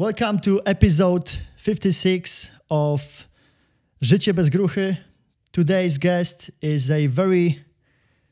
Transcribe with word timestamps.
Welcome 0.00 0.38
to 0.42 0.62
episode 0.64 1.28
56 1.56 2.52
of 2.70 3.28
Życie 4.00 4.32
bez 4.32 4.48
gruchy. 4.48 4.96
Today's 5.50 5.98
guest 5.98 6.52
is 6.62 6.88
a 6.88 7.08
very 7.08 7.64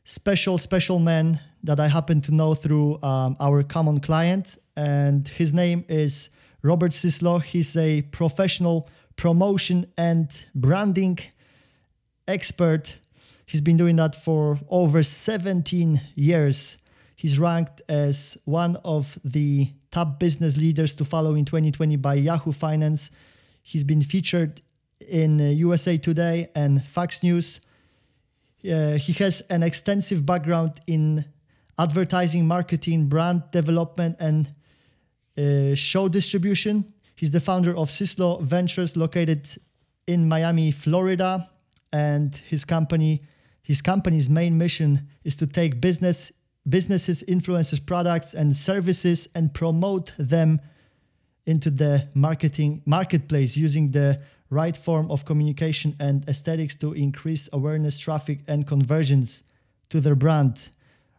special, 0.05 0.59
special 0.59 1.01
man 1.01 1.41
that 1.65 1.81
I 1.81 1.89
happen 1.89 2.21
to 2.21 2.33
know 2.33 2.55
through 2.55 3.03
um, 3.03 3.37
our 3.41 3.65
common 3.65 3.99
client, 3.99 4.59
and 4.77 5.27
his 5.27 5.53
name 5.53 5.85
is 5.89 6.31
Robert 6.63 6.93
Syslo. 6.93 7.43
He's 7.43 7.77
a 7.77 8.03
professional 8.13 8.89
promotion 9.17 9.87
and 9.99 10.29
branding 10.55 11.19
expert. 12.29 13.01
He's 13.45 13.61
been 13.61 13.77
doing 13.77 13.97
that 13.97 14.15
for 14.15 14.61
over 14.69 15.03
17 15.03 16.01
years. 16.15 16.77
He's 17.17 17.41
ranked 17.41 17.83
as 17.89 18.39
one 18.45 18.77
of 18.85 19.19
the 19.25 19.73
top 19.97 20.19
business 20.19 20.59
leaders 20.59 20.95
to 20.95 21.07
follow 21.07 21.35
in 21.35 21.47
2020 21.47 21.97
by 21.97 22.13
Yahoo 22.13 22.53
Finance. 22.53 23.11
He's 23.63 23.83
been 23.83 24.03
featured 24.03 24.61
in 25.01 25.39
USA 25.39 25.97
Today 25.97 26.51
and 26.55 26.85
Fox 26.85 27.23
News. 27.23 27.63
Uh, 28.63 28.99
he 28.99 29.15
has 29.25 29.41
an 29.49 29.63
extensive 29.63 30.27
background 30.27 30.83
in 30.87 31.25
advertising, 31.79 32.47
marketing, 32.47 33.07
brand 33.07 33.45
development, 33.53 34.17
and 34.21 34.53
uh, 35.39 35.75
show 35.75 36.09
distribution. 36.09 36.85
He's 37.15 37.31
the 37.31 37.41
founder 37.41 37.75
of 37.75 37.89
Syslo 37.89 38.43
Ventures, 38.43 38.99
located 38.99 39.49
in 40.07 40.29
Miami, 40.29 40.73
Florida, 40.73 41.49
and 41.91 42.37
his 42.51 42.67
company, 42.67 43.23
his 43.63 43.81
company's 43.81 44.29
main 44.29 44.59
mission 44.59 45.09
is 45.25 45.37
to 45.37 45.47
take 45.47 45.81
business 45.81 46.33
businesses, 46.69 47.23
influencers, 47.29 47.85
products, 47.85 48.35
and 48.35 48.55
services 48.57 49.29
and 49.35 49.53
promote 49.55 50.13
them 50.19 50.61
into 51.47 51.71
the 51.71 52.09
marketing 52.15 52.83
marketplace 52.85 53.57
using 53.57 53.93
the 53.93 54.21
right 54.51 54.77
form 54.77 55.11
of 55.11 55.25
communication 55.25 55.95
and 56.01 56.29
aesthetics 56.29 56.75
to 56.77 56.93
increase 56.93 57.49
awareness, 57.53 57.99
traffic, 57.99 58.41
and 58.47 58.67
conversions 58.67 59.43
to 59.89 60.01
their 60.01 60.15
brand. 60.15 60.69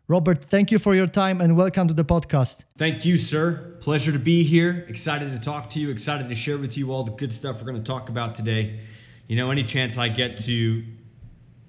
Robert, 0.10 0.46
thank 0.46 0.72
you 0.72 0.80
for 0.80 0.96
your 0.96 1.08
time 1.08 1.42
and 1.42 1.58
welcome 1.58 1.88
to 1.88 1.94
the 1.94 2.06
podcast. 2.06 2.64
Thank 2.78 3.04
you, 3.04 3.18
sir. 3.18 3.76
Pleasure 3.82 4.14
to 4.14 4.20
be 4.20 4.44
here. 4.44 4.86
Excited 4.88 5.32
to 5.34 5.40
talk 5.40 5.70
to 5.72 5.80
you. 5.80 5.90
Excited 5.90 6.30
to 6.30 6.36
share 6.36 6.58
with 6.58 6.78
you 6.78 6.92
all 6.92 7.04
the 7.04 7.12
good 7.12 7.34
stuff 7.34 7.58
we're 7.58 7.70
going 7.70 7.84
to 7.84 7.92
talk 7.92 8.08
about 8.08 8.34
today. 8.34 8.80
You 9.28 9.36
know, 9.36 9.52
any 9.52 9.64
chance 9.64 9.98
I 9.98 10.08
get 10.08 10.38
to 10.46 10.84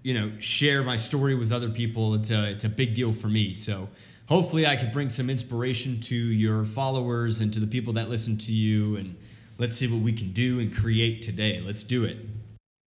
you 0.02 0.14
know 0.14 0.30
share 0.38 0.82
my 0.82 0.96
story 0.96 1.34
with 1.34 1.52
other 1.52 1.68
people 1.68 2.14
it's 2.14 2.30
a 2.30 2.50
it's 2.50 2.64
a 2.64 2.68
big 2.68 2.94
deal 2.94 3.12
for 3.12 3.28
me. 3.28 3.52
So 3.52 3.88
hopefully 4.26 4.66
i 4.66 4.76
could 4.76 4.92
bring 4.92 5.08
some 5.08 5.30
inspiration 5.30 6.00
to 6.02 6.14
your 6.14 6.64
followers 6.64 7.40
and 7.40 7.52
to 7.52 7.60
the 7.60 7.66
people 7.66 7.94
that 7.94 8.10
listen 8.10 8.36
to 8.36 8.52
you 8.52 8.96
and 8.96 9.16
let's 9.56 9.74
see 9.76 9.90
what 9.90 10.02
we 10.02 10.12
can 10.12 10.32
do 10.32 10.60
and 10.60 10.74
create 10.74 11.22
today. 11.22 11.62
Let's 11.64 11.82
do 11.82 12.04
it. 12.04 12.18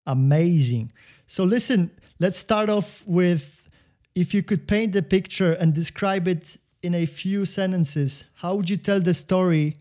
Amazing. 0.07 0.93
So 1.27 1.45
listen 1.45 1.91
let's 2.19 2.39
start 2.39 2.69
off 2.69 3.05
with 3.07 3.69
if 4.15 4.35
you 4.35 4.43
could 4.43 4.67
paint 4.67 4.93
the 4.93 5.03
picture 5.03 5.53
and 5.53 5.73
describe 5.73 6.27
it 6.27 6.57
in 6.83 6.95
a 6.95 7.07
few 7.07 7.45
sentences 7.45 8.25
how 8.35 8.55
would 8.55 8.71
you 8.71 8.77
tell 8.77 9.01
the 9.01 9.15
story 9.15 9.77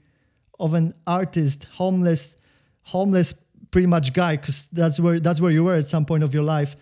of 0.60 0.74
an 0.74 0.94
artist 1.06 1.68
homeless 1.76 2.36
homeless 2.84 3.34
pretty 3.72 3.88
much 3.88 4.14
guy? 4.14 4.36
Because 4.38 4.68
that's 4.72 5.00
where 5.00 5.20
that's 5.20 5.42
where 5.42 5.52
you 5.52 5.64
were 5.64 5.76
at 5.76 5.88
some 5.88 6.06
point 6.06 6.24
of 6.24 6.34
your 6.34 6.44
life 6.44 6.76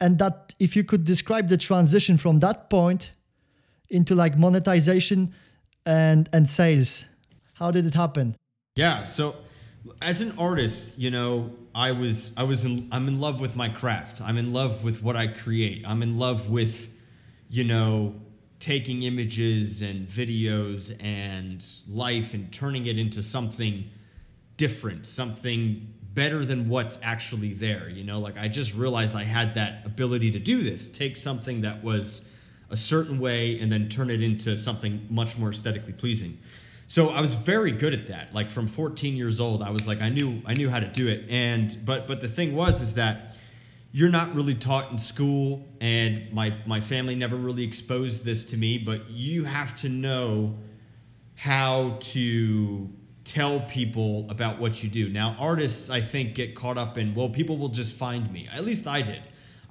and 0.00 0.18
that 0.18 0.54
if 0.58 0.74
you 0.74 0.84
could 0.84 1.04
describe 1.04 1.48
the 1.48 1.56
transition 1.56 2.16
from 2.16 2.38
that 2.38 2.70
point 2.70 3.10
into 3.88 4.14
like 4.14 4.38
monetization 4.38 5.34
and 5.84 6.28
and 6.32 6.48
sales 6.48 7.06
how 7.54 7.70
did 7.70 7.84
it 7.84 7.94
happen? 7.94 8.34
Yeah 8.76 9.02
so 9.04 9.36
as 10.02 10.20
an 10.20 10.32
artist 10.38 10.98
you 10.98 11.10
know 11.10 11.52
i 11.74 11.90
was 11.92 12.32
i 12.36 12.42
was 12.42 12.64
in 12.64 12.88
i'm 12.92 13.08
in 13.08 13.20
love 13.20 13.40
with 13.40 13.54
my 13.56 13.68
craft. 13.68 14.20
I'm 14.20 14.38
in 14.38 14.52
love 14.52 14.84
with 14.84 15.02
what 15.02 15.16
i 15.16 15.26
create. 15.26 15.86
I'm 15.86 16.02
in 16.02 16.16
love 16.16 16.48
with 16.48 16.92
you 17.50 17.64
know 17.64 18.14
taking 18.58 19.02
images 19.02 19.80
and 19.82 20.06
videos 20.06 20.94
and 21.02 21.64
life 21.88 22.34
and 22.34 22.52
turning 22.52 22.86
it 22.86 22.98
into 22.98 23.22
something 23.22 23.84
different 24.56 25.06
something 25.06 25.94
better 26.14 26.44
than 26.44 26.68
what's 26.68 26.98
actually 27.02 27.52
there. 27.52 27.88
You 27.88 28.04
know, 28.04 28.20
like 28.20 28.38
I 28.38 28.48
just 28.48 28.74
realized 28.74 29.16
I 29.16 29.22
had 29.22 29.54
that 29.54 29.86
ability 29.86 30.32
to 30.32 30.38
do 30.38 30.62
this, 30.62 30.88
take 30.88 31.16
something 31.16 31.62
that 31.62 31.82
was 31.82 32.24
a 32.70 32.76
certain 32.76 33.18
way 33.18 33.58
and 33.60 33.70
then 33.70 33.88
turn 33.88 34.10
it 34.10 34.22
into 34.22 34.56
something 34.56 35.06
much 35.10 35.36
more 35.36 35.50
aesthetically 35.50 35.92
pleasing. 35.92 36.38
So 36.86 37.10
I 37.10 37.20
was 37.20 37.34
very 37.34 37.70
good 37.70 37.94
at 37.94 38.08
that. 38.08 38.34
Like 38.34 38.50
from 38.50 38.66
14 38.66 39.16
years 39.16 39.38
old, 39.38 39.62
I 39.62 39.70
was 39.70 39.86
like 39.86 40.00
I 40.00 40.08
knew 40.08 40.42
I 40.46 40.54
knew 40.54 40.68
how 40.68 40.80
to 40.80 40.88
do 40.88 41.08
it. 41.08 41.28
And 41.30 41.76
but 41.84 42.08
but 42.08 42.20
the 42.20 42.28
thing 42.28 42.54
was 42.54 42.82
is 42.82 42.94
that 42.94 43.38
you're 43.92 44.10
not 44.10 44.34
really 44.34 44.54
taught 44.54 44.90
in 44.90 44.98
school 44.98 45.68
and 45.80 46.32
my 46.32 46.56
my 46.66 46.80
family 46.80 47.14
never 47.14 47.36
really 47.36 47.64
exposed 47.64 48.24
this 48.24 48.46
to 48.46 48.56
me, 48.56 48.78
but 48.78 49.08
you 49.10 49.44
have 49.44 49.74
to 49.76 49.88
know 49.88 50.58
how 51.36 51.96
to 52.00 52.90
tell 53.24 53.60
people 53.60 54.26
about 54.30 54.58
what 54.58 54.82
you 54.82 54.88
do. 54.88 55.08
Now, 55.08 55.36
artists, 55.38 55.90
I 55.90 56.00
think, 56.00 56.34
get 56.34 56.54
caught 56.54 56.78
up 56.78 56.98
in, 56.98 57.14
well, 57.14 57.28
people 57.28 57.58
will 57.58 57.68
just 57.68 57.94
find 57.94 58.30
me. 58.32 58.48
At 58.52 58.64
least 58.64 58.86
I 58.86 59.02
did. 59.02 59.22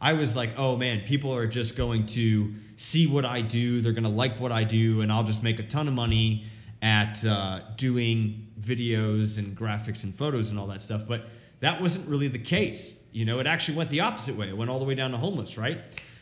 I 0.01 0.13
was 0.13 0.35
like, 0.35 0.51
oh 0.57 0.77
man, 0.77 1.01
people 1.01 1.33
are 1.35 1.47
just 1.47 1.75
going 1.75 2.05
to 2.07 2.53
see 2.77 3.05
what 3.07 3.25
I 3.25 3.41
do. 3.41 3.81
They're 3.81 3.91
going 3.91 4.03
to 4.05 4.09
like 4.09 4.39
what 4.39 4.51
I 4.51 4.63
do, 4.63 5.01
and 5.01 5.11
I'll 5.11 5.25
just 5.25 5.43
make 5.43 5.59
a 5.59 5.63
ton 5.63 5.87
of 5.87 5.93
money 5.93 6.45
at 6.81 7.25
uh, 7.25 7.61
doing 7.75 8.47
videos 8.59 9.37
and 9.37 9.57
graphics 9.57 10.03
and 10.03 10.15
photos 10.15 10.49
and 10.49 10.59
all 10.59 10.67
that 10.67 10.81
stuff. 10.81 11.05
But 11.07 11.25
that 11.59 11.81
wasn't 11.81 12.07
really 12.07 12.29
the 12.29 12.39
case. 12.39 13.03
You 13.11 13.25
know, 13.25 13.39
it 13.39 13.47
actually 13.47 13.77
went 13.77 13.89
the 13.89 13.99
opposite 13.99 14.35
way. 14.35 14.47
It 14.47 14.55
went 14.55 14.69
all 14.69 14.79
the 14.79 14.85
way 14.85 14.95
down 14.95 15.11
to 15.11 15.17
homeless, 15.17 15.57
right? 15.57 15.79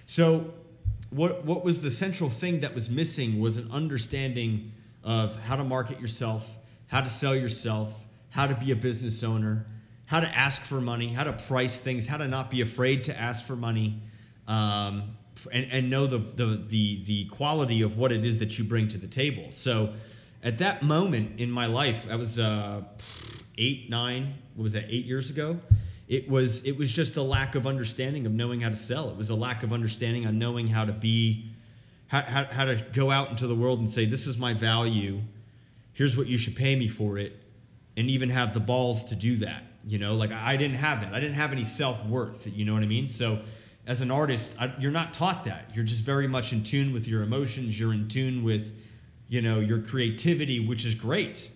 So, 0.07 0.53
what 1.09 1.45
what 1.45 1.63
was 1.63 1.81
the 1.81 1.91
central 1.91 2.29
thing 2.29 2.61
that 2.61 2.73
was 2.73 2.89
missing 2.89 3.39
was 3.39 3.57
an 3.57 3.69
understanding 3.71 4.71
of 5.03 5.35
how 5.43 5.55
to 5.55 5.63
market 5.63 5.99
yourself, 6.01 6.57
how 6.87 7.01
to 7.01 7.09
sell 7.09 7.35
yourself, 7.35 8.05
how 8.29 8.47
to 8.47 8.55
be 8.55 8.71
a 8.71 8.75
business 8.75 9.23
owner, 9.23 9.65
how 10.05 10.19
to 10.19 10.37
ask 10.37 10.61
for 10.61 10.79
money, 10.79 11.09
how 11.09 11.23
to 11.23 11.33
price 11.33 11.79
things, 11.79 12.07
how 12.07 12.17
to 12.17 12.27
not 12.27 12.49
be 12.49 12.61
afraid 12.61 13.03
to 13.03 13.19
ask 13.19 13.45
for 13.45 13.55
money, 13.55 14.01
um, 14.47 15.17
and, 15.51 15.67
and 15.71 15.89
know 15.89 16.07
the, 16.07 16.17
the, 16.17 16.45
the, 16.67 17.03
the 17.03 17.25
quality 17.25 17.81
of 17.81 17.97
what 17.97 18.11
it 18.11 18.25
is 18.25 18.39
that 18.39 18.57
you 18.57 18.63
bring 18.63 18.87
to 18.87 18.97
the 18.97 19.07
table. 19.07 19.49
So 19.51 19.93
at 20.41 20.57
that 20.59 20.81
moment 20.81 21.39
in 21.39 21.51
my 21.51 21.65
life, 21.65 22.07
I 22.09 22.15
was 22.15 22.39
uh, 22.39 22.83
eight, 23.57 23.89
nine, 23.89 24.35
what 24.55 24.63
was 24.63 24.73
that, 24.73 24.85
eight 24.87 25.05
years 25.05 25.29
ago? 25.29 25.59
It 26.07 26.29
was, 26.29 26.63
it 26.65 26.77
was 26.77 26.91
just 26.91 27.17
a 27.17 27.21
lack 27.21 27.55
of 27.55 27.67
understanding 27.67 28.25
of 28.25 28.31
knowing 28.31 28.61
how 28.61 28.69
to 28.69 28.75
sell. 28.75 29.09
It 29.09 29.17
was 29.17 29.29
a 29.29 29.35
lack 29.35 29.63
of 29.63 29.73
understanding 29.73 30.25
on 30.25 30.39
knowing 30.39 30.67
how 30.67 30.85
to 30.85 30.93
be, 30.93 31.51
how, 32.07 32.21
how, 32.21 32.45
how 32.45 32.65
to 32.65 32.81
go 32.93 33.11
out 33.11 33.29
into 33.29 33.45
the 33.45 33.55
world 33.55 33.79
and 33.79 33.91
say, 33.91 34.05
this 34.05 34.25
is 34.25 34.37
my 34.37 34.53
value 34.53 35.21
here's 35.97 36.15
what 36.15 36.27
you 36.27 36.37
should 36.37 36.55
pay 36.55 36.75
me 36.75 36.87
for 36.87 37.17
it 37.17 37.33
and 37.97 38.09
even 38.09 38.29
have 38.29 38.53
the 38.53 38.59
balls 38.59 39.03
to 39.05 39.15
do 39.15 39.37
that 39.37 39.63
you 39.87 39.97
know? 39.97 40.13
Like 40.13 40.31
i 40.31 40.57
didn't 40.57 40.77
have 40.77 41.01
that 41.01 41.13
i 41.13 41.19
didn't 41.19 41.35
have 41.35 41.51
any 41.51 41.65
self-worth 41.65 42.47
you 42.53 42.65
know 42.65 42.73
what 42.73 42.83
i 42.83 42.87
mean? 42.87 43.07
So 43.07 43.41
as 43.87 44.01
an 44.01 44.11
artist 44.11 44.55
I, 44.59 44.73
you're 44.79 44.91
not 44.91 45.13
taught 45.13 45.45
that. 45.45 45.71
You're 45.73 45.85
just 45.85 46.03
very 46.03 46.27
much 46.27 46.51
in 46.51 46.63
tune 46.63 46.91
with 46.91 47.07
your 47.07 47.23
emotions. 47.23 47.79
You're 47.79 47.93
in 47.93 48.07
tune 48.09 48.43
with 48.43 48.77
you 49.29 49.41
know 49.41 49.59
your 49.59 49.81
creativity 49.81 50.59
which 50.59 50.85
is 50.85 50.93
great. 50.93 51.49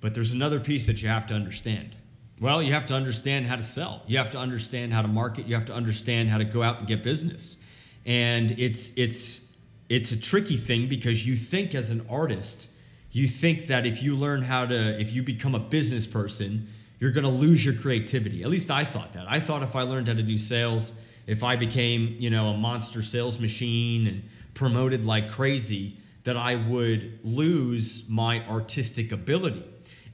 But 0.00 0.14
there's 0.14 0.32
another 0.32 0.60
piece 0.60 0.86
that 0.86 1.02
you 1.02 1.08
have 1.08 1.26
to 1.28 1.34
understand. 1.34 1.96
Well 2.38 2.62
you 2.62 2.74
have 2.74 2.86
to 2.86 2.94
understand 2.94 3.46
how 3.46 3.56
to 3.56 3.62
sell. 3.62 4.02
You 4.06 4.18
have 4.18 4.30
to 4.32 4.38
understand 4.38 4.92
how 4.92 5.02
to 5.02 5.08
market. 5.08 5.46
You 5.46 5.54
have 5.54 5.66
to 5.66 5.74
understand 5.74 6.28
how 6.28 6.38
to 6.38 6.44
go 6.44 6.62
out 6.62 6.78
and 6.78 6.86
get 6.86 7.02
business. 7.02 7.56
And 8.04 8.52
it's 8.58 8.92
it's 8.96 9.40
it's 9.88 10.12
a 10.12 10.20
tricky 10.20 10.56
thing 10.56 10.88
because 10.88 11.26
you 11.26 11.34
think 11.34 11.74
as 11.74 11.90
an 11.90 12.06
artist 12.08 12.68
you 13.12 13.26
think 13.26 13.66
that 13.66 13.86
if 13.86 14.02
you 14.02 14.14
learn 14.14 14.42
how 14.42 14.66
to, 14.66 15.00
if 15.00 15.12
you 15.12 15.22
become 15.22 15.54
a 15.54 15.60
business 15.60 16.06
person, 16.06 16.68
you're 16.98 17.10
going 17.10 17.24
to 17.24 17.30
lose 17.30 17.64
your 17.64 17.74
creativity. 17.74 18.42
At 18.42 18.50
least 18.50 18.70
I 18.70 18.84
thought 18.84 19.14
that. 19.14 19.26
I 19.28 19.40
thought 19.40 19.62
if 19.62 19.74
I 19.74 19.82
learned 19.82 20.08
how 20.08 20.14
to 20.14 20.22
do 20.22 20.38
sales, 20.38 20.92
if 21.26 21.42
I 21.42 21.56
became, 21.56 22.16
you 22.18 22.30
know, 22.30 22.48
a 22.48 22.56
monster 22.56 23.02
sales 23.02 23.38
machine 23.38 24.06
and 24.06 24.22
promoted 24.54 25.04
like 25.04 25.30
crazy, 25.30 25.96
that 26.24 26.36
I 26.36 26.56
would 26.56 27.18
lose 27.24 28.08
my 28.08 28.46
artistic 28.46 29.10
ability. 29.12 29.64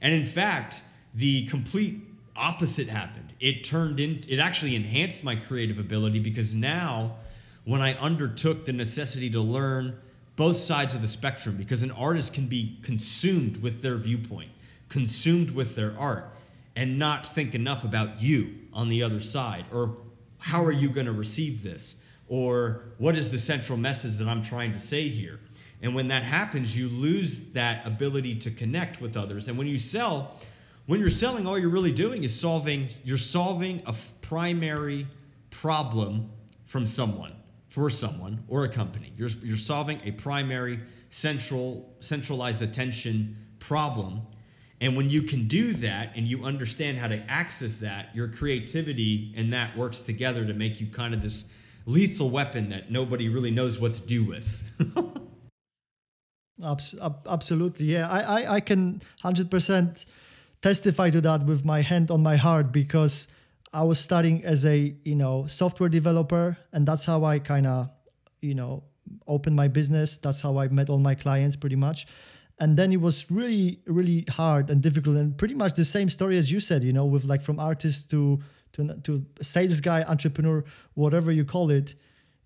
And 0.01 0.13
in 0.13 0.25
fact, 0.25 0.81
the 1.13 1.45
complete 1.47 2.01
opposite 2.35 2.87
happened. 2.87 3.33
It 3.39 3.63
turned 3.63 3.99
in 3.99 4.21
it 4.27 4.39
actually 4.39 4.75
enhanced 4.75 5.23
my 5.23 5.35
creative 5.35 5.79
ability 5.79 6.19
because 6.19 6.55
now 6.55 7.17
when 7.65 7.81
I 7.81 7.95
undertook 7.95 8.65
the 8.65 8.73
necessity 8.73 9.29
to 9.31 9.41
learn 9.41 9.99
both 10.37 10.55
sides 10.55 10.95
of 10.95 11.01
the 11.01 11.07
spectrum 11.07 11.57
because 11.57 11.83
an 11.83 11.91
artist 11.91 12.33
can 12.33 12.47
be 12.47 12.79
consumed 12.83 13.57
with 13.57 13.81
their 13.81 13.97
viewpoint, 13.97 14.51
consumed 14.87 15.51
with 15.51 15.75
their 15.75 15.93
art, 15.99 16.33
and 16.77 16.97
not 16.97 17.25
think 17.25 17.53
enough 17.53 17.83
about 17.83 18.21
you 18.21 18.55
on 18.71 18.87
the 18.87 19.03
other 19.03 19.19
side 19.19 19.65
or 19.73 19.97
how 20.39 20.63
are 20.63 20.71
you 20.71 20.89
going 20.89 21.07
to 21.07 21.11
receive 21.11 21.63
this 21.63 21.95
or 22.29 22.83
what 22.99 23.17
is 23.17 23.31
the 23.31 23.39
central 23.39 23.77
message 23.77 24.17
that 24.17 24.27
I'm 24.27 24.43
trying 24.43 24.71
to 24.73 24.79
say 24.79 25.09
here. 25.09 25.39
And 25.81 25.95
when 25.95 26.07
that 26.09 26.23
happens, 26.23 26.77
you 26.77 26.87
lose 26.89 27.49
that 27.49 27.85
ability 27.85 28.35
to 28.35 28.51
connect 28.51 29.01
with 29.01 29.17
others. 29.17 29.47
And 29.47 29.57
when 29.57 29.67
you 29.67 29.77
sell, 29.77 30.35
when 30.85 30.99
you're 30.99 31.09
selling, 31.09 31.47
all 31.47 31.57
you're 31.57 31.69
really 31.69 31.91
doing 31.91 32.23
is 32.23 32.37
solving. 32.37 32.89
You're 33.03 33.17
solving 33.17 33.81
a 33.85 33.95
primary 34.21 35.07
problem 35.49 36.29
from 36.65 36.85
someone, 36.85 37.33
for 37.67 37.89
someone, 37.89 38.43
or 38.47 38.63
a 38.63 38.69
company. 38.69 39.13
You're 39.17 39.29
you're 39.43 39.57
solving 39.57 39.99
a 40.03 40.11
primary 40.11 40.79
central 41.09 41.95
centralized 41.99 42.61
attention 42.61 43.37
problem. 43.59 44.21
And 44.79 44.95
when 44.95 45.09
you 45.09 45.23
can 45.23 45.47
do 45.47 45.73
that 45.73 46.15
and 46.15 46.27
you 46.27 46.43
understand 46.43 46.99
how 46.99 47.07
to 47.07 47.17
access 47.27 47.79
that, 47.79 48.15
your 48.15 48.27
creativity 48.27 49.33
and 49.35 49.51
that 49.51 49.75
works 49.75 50.03
together 50.03 50.45
to 50.45 50.53
make 50.53 50.79
you 50.79 50.87
kind 50.87 51.15
of 51.15 51.23
this 51.23 51.45
lethal 51.87 52.29
weapon 52.29 52.69
that 52.69 52.91
nobody 52.91 53.27
really 53.27 53.49
knows 53.49 53.79
what 53.79 53.95
to 53.95 54.01
do 54.01 54.23
with. 54.23 54.79
Absolutely, 56.63 57.85
yeah. 57.85 58.09
I, 58.09 58.19
I, 58.19 58.53
I 58.55 58.59
can 58.59 59.01
hundred 59.21 59.49
percent 59.49 60.05
testify 60.61 61.09
to 61.11 61.21
that 61.21 61.45
with 61.45 61.63
my 61.65 61.81
hand 61.81 62.11
on 62.11 62.21
my 62.23 62.35
heart 62.35 62.71
because 62.71 63.27
I 63.77 63.83
was 63.83 63.99
starting 63.99 64.43
as 64.43 64.65
a 64.65 64.95
you 65.03 65.15
know 65.15 65.45
software 65.45 65.87
developer, 65.87 66.57
and 66.73 66.83
that's 66.87 67.05
how 67.05 67.23
I 67.25 67.37
kind 67.37 67.67
of 67.67 67.89
you 68.41 68.55
know 68.55 68.83
opened 69.27 69.55
my 69.55 69.67
business. 69.67 70.17
That's 70.17 70.41
how 70.41 70.57
I 70.57 70.67
met 70.69 70.89
all 70.89 70.97
my 70.97 71.13
clients, 71.13 71.55
pretty 71.55 71.75
much. 71.75 72.07
And 72.59 72.75
then 72.75 72.91
it 72.91 72.99
was 72.99 73.29
really, 73.29 73.79
really 73.85 74.25
hard 74.29 74.71
and 74.71 74.81
difficult, 74.81 75.15
and 75.17 75.37
pretty 75.37 75.53
much 75.53 75.73
the 75.73 75.85
same 75.85 76.09
story 76.09 76.39
as 76.39 76.51
you 76.51 76.59
said. 76.59 76.83
You 76.83 76.91
know, 76.91 77.05
with 77.05 77.25
like 77.25 77.43
from 77.43 77.59
artist 77.59 78.09
to 78.09 78.39
to 78.73 78.95
to 79.03 79.23
sales 79.41 79.79
guy, 79.79 80.01
entrepreneur, 80.01 80.63
whatever 80.95 81.31
you 81.31 81.45
call 81.45 81.69
it 81.69 81.93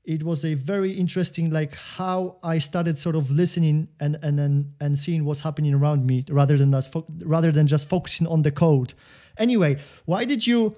it 0.04 0.24
was 0.24 0.44
a 0.44 0.56
very 0.56 0.92
interesting 0.92 1.51
like 1.51 1.75
how 1.75 2.38
I 2.42 2.57
started 2.57 2.98
sort 2.98 3.16
of 3.16 3.30
listening 3.30 3.88
and 4.00 4.18
and 4.24 4.39
and, 4.39 4.74
and 4.81 4.98
seeing 4.98 5.25
what's 5.25 5.42
happening 5.42 5.75
around 5.75 6.07
me 6.07 6.25
rather 6.28 6.57
than 6.57 6.74
us 6.74 6.89
rather 7.24 7.51
than 7.51 7.68
just 7.68 7.88
focusing 7.88 8.28
on 8.28 8.42
the 8.42 8.51
code. 8.51 8.95
Anyway, 9.38 9.78
why 10.06 10.25
did 10.25 10.48
you 10.48 10.75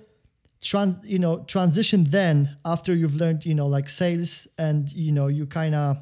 trans 0.63 0.97
you 1.03 1.19
know 1.19 1.43
transition 1.43 2.05
then 2.05 2.57
after 2.65 2.95
you've 2.95 3.15
learned 3.15 3.45
you 3.45 3.53
know 3.53 3.67
like 3.67 3.89
sales 3.89 4.47
and 4.57 4.91
you 4.91 5.11
know 5.11 5.27
you 5.27 5.45
kind 5.45 5.75
of 5.75 5.97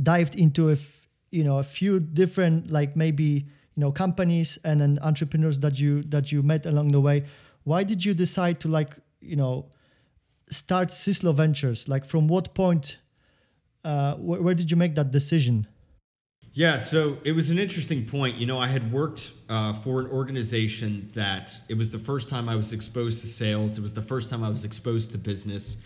dived 0.00 0.36
into 0.36 0.68
a 0.68 0.72
f- 0.72 1.08
you 1.30 1.42
know 1.42 1.58
a 1.58 1.62
few 1.62 1.98
different 1.98 2.70
like 2.70 2.94
maybe 2.94 3.44
you 3.74 3.80
know 3.82 3.90
companies 3.90 4.58
and 4.64 4.80
then 4.80 4.98
entrepreneurs 5.02 5.58
that 5.60 5.80
you 5.80 6.02
that 6.04 6.30
you 6.30 6.42
met 6.42 6.66
along 6.66 6.88
the 6.88 7.00
way 7.00 7.24
why 7.64 7.82
did 7.82 8.04
you 8.04 8.14
decide 8.14 8.60
to 8.60 8.68
like 8.68 8.94
you 9.20 9.36
know 9.36 9.66
start 10.50 10.88
Syslo 10.88 11.34
Ventures? 11.34 11.88
Like, 11.88 12.04
from 12.04 12.28
what 12.28 12.54
point, 12.54 12.96
uh, 13.84 14.14
wh- 14.14 14.42
where 14.42 14.54
did 14.54 14.70
you 14.70 14.76
make 14.76 14.94
that 14.94 15.10
decision? 15.10 15.66
Yeah, 16.54 16.78
so 16.78 17.18
it 17.24 17.32
was 17.32 17.50
an 17.50 17.58
interesting 17.58 18.04
point. 18.06 18.36
You 18.36 18.46
know, 18.46 18.58
I 18.58 18.66
had 18.66 18.90
worked 18.90 19.32
uh, 19.48 19.72
for 19.74 20.00
an 20.00 20.06
organization 20.08 21.08
that 21.14 21.52
it 21.68 21.74
was 21.74 21.90
the 21.90 21.98
first 21.98 22.28
time 22.28 22.48
I 22.48 22.56
was 22.56 22.72
exposed 22.72 23.20
to 23.20 23.28
sales. 23.28 23.78
It 23.78 23.82
was 23.82 23.92
the 23.92 24.02
first 24.02 24.28
time 24.28 24.42
I 24.42 24.48
was 24.48 24.64
exposed 24.64 25.12
to 25.12 25.18
business. 25.18 25.76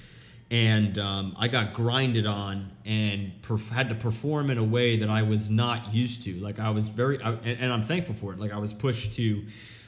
And 0.50 0.98
um, 0.98 1.34
I 1.38 1.48
got 1.48 1.72
grinded 1.72 2.26
on 2.26 2.72
and 2.86 3.32
perf- 3.42 3.70
had 3.70 3.88
to 3.88 3.94
perform 3.94 4.50
in 4.50 4.58
a 4.58 4.64
way 4.64 4.96
that 4.98 5.08
I 5.08 5.22
was 5.22 5.50
not 5.50 5.92
used 5.94 6.22
to. 6.24 6.34
Like, 6.40 6.58
I 6.58 6.70
was 6.70 6.88
very, 6.88 7.20
I, 7.22 7.32
and, 7.32 7.60
and 7.60 7.72
I'm 7.72 7.82
thankful 7.82 8.14
for 8.14 8.32
it. 8.32 8.38
Like, 8.38 8.52
I 8.52 8.58
was 8.58 8.72
pushed 8.72 9.16
to 9.16 9.44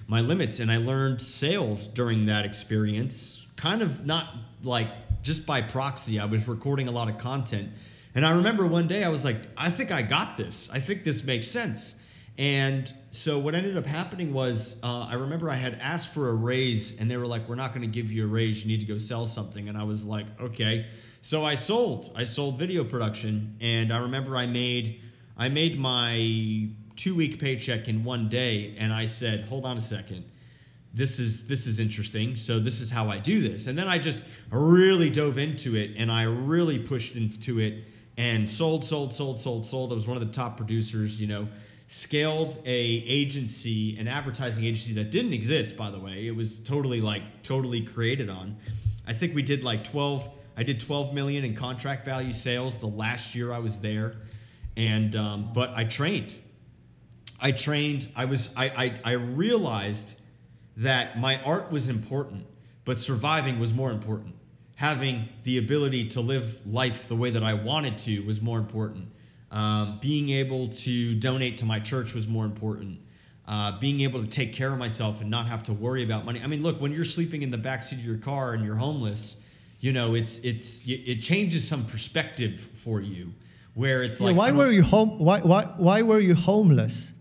my 0.06 0.20
limits. 0.20 0.61
And 0.61 0.70
I 0.70 0.79
learned 0.79 1.20
sales 1.20 1.87
during 1.87 2.27
that 2.27 2.44
experience, 2.44 3.47
kind 3.56 3.81
of 3.81 4.05
not 4.05 4.35
like 4.62 4.88
just 5.23 5.47
by 5.47 5.62
proxy. 5.62 6.19
I 6.19 6.25
was 6.27 6.49
recording 6.49 6.88
a 6.88 6.93
lot 6.93 7.09
of 7.09 7.19
content. 7.19 7.70
And 8.15 8.25
I 8.25 8.37
remember 8.37 8.67
one 8.67 8.87
day 8.87 9.03
I 9.03 9.09
was 9.09 9.25
like, 9.25 9.37
I 9.57 9.71
think 9.71 9.91
I 9.91 10.03
got 10.03 10.37
this. 10.37 10.69
I 10.73 10.79
think 10.79 11.05
this 11.05 11.25
makes 11.25 11.49
sense. 11.49 11.97
And 12.39 12.93
so 13.11 13.39
what 13.39 13.55
ended 13.55 13.77
up 13.77 13.87
happening 13.87 14.33
was 14.33 14.77
uh, 14.83 15.07
I 15.11 15.15
remember 15.15 15.51
I 15.51 15.55
had 15.55 15.79
asked 15.81 16.13
for 16.13 16.29
a 16.29 16.35
raise 16.35 17.01
and 17.01 17.11
they 17.11 17.17
were 17.17 17.27
like, 17.27 17.49
we're 17.49 17.55
not 17.55 17.73
going 17.73 17.83
to 17.83 17.93
give 17.93 18.13
you 18.13 18.25
a 18.25 18.27
raise. 18.27 18.63
You 18.63 18.69
need 18.69 18.81
to 18.81 18.87
go 18.87 18.99
sell 18.99 19.27
something. 19.27 19.69
And 19.69 19.77
I 19.77 19.85
was 19.85 20.05
like, 20.05 20.27
okay. 20.41 20.87
So 21.23 21.45
I 21.45 21.55
sold. 21.55 22.13
I 22.17 22.25
sold 22.25 22.59
video 22.59 22.85
production. 22.85 23.57
And 23.61 23.93
I 23.93 23.99
remember 23.99 24.37
I 24.37 24.47
made 24.47 25.01
I 25.37 25.49
made 25.49 25.79
my 25.79 26.69
two 26.95 27.17
week 27.17 27.41
paycheck 27.41 27.89
in 27.89 28.05
one 28.05 28.29
day. 28.29 28.75
And 28.79 28.93
I 28.93 29.07
said, 29.07 29.43
hold 29.43 29.65
on 29.65 29.77
a 29.77 29.81
second 29.81 30.25
this 30.95 31.19
is 31.19 31.49
this 31.49 31.67
is 31.67 31.81
interesting 31.81 32.37
so 32.37 32.61
this 32.61 32.81
is 32.81 32.89
how 32.89 33.11
i 33.11 33.19
do 33.19 33.41
this 33.41 33.67
and 33.67 33.77
then 33.77 33.89
i 33.89 33.99
just 33.99 34.25
really 34.53 35.11
dove 35.11 35.39
into 35.39 35.75
it 35.75 35.91
and 35.97 36.11
i 36.11 36.23
really 36.23 36.79
pushed 36.79 37.17
into 37.17 37.59
it 37.59 37.83
and 38.17 38.49
sold 38.49 38.85
sold 38.85 39.15
sold 39.15 39.41
sold 39.41 39.67
sold. 39.67 39.93
I 39.93 39.95
was 39.95 40.07
one 40.07 40.17
of 40.17 40.27
the 40.27 40.33
top 40.33 40.57
producers 40.57 41.21
you 41.21 41.27
know. 41.27 41.49
Scaled 41.87 42.57
a 42.65 42.81
agency 43.07 43.99
an 43.99 44.09
advertising 44.09 44.65
agency 44.65 44.95
that 44.95 45.11
didn't 45.11 45.35
exist 45.35 45.77
by 45.77 45.91
the 45.91 45.99
way. 45.99 46.27
It 46.27 46.35
was 46.35 46.59
totally 46.59 47.01
like 47.01 47.43
totally 47.43 47.83
created 47.83 48.31
on. 48.31 48.57
I 49.07 49.13
think 49.13 49.35
we 49.35 49.43
did 49.43 49.63
like 49.63 49.85
12 49.85 50.31
i 50.57 50.63
did 50.63 50.81
12 50.81 51.13
million 51.13 51.45
in 51.45 51.55
contract 51.55 52.05
value 52.05 52.33
sales 52.33 52.79
the 52.79 52.87
last 52.87 53.35
year 53.35 53.53
i 53.53 53.59
was 53.59 53.81
there. 53.81 54.17
And 54.77 55.15
um, 55.15 55.51
but 55.53 55.71
i 55.77 55.85
trained. 55.85 56.35
I 57.41 57.53
trained 57.53 58.09
i 58.17 58.25
was 58.25 58.53
i 58.57 58.67
i, 58.67 58.95
I 59.05 59.13
realized 59.13 60.19
that 60.77 61.19
my 61.19 61.43
art 61.43 61.71
was 61.71 61.89
important, 61.89 62.47
but 62.85 62.99
surviving 62.99 63.59
was 63.61 63.73
more 63.73 63.91
important. 63.91 64.35
Having 64.76 65.29
the 65.44 65.59
ability 65.59 66.09
to 66.09 66.21
live 66.21 66.61
life 66.67 67.09
the 67.09 67.17
way 67.17 67.31
that 67.31 67.44
I 67.44 67.55
wanted 67.55 67.97
to 67.99 68.21
was 68.21 68.41
more 68.41 68.59
important. 68.59 69.09
Um, 69.50 69.99
being 70.00 70.31
able 70.31 70.69
to 70.69 71.15
donate 71.15 71.59
to 71.59 71.65
my 71.65 71.79
church 71.79 72.12
was 72.12 72.26
more 72.26 72.44
important. 72.44 72.99
Uh, 73.47 73.79
being 73.79 74.00
able 74.00 74.21
to 74.21 74.26
take 74.26 74.53
care 74.53 74.73
of 74.73 74.79
myself 74.79 75.21
and 75.21 75.31
not 75.31 75.47
have 75.47 75.62
to 75.65 75.73
worry 75.73 76.03
about 76.03 76.25
money. 76.25 76.41
I 76.43 76.47
mean, 76.47 76.62
look, 76.62 76.81
when 76.81 76.93
you're 76.93 77.05
sleeping 77.05 77.43
in 77.43 77.50
the 77.50 77.59
backseat 77.59 77.93
of 77.93 78.05
your 78.05 78.17
car 78.17 78.55
and 78.55 78.65
you're 78.65 78.75
homeless, 78.75 79.37
you 79.81 79.93
know, 79.93 80.15
it's 80.15 80.38
it's 80.38 80.82
it 80.87 81.20
changes 81.20 81.69
some 81.69 81.85
perspective 81.85 82.59
for 82.59 83.03
you. 83.03 83.35
Where 83.75 84.03
it's 84.03 84.19
yeah, 84.19 84.29
like, 84.29 84.37
why 84.37 84.50
were 84.50 84.70
you 84.70 84.82
home? 84.82 85.19
Why 85.19 85.41
why 85.41 85.65
why 85.77 86.03
were 86.03 86.20
you 86.20 86.35
homeless? 86.35 87.12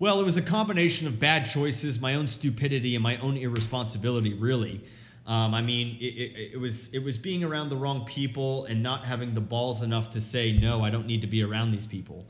Well, 0.00 0.20
it 0.20 0.24
was 0.24 0.36
a 0.36 0.42
combination 0.42 1.06
of 1.06 1.20
bad 1.20 1.44
choices, 1.44 2.00
my 2.00 2.14
own 2.14 2.26
stupidity, 2.26 2.94
and 2.96 3.02
my 3.02 3.16
own 3.18 3.36
irresponsibility. 3.36 4.34
Really, 4.34 4.80
um, 5.28 5.54
I 5.54 5.62
mean, 5.62 5.96
it, 6.00 6.04
it, 6.04 6.52
it, 6.54 6.60
was 6.60 6.88
it 6.94 7.00
was 7.00 7.18
being 7.18 7.44
around 7.44 7.68
the 7.68 7.76
wrong 7.76 8.04
people 8.06 8.64
and 8.64 8.82
not 8.82 9.04
having 9.04 9.34
the 9.34 9.40
balls 9.40 9.82
enough 9.82 10.10
to 10.10 10.20
say 10.20 10.52
no. 10.52 10.82
I 10.82 10.90
don't 10.90 11.06
need 11.06 11.20
to 11.20 11.26
be 11.26 11.44
around 11.44 11.70
these 11.70 11.86
people. 11.86 12.26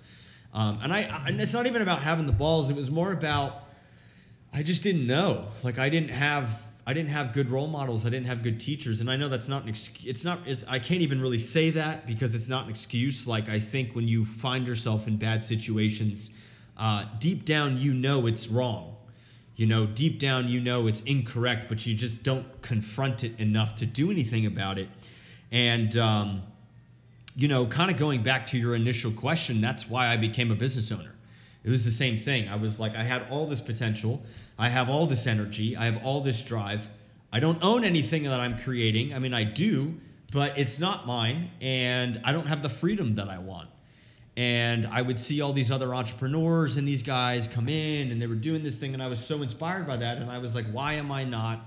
Um, 0.52 0.80
and 0.82 0.92
I, 0.92 1.02
and 1.26 1.40
it's 1.40 1.54
not 1.54 1.66
even 1.66 1.80
about 1.80 2.00
having 2.00 2.26
the 2.26 2.32
balls. 2.32 2.68
It 2.68 2.76
was 2.76 2.90
more 2.90 3.12
about 3.12 3.64
I 4.52 4.62
just 4.62 4.82
didn't 4.82 5.06
know. 5.06 5.46
Like 5.62 5.78
I 5.78 5.88
didn't 5.88 6.10
have 6.10 6.68
I 6.88 6.94
didn't 6.94 7.10
have 7.10 7.34
good 7.34 7.50
role 7.50 7.66
models. 7.66 8.06
I 8.06 8.08
didn't 8.08 8.26
have 8.26 8.42
good 8.42 8.58
teachers. 8.58 9.02
And 9.02 9.10
I 9.10 9.16
know 9.16 9.28
that's 9.28 9.46
not 9.46 9.62
an 9.62 9.68
excuse. 9.68 10.10
It's 10.10 10.24
not, 10.24 10.40
it's, 10.46 10.64
I 10.66 10.78
can't 10.78 11.02
even 11.02 11.20
really 11.20 11.38
say 11.38 11.68
that 11.72 12.06
because 12.06 12.34
it's 12.34 12.48
not 12.48 12.64
an 12.64 12.70
excuse. 12.70 13.26
Like, 13.26 13.50
I 13.50 13.60
think 13.60 13.94
when 13.94 14.08
you 14.08 14.24
find 14.24 14.66
yourself 14.66 15.06
in 15.06 15.18
bad 15.18 15.44
situations, 15.44 16.30
uh, 16.78 17.04
deep 17.18 17.44
down 17.44 17.76
you 17.76 17.92
know 17.92 18.26
it's 18.26 18.48
wrong. 18.48 18.96
You 19.58 19.66
know, 19.66 19.86
deep 19.86 20.20
down 20.20 20.46
you 20.46 20.60
know 20.60 20.86
it's 20.86 21.00
incorrect, 21.00 21.68
but 21.68 21.84
you 21.84 21.96
just 21.96 22.22
don't 22.22 22.62
confront 22.62 23.24
it 23.24 23.40
enough 23.40 23.74
to 23.76 23.86
do 23.86 24.08
anything 24.08 24.46
about 24.46 24.78
it. 24.78 24.88
And, 25.50 25.96
um, 25.96 26.42
you 27.34 27.48
know, 27.48 27.66
kind 27.66 27.90
of 27.90 27.96
going 27.96 28.22
back 28.22 28.46
to 28.46 28.56
your 28.56 28.76
initial 28.76 29.10
question, 29.10 29.60
that's 29.60 29.88
why 29.88 30.12
I 30.12 30.16
became 30.16 30.52
a 30.52 30.54
business 30.54 30.92
owner. 30.92 31.12
It 31.64 31.70
was 31.70 31.84
the 31.84 31.90
same 31.90 32.16
thing. 32.16 32.48
I 32.48 32.54
was 32.54 32.78
like, 32.78 32.94
I 32.94 33.02
had 33.02 33.26
all 33.30 33.46
this 33.46 33.60
potential, 33.60 34.22
I 34.56 34.68
have 34.68 34.88
all 34.88 35.06
this 35.06 35.26
energy, 35.26 35.76
I 35.76 35.86
have 35.86 36.04
all 36.04 36.20
this 36.20 36.40
drive. 36.40 36.88
I 37.32 37.40
don't 37.40 37.60
own 37.60 37.82
anything 37.82 38.22
that 38.22 38.38
I'm 38.38 38.58
creating. 38.58 39.12
I 39.12 39.18
mean, 39.18 39.34
I 39.34 39.42
do, 39.42 39.96
but 40.30 40.56
it's 40.56 40.78
not 40.78 41.04
mine, 41.04 41.50
and 41.60 42.20
I 42.24 42.32
don't 42.32 42.46
have 42.46 42.62
the 42.62 42.70
freedom 42.70 43.16
that 43.16 43.28
I 43.28 43.38
want 43.38 43.70
and 44.38 44.86
I 44.86 45.02
would 45.02 45.18
see 45.18 45.40
all 45.40 45.52
these 45.52 45.72
other 45.72 45.92
entrepreneurs 45.92 46.76
and 46.76 46.86
these 46.86 47.02
guys 47.02 47.48
come 47.48 47.68
in 47.68 48.12
and 48.12 48.22
they 48.22 48.28
were 48.28 48.36
doing 48.36 48.62
this 48.62 48.78
thing. 48.78 48.94
And 48.94 49.02
I 49.02 49.08
was 49.08 49.18
so 49.18 49.42
inspired 49.42 49.84
by 49.84 49.96
that. 49.96 50.18
And 50.18 50.30
I 50.30 50.38
was 50.38 50.54
like 50.54 50.66
why 50.70 50.92
am 50.92 51.10
I 51.10 51.24
not 51.24 51.60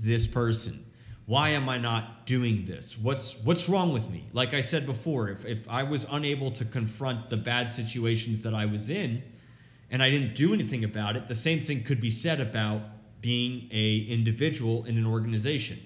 this 0.00 0.26
person? 0.26 0.82
Why 1.26 1.50
am 1.50 1.68
I 1.68 1.76
not 1.76 2.24
doing 2.24 2.64
this? 2.64 2.96
What's 2.96 3.36
what's 3.44 3.68
wrong 3.68 3.92
with 3.92 4.08
me? 4.08 4.24
Like 4.32 4.54
I 4.54 4.62
said 4.62 4.86
before 4.86 5.28
if 5.28 5.44
if 5.44 5.68
I 5.68 5.82
was 5.82 6.06
unable 6.10 6.50
to 6.52 6.64
confront 6.64 7.28
the 7.28 7.36
bad 7.36 7.70
situations 7.70 8.42
that 8.44 8.54
I 8.54 8.64
was 8.64 8.88
in 8.88 9.22
and 9.90 10.02
I 10.02 10.08
didn't 10.08 10.34
do 10.34 10.54
anything 10.54 10.84
about 10.84 11.16
it 11.16 11.28
the 11.28 11.34
same 11.34 11.60
thing 11.60 11.84
could 11.84 12.00
be 12.00 12.10
said 12.10 12.40
about 12.40 12.80
being 13.20 13.68
a 13.70 13.98
individual 14.08 14.86
in 14.86 14.96
an 14.96 15.04
organization. 15.04 15.80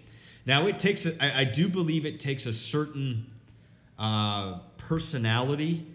Now 0.46 0.68
it 0.68 0.78
takes 0.78 1.06
a, 1.06 1.20
I, 1.20 1.40
I 1.40 1.44
do 1.44 1.68
believe 1.68 2.06
it 2.06 2.20
takes 2.20 2.46
a 2.46 2.52
certain 2.52 3.26
uh, 3.98 4.60
personality 4.76 5.86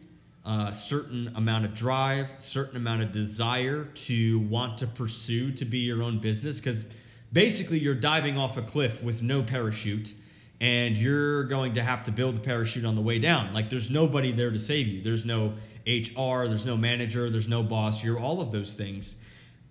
a 0.45 0.73
certain 0.73 1.31
amount 1.35 1.65
of 1.65 1.73
drive, 1.73 2.31
certain 2.37 2.77
amount 2.77 3.01
of 3.01 3.11
desire 3.11 3.85
to 3.85 4.39
want 4.41 4.77
to 4.77 4.87
pursue 4.87 5.51
to 5.51 5.65
be 5.65 5.79
your 5.79 6.03
own 6.03 6.19
business 6.19 6.59
because 6.59 6.85
basically 7.33 7.79
you're 7.79 7.95
diving 7.95 8.37
off 8.37 8.55
a 8.55 8.61
cliff 8.61 9.03
with 9.03 9.23
no 9.23 9.41
parachute 9.41 10.13
and 10.61 10.95
you're 10.97 11.43
going 11.45 11.73
to 11.73 11.81
have 11.81 12.03
to 12.03 12.11
build 12.11 12.35
the 12.35 12.39
parachute 12.39 12.85
on 12.85 12.95
the 12.95 13.01
way 13.01 13.17
down. 13.17 13.53
Like 13.53 13.69
there's 13.69 13.89
nobody 13.89 14.31
there 14.31 14.51
to 14.51 14.59
save 14.59 14.87
you. 14.87 15.01
There's 15.01 15.25
no 15.25 15.55
HR, 15.87 16.47
there's 16.47 16.65
no 16.65 16.77
manager, 16.77 17.29
there's 17.29 17.47
no 17.47 17.63
boss. 17.63 18.03
You're 18.03 18.19
all 18.19 18.39
of 18.39 18.51
those 18.51 18.73
things. 18.75 19.17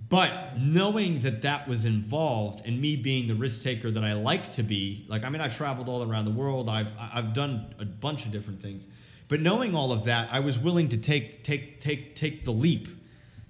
But 0.09 0.59
knowing 0.59 1.21
that 1.21 1.43
that 1.43 1.67
was 1.67 1.85
involved 1.85 2.67
and 2.67 2.81
me 2.81 2.97
being 2.97 3.27
the 3.27 3.35
risk 3.35 3.63
taker 3.63 3.91
that 3.91 4.05
I 4.05 4.13
like 4.13 4.53
to 4.53 4.63
be, 4.63 5.07
like 5.09 5.25
I 5.25 5.31
mean, 5.31 5.41
I've 5.41 5.57
traveled 5.57 5.89
all 5.89 6.09
around 6.09 6.27
the 6.27 6.31
world. 6.31 6.69
I've 6.69 6.93
I've 6.99 7.33
done 7.33 7.75
a 7.79 7.85
bunch 7.85 8.27
of 8.27 8.33
different 8.33 8.61
things. 8.61 8.87
But 9.29 9.41
knowing 9.41 9.75
all 9.75 9.93
of 9.93 10.05
that, 10.05 10.29
I 10.33 10.41
was 10.41 10.59
willing 10.59 10.89
to 10.91 10.97
take 10.97 11.45
take 11.45 11.81
take 11.81 12.15
take 12.15 12.45
the 12.45 12.53
leap, 12.53 12.89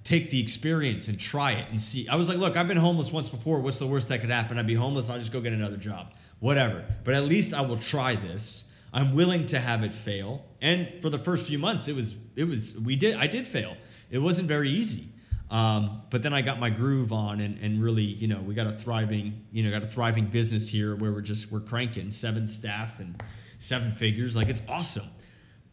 take 0.05 0.31
the 0.31 0.41
experience 0.41 1.09
and 1.09 1.19
try 1.19 1.53
it 1.53 1.69
and 1.71 1.81
see. 1.81 2.09
I 2.09 2.17
was 2.17 2.29
like, 2.29 2.39
look, 2.39 2.57
I've 2.57 2.69
been 2.69 2.77
homeless 2.77 3.11
once 3.11 3.29
before. 3.29 3.61
What's 3.61 3.79
the 3.79 3.87
worst 3.87 4.09
that 4.09 4.21
could 4.21 4.31
happen? 4.31 4.59
I'd 4.59 4.67
be 4.67 4.75
homeless. 4.75 5.11
I'll 5.11 5.19
just 5.19 5.33
go 5.33 5.41
get 5.41 5.53
another 5.53 5.77
job. 5.77 6.13
Whatever. 6.41 6.85
But 7.05 7.15
at 7.15 7.25
least 7.25 7.55
I 7.55 7.63
will 7.63 7.79
try 7.79 8.17
this. 8.17 8.65
I'm 8.93 9.15
willing 9.15 9.47
to 9.47 9.59
have 9.59 9.83
it 9.83 9.93
fail. 9.93 10.45
And 10.63 10.93
for 11.03 11.11
the 11.11 11.19
first 11.19 11.49
few 11.49 11.59
months, 11.59 11.89
it 11.89 11.97
was 11.97 12.19
it 12.37 12.45
was 12.45 12.77
we 12.79 12.95
did 12.97 13.17
I 13.17 13.27
did 13.27 13.47
fail. 13.47 13.77
It 14.11 14.19
wasn't 14.19 14.47
very 14.47 14.69
easy. 14.69 15.09
Um, 15.51 16.03
but 16.11 16.23
then 16.23 16.33
I 16.33 16.43
got 16.43 16.59
my 16.59 16.71
groove 16.71 17.13
on 17.13 17.41
and, 17.41 17.59
and 17.59 17.83
really, 17.83 18.03
you 18.03 18.27
know, 18.27 18.41
we 18.41 18.55
got 18.55 18.67
a 18.67 18.73
thriving, 18.73 19.45
you 19.53 19.63
know, 19.63 19.71
got 19.71 19.83
a 19.83 19.87
thriving 19.87 20.27
business 20.27 20.69
here 20.69 20.97
where 20.97 21.13
we're 21.13 21.21
just 21.21 21.51
we're 21.53 21.61
cranking 21.61 22.11
seven 22.11 22.49
staff 22.49 22.99
and 22.99 23.23
seven 23.59 23.93
figures. 23.93 24.35
Like 24.35 24.49
it's 24.49 24.63
awesome. 24.69 25.09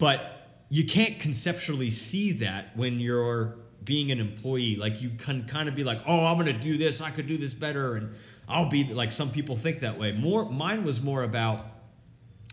But 0.01 0.65
you 0.70 0.84
can't 0.84 1.20
conceptually 1.20 1.91
see 1.91 2.31
that 2.31 2.75
when 2.75 3.00
you're 3.00 3.60
being 3.84 4.10
an 4.10 4.20
employee. 4.20 4.75
Like 4.75 5.00
you 5.00 5.12
can 5.12 5.46
kind 5.46 5.70
of 5.70 5.75
be 5.75 5.84
like, 5.84 6.01
oh, 6.08 6.25
I'm 6.25 6.39
gonna 6.39 6.53
do 6.53 6.75
this, 6.75 7.01
I 7.01 7.12
could 7.12 7.27
do 7.27 7.38
this 7.38 7.53
better, 7.53 7.98
and 7.98 8.15
I'll 8.50 8.67
be 8.67 8.84
like 8.86 9.12
some 9.12 9.29
people 9.29 9.55
think 9.55 9.81
that 9.81 10.00
way. 10.00 10.12
More 10.12 10.50
mine 10.50 10.84
was 10.84 11.03
more 11.03 11.22
about, 11.22 11.67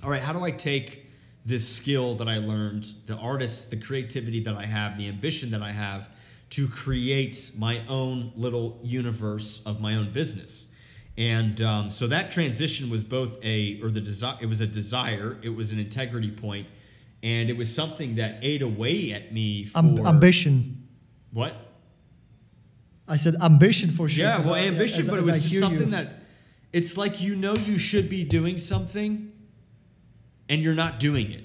all 0.04 0.10
right, 0.10 0.20
how 0.20 0.34
do 0.34 0.44
I 0.44 0.50
take 0.50 1.06
this 1.46 1.66
skill 1.66 2.16
that 2.16 2.28
I 2.28 2.36
learned, 2.36 2.92
the 3.06 3.16
artist, 3.16 3.70
the 3.70 3.78
creativity 3.78 4.40
that 4.40 4.54
I 4.54 4.66
have, 4.66 4.98
the 4.98 5.08
ambition 5.08 5.50
that 5.52 5.62
I 5.62 5.72
have 5.72 6.10
to 6.50 6.68
create 6.68 7.52
my 7.56 7.80
own 7.88 8.30
little 8.36 8.78
universe 8.82 9.62
of 9.64 9.80
my 9.80 9.94
own 9.94 10.12
business. 10.12 10.66
And 11.16 11.62
um, 11.62 11.88
so 11.88 12.08
that 12.08 12.30
transition 12.30 12.90
was 12.90 13.04
both 13.04 13.42
a, 13.42 13.80
or 13.82 13.90
the 13.90 14.02
desire, 14.02 14.36
it 14.42 14.46
was 14.46 14.60
a 14.60 14.66
desire, 14.66 15.38
it 15.40 15.48
was 15.48 15.72
an 15.72 15.78
integrity 15.78 16.30
point, 16.30 16.66
and 17.22 17.50
it 17.50 17.56
was 17.56 17.72
something 17.74 18.16
that 18.16 18.38
ate 18.42 18.62
away 18.62 19.12
at 19.12 19.32
me 19.32 19.64
for 19.64 19.78
Am- 19.78 20.06
ambition. 20.06 20.86
What? 21.32 21.54
I 23.06 23.16
said 23.16 23.36
ambition 23.40 23.90
for 23.90 24.08
sure. 24.08 24.24
Yeah, 24.24 24.40
well, 24.40 24.54
I- 24.54 24.60
ambition, 24.66 25.00
as- 25.00 25.08
but 25.08 25.18
it 25.18 25.24
was 25.24 25.42
just 25.42 25.54
hear 25.54 25.62
you- 25.62 25.68
something 25.68 25.90
that 25.90 26.22
it's 26.72 26.96
like 26.96 27.22
you 27.22 27.34
know 27.34 27.54
you 27.54 27.78
should 27.78 28.08
be 28.10 28.24
doing 28.24 28.58
something, 28.58 29.32
and 30.48 30.62
you're 30.62 30.74
not 30.74 31.00
doing 31.00 31.30
it. 31.32 31.44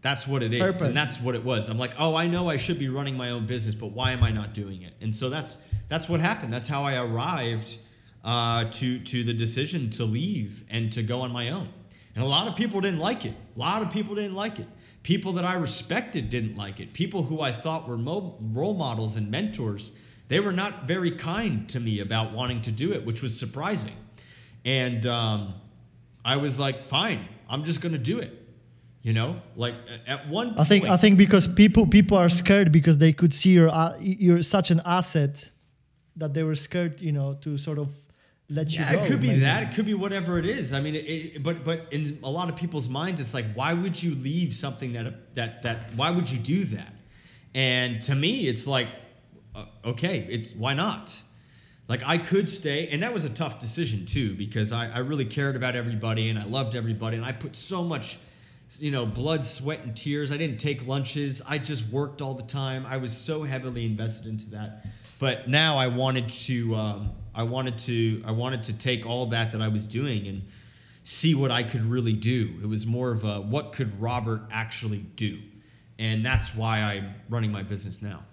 That's 0.00 0.26
what 0.28 0.42
it 0.42 0.52
is, 0.52 0.60
Purpose. 0.60 0.82
and 0.82 0.94
that's 0.94 1.18
what 1.20 1.34
it 1.34 1.44
was. 1.44 1.68
I'm 1.70 1.78
like, 1.78 1.92
oh, 1.98 2.14
I 2.14 2.26
know 2.26 2.50
I 2.50 2.56
should 2.56 2.78
be 2.78 2.88
running 2.90 3.16
my 3.16 3.30
own 3.30 3.46
business, 3.46 3.74
but 3.74 3.92
why 3.92 4.12
am 4.12 4.22
I 4.22 4.32
not 4.32 4.52
doing 4.52 4.82
it? 4.82 4.94
And 5.00 5.14
so 5.14 5.30
that's 5.30 5.56
that's 5.88 6.08
what 6.08 6.20
happened. 6.20 6.52
That's 6.52 6.68
how 6.68 6.82
I 6.84 6.96
arrived 6.96 7.76
uh, 8.24 8.64
to 8.70 8.98
to 8.98 9.24
the 9.24 9.34
decision 9.34 9.90
to 9.90 10.04
leave 10.04 10.64
and 10.70 10.90
to 10.92 11.02
go 11.02 11.20
on 11.20 11.30
my 11.32 11.50
own. 11.50 11.68
And 12.14 12.24
a 12.24 12.26
lot 12.26 12.46
of 12.48 12.54
people 12.54 12.80
didn't 12.80 13.00
like 13.00 13.24
it. 13.24 13.34
A 13.56 13.58
lot 13.58 13.82
of 13.82 13.90
people 13.90 14.14
didn't 14.14 14.34
like 14.34 14.58
it. 14.58 14.68
People 15.02 15.32
that 15.34 15.44
I 15.44 15.54
respected 15.56 16.30
didn't 16.30 16.56
like 16.56 16.80
it. 16.80 16.92
People 16.92 17.24
who 17.24 17.40
I 17.40 17.52
thought 17.52 17.88
were 17.88 17.98
mo- 17.98 18.36
role 18.40 18.74
models 18.74 19.16
and 19.16 19.30
mentors, 19.30 19.92
they 20.28 20.40
were 20.40 20.52
not 20.52 20.86
very 20.86 21.10
kind 21.10 21.68
to 21.68 21.80
me 21.80 22.00
about 22.00 22.32
wanting 22.32 22.62
to 22.62 22.70
do 22.72 22.92
it, 22.92 23.04
which 23.04 23.22
was 23.22 23.38
surprising. 23.38 23.94
And 24.64 25.04
um, 25.04 25.54
I 26.24 26.36
was 26.36 26.58
like, 26.58 26.88
fine, 26.88 27.28
I'm 27.48 27.64
just 27.64 27.80
going 27.80 27.92
to 27.92 27.98
do 27.98 28.18
it. 28.18 28.40
You 29.02 29.12
know, 29.12 29.42
like 29.54 29.74
at 30.06 30.28
one 30.30 30.54
point, 30.54 30.60
I 30.60 30.64
think 30.64 30.84
I 30.86 30.96
think 30.96 31.18
because 31.18 31.46
people 31.46 31.86
people 31.86 32.16
are 32.16 32.30
scared 32.30 32.72
because 32.72 32.96
they 32.96 33.12
could 33.12 33.34
see 33.34 33.50
you're 33.50 33.68
uh, 33.68 33.94
you're 34.00 34.40
such 34.40 34.70
an 34.70 34.80
asset 34.86 35.50
that 36.16 36.32
they 36.32 36.42
were 36.42 36.54
scared, 36.54 37.02
you 37.02 37.12
know, 37.12 37.34
to 37.42 37.58
sort 37.58 37.78
of 37.78 37.92
let 38.50 38.70
you 38.72 38.80
Yeah, 38.80 38.94
go. 38.96 39.02
it 39.02 39.06
could 39.08 39.20
be 39.20 39.32
that. 39.40 39.62
It 39.62 39.74
could 39.74 39.86
be 39.86 39.94
whatever 39.94 40.38
it 40.38 40.46
is. 40.46 40.72
I 40.72 40.80
mean, 40.80 40.94
it, 40.94 40.98
it, 40.98 41.42
but 41.42 41.64
but 41.64 41.88
in 41.92 42.18
a 42.22 42.30
lot 42.30 42.50
of 42.50 42.56
people's 42.56 42.88
minds, 42.88 43.20
it's 43.20 43.34
like, 43.34 43.46
why 43.54 43.72
would 43.74 44.00
you 44.02 44.14
leave 44.14 44.52
something 44.52 44.92
that 44.92 45.34
that 45.34 45.62
that? 45.62 45.92
Why 45.96 46.10
would 46.10 46.30
you 46.30 46.38
do 46.38 46.64
that? 46.64 46.94
And 47.54 48.02
to 48.02 48.14
me, 48.14 48.46
it's 48.48 48.66
like, 48.66 48.88
uh, 49.54 49.64
okay, 49.84 50.26
it's 50.28 50.52
why 50.52 50.74
not? 50.74 51.20
Like 51.88 52.02
I 52.06 52.18
could 52.18 52.48
stay, 52.50 52.88
and 52.88 53.02
that 53.02 53.12
was 53.12 53.24
a 53.24 53.30
tough 53.30 53.58
decision 53.58 54.06
too 54.06 54.34
because 54.34 54.72
I, 54.72 54.90
I 54.90 54.98
really 54.98 55.26
cared 55.26 55.54
about 55.56 55.76
everybody 55.76 56.30
and 56.30 56.38
I 56.38 56.44
loved 56.44 56.74
everybody, 56.74 57.16
and 57.16 57.24
I 57.26 57.32
put 57.32 57.54
so 57.56 57.82
much, 57.84 58.18
you 58.78 58.90
know, 58.90 59.04
blood, 59.06 59.44
sweat, 59.44 59.80
and 59.84 59.94
tears. 59.96 60.32
I 60.32 60.36
didn't 60.38 60.58
take 60.58 60.86
lunches. 60.86 61.42
I 61.46 61.58
just 61.58 61.86
worked 61.90 62.22
all 62.22 62.34
the 62.34 62.42
time. 62.42 62.86
I 62.86 62.96
was 62.96 63.14
so 63.14 63.42
heavily 63.42 63.84
invested 63.84 64.26
into 64.26 64.50
that. 64.50 64.86
But 65.18 65.48
now 65.48 65.76
I 65.78 65.88
wanted 65.88 66.28
to, 66.30 66.74
um, 66.74 67.12
I 67.34 67.42
wanted 67.42 67.78
to, 67.78 68.22
I 68.24 68.30
wanted 68.32 68.62
to 68.64 68.72
take 68.72 69.06
all 69.06 69.26
that 69.26 69.52
that 69.52 69.60
I 69.60 69.68
was 69.68 69.86
doing 69.86 70.26
and 70.26 70.42
see 71.02 71.34
what 71.34 71.50
I 71.50 71.62
could 71.62 71.82
really 71.82 72.14
do. 72.14 72.54
It 72.62 72.68
was 72.68 72.86
more 72.86 73.12
of 73.12 73.24
a 73.24 73.40
what 73.40 73.72
could 73.72 74.00
Robert 74.00 74.42
actually 74.50 74.98
do, 75.16 75.38
and 75.98 76.24
that's 76.24 76.54
why 76.54 76.80
I'm 76.80 77.14
running 77.28 77.52
my 77.52 77.62
business 77.62 78.00
now. 78.00 78.24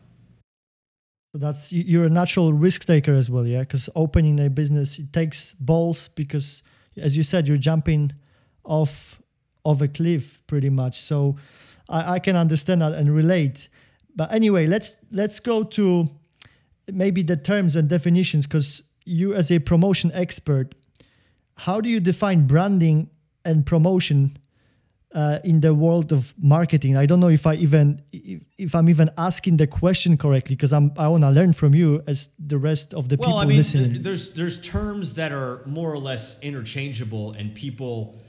So 1.34 1.40
that's 1.40 1.72
you- 1.72 1.84
you're 1.88 2.06
a 2.06 2.10
natural 2.10 2.54
risk 2.54 2.86
taker 2.86 3.14
as 3.14 3.30
well, 3.32 3.48
yeah. 3.48 3.62
Because 3.62 3.90
opening 3.96 4.40
a 4.40 4.50
business 4.50 5.00
it 5.00 5.12
takes 5.14 5.54
balls 5.56 6.10
because, 6.10 6.62
as 6.98 7.16
you 7.16 7.24
said, 7.24 7.48
you're 7.48 7.58
jumping 7.58 8.12
off 8.64 9.22
of 9.66 9.82
a 9.82 9.88
cliff 9.88 10.42
pretty 10.48 10.70
much. 10.70 11.00
So 11.02 11.38
I, 11.90 12.14
I 12.14 12.20
can 12.20 12.36
understand 12.36 12.82
that 12.82 12.94
and 12.94 13.14
relate. 13.14 13.70
But 14.16 14.32
anyway, 14.32 14.68
let's 14.68 14.94
let's 15.12 15.40
go 15.40 15.64
to 15.64 16.10
maybe 16.92 17.24
the 17.24 17.38
terms 17.38 17.76
and 17.76 17.88
definitions 17.88 18.46
because 18.46 18.84
you 19.06 19.34
as 19.34 19.52
a 19.52 19.60
promotion 19.60 20.12
expert, 20.14 20.76
how 21.56 21.82
do 21.82 21.90
you 21.90 22.00
define 22.00 22.48
branding 22.48 23.10
and 23.44 23.66
promotion 23.66 24.38
uh, 25.14 25.40
in 25.44 25.60
the 25.60 25.74
world 25.74 26.12
of 26.12 26.34
marketing. 26.42 26.96
I 26.96 27.06
don't 27.06 27.20
know 27.20 27.28
if 27.30 27.46
I 27.46 27.56
even 27.56 28.02
if, 28.12 28.42
if 28.58 28.76
I'm 28.76 28.90
even 28.90 29.10
asking 29.18 29.58
the 29.58 29.68
question 29.68 30.18
correctly 30.18 30.56
because 30.56 30.72
I'm 30.72 30.92
I 30.98 31.08
want 31.08 31.24
to 31.24 31.30
learn 31.30 31.54
from 31.54 31.76
you 31.76 32.02
as 32.08 32.30
the 32.40 32.58
rest 32.58 32.94
of 32.94 33.10
the 33.10 33.18
people 33.18 33.34
Well, 33.34 33.42
I 33.42 33.46
mean, 33.46 33.58
listening. 33.58 33.92
th- 33.92 34.04
there's 34.04 34.32
there's 34.32 34.62
terms 34.62 35.16
that 35.16 35.32
are 35.32 35.64
more 35.66 35.92
or 35.92 35.98
less 35.98 36.40
interchangeable, 36.42 37.34
and 37.34 37.54
people 37.54 38.22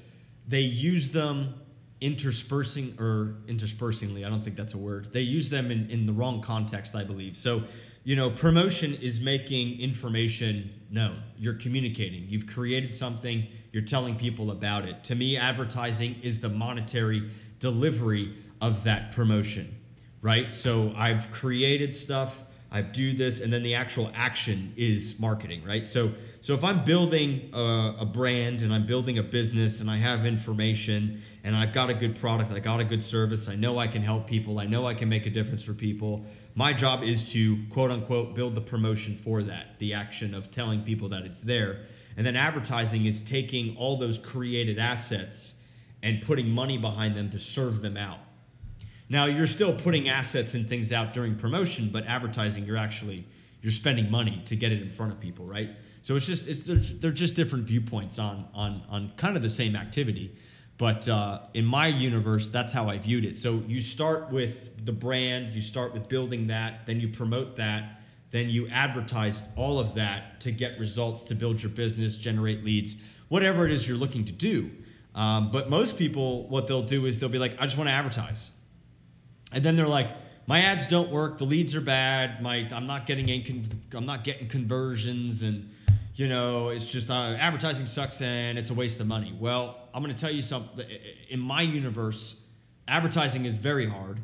they 0.48 0.60
use 0.60 1.12
them 1.12 1.54
interspersing 2.00 2.96
or 2.98 3.36
interspersingly. 3.46 4.24
I 4.24 4.28
don't 4.28 4.42
think 4.42 4.56
that's 4.56 4.74
a 4.74 4.78
word. 4.78 5.12
They 5.12 5.20
use 5.20 5.50
them 5.50 5.70
in 5.70 5.88
in 5.88 6.06
the 6.06 6.12
wrong 6.12 6.40
context, 6.40 6.96
I 6.96 7.04
believe. 7.04 7.36
So, 7.36 7.62
you 8.04 8.16
know, 8.16 8.30
promotion 8.30 8.94
is 8.94 9.20
making 9.20 9.80
information 9.80 10.70
known. 10.90 11.22
You're 11.36 11.54
communicating. 11.54 12.24
You've 12.28 12.46
created 12.46 12.94
something. 12.94 13.46
You're 13.72 13.84
telling 13.84 14.16
people 14.16 14.50
about 14.50 14.86
it. 14.86 15.04
To 15.04 15.14
me, 15.14 15.36
advertising 15.36 16.16
is 16.22 16.40
the 16.40 16.48
monetary 16.48 17.30
delivery 17.58 18.34
of 18.60 18.84
that 18.84 19.12
promotion 19.12 19.78
right? 20.22 20.54
So 20.54 20.94
I've 20.96 21.30
created 21.30 21.94
stuff, 21.94 22.44
I've 22.70 22.92
do 22.92 23.12
this, 23.12 23.40
and 23.40 23.52
then 23.52 23.62
the 23.62 23.74
actual 23.74 24.10
action 24.14 24.72
is 24.76 25.18
marketing, 25.18 25.62
right? 25.64 25.86
So 25.86 26.12
so 26.42 26.54
if 26.54 26.64
I'm 26.64 26.82
building 26.82 27.50
a, 27.52 27.98
a 28.00 28.04
brand 28.04 28.62
and 28.62 28.74
I'm 28.74 28.84
building 28.84 29.16
a 29.16 29.22
business 29.22 29.78
and 29.78 29.88
I 29.88 29.98
have 29.98 30.26
information 30.26 31.22
and 31.44 31.54
I've 31.54 31.72
got 31.72 31.88
a 31.88 31.94
good 31.94 32.18
product, 32.18 32.50
I 32.50 32.58
got 32.58 32.80
a 32.80 32.84
good 32.84 33.00
service, 33.00 33.48
I 33.48 33.54
know 33.54 33.78
I 33.78 33.86
can 33.86 34.02
help 34.02 34.26
people, 34.26 34.58
I 34.58 34.66
know 34.66 34.84
I 34.84 34.94
can 34.94 35.08
make 35.08 35.24
a 35.24 35.30
difference 35.30 35.62
for 35.62 35.72
people. 35.72 36.26
My 36.56 36.72
job 36.72 37.04
is 37.04 37.32
to 37.34 37.64
quote 37.70 37.92
unquote 37.92 38.34
build 38.34 38.56
the 38.56 38.60
promotion 38.60 39.14
for 39.14 39.44
that, 39.44 39.78
the 39.78 39.94
action 39.94 40.34
of 40.34 40.50
telling 40.50 40.82
people 40.82 41.10
that 41.10 41.22
it's 41.22 41.42
there. 41.42 41.84
And 42.16 42.26
then 42.26 42.34
advertising 42.34 43.06
is 43.06 43.22
taking 43.22 43.76
all 43.76 43.96
those 43.96 44.18
created 44.18 44.80
assets 44.80 45.54
and 46.02 46.22
putting 46.22 46.50
money 46.50 46.76
behind 46.76 47.14
them 47.14 47.30
to 47.30 47.38
serve 47.38 47.82
them 47.82 47.96
out. 47.96 48.18
Now 49.08 49.26
you're 49.26 49.46
still 49.46 49.76
putting 49.76 50.08
assets 50.08 50.54
and 50.54 50.68
things 50.68 50.92
out 50.92 51.12
during 51.12 51.36
promotion, 51.36 51.90
but 51.92 52.04
advertising 52.06 52.66
you're 52.66 52.76
actually 52.76 53.28
you're 53.60 53.70
spending 53.70 54.10
money 54.10 54.42
to 54.46 54.56
get 54.56 54.72
it 54.72 54.82
in 54.82 54.90
front 54.90 55.12
of 55.12 55.20
people, 55.20 55.46
right? 55.46 55.70
So 56.02 56.16
it's 56.16 56.26
just 56.26 56.48
it's 56.48 56.60
they're, 56.60 56.76
they're 56.76 57.12
just 57.12 57.36
different 57.36 57.64
viewpoints 57.64 58.18
on 58.18 58.48
on 58.54 58.82
on 58.88 59.12
kind 59.16 59.36
of 59.36 59.42
the 59.42 59.50
same 59.50 59.76
activity. 59.76 60.36
But 60.78 61.06
uh, 61.06 61.40
in 61.54 61.64
my 61.64 61.86
universe, 61.86 62.48
that's 62.48 62.72
how 62.72 62.88
I 62.88 62.98
viewed 62.98 63.24
it. 63.24 63.36
So 63.36 63.62
you 63.68 63.80
start 63.80 64.30
with 64.30 64.84
the 64.84 64.92
brand, 64.92 65.52
you 65.52 65.60
start 65.60 65.92
with 65.92 66.08
building 66.08 66.48
that, 66.48 66.86
then 66.86 66.98
you 66.98 67.08
promote 67.08 67.56
that, 67.56 68.02
then 68.30 68.48
you 68.48 68.66
advertise 68.68 69.44
all 69.54 69.78
of 69.78 69.94
that 69.94 70.40
to 70.40 70.50
get 70.50 70.80
results, 70.80 71.22
to 71.24 71.34
build 71.36 71.62
your 71.62 71.70
business, 71.70 72.16
generate 72.16 72.64
leads, 72.64 72.96
whatever 73.28 73.64
it 73.64 73.70
is 73.70 73.86
you're 73.86 73.98
looking 73.98 74.24
to 74.24 74.32
do. 74.32 74.70
Um, 75.14 75.50
but 75.52 75.70
most 75.70 75.98
people, 75.98 76.48
what 76.48 76.66
they'll 76.66 76.82
do 76.82 77.06
is 77.06 77.18
they'll 77.18 77.28
be 77.28 77.38
like, 77.38 77.60
I 77.60 77.64
just 77.64 77.76
want 77.76 77.88
to 77.88 77.94
advertise. 77.94 78.50
And 79.52 79.62
then 79.62 79.76
they're 79.76 79.86
like, 79.86 80.08
my 80.46 80.62
ads 80.62 80.86
don't 80.86 81.10
work. 81.10 81.38
The 81.38 81.44
leads 81.44 81.76
are 81.76 81.80
bad. 81.80 82.42
My 82.42 82.66
I'm 82.74 82.86
not 82.86 83.06
getting 83.06 83.28
in, 83.28 83.82
I'm 83.92 84.06
not 84.06 84.24
getting 84.24 84.48
conversions, 84.48 85.42
and 85.42 85.70
you 86.14 86.28
know 86.28 86.68
it's 86.68 86.90
just 86.90 87.10
uh, 87.10 87.36
advertising 87.38 87.86
sucks 87.86 88.20
and 88.20 88.58
it's 88.58 88.70
a 88.70 88.74
waste 88.74 89.00
of 89.00 89.06
money. 89.06 89.34
Well, 89.38 89.88
I'm 89.94 90.02
going 90.02 90.14
to 90.14 90.20
tell 90.20 90.30
you 90.30 90.42
something. 90.42 90.86
In 91.28 91.40
my 91.40 91.62
universe, 91.62 92.40
advertising 92.88 93.44
is 93.44 93.56
very 93.56 93.86
hard. 93.86 94.20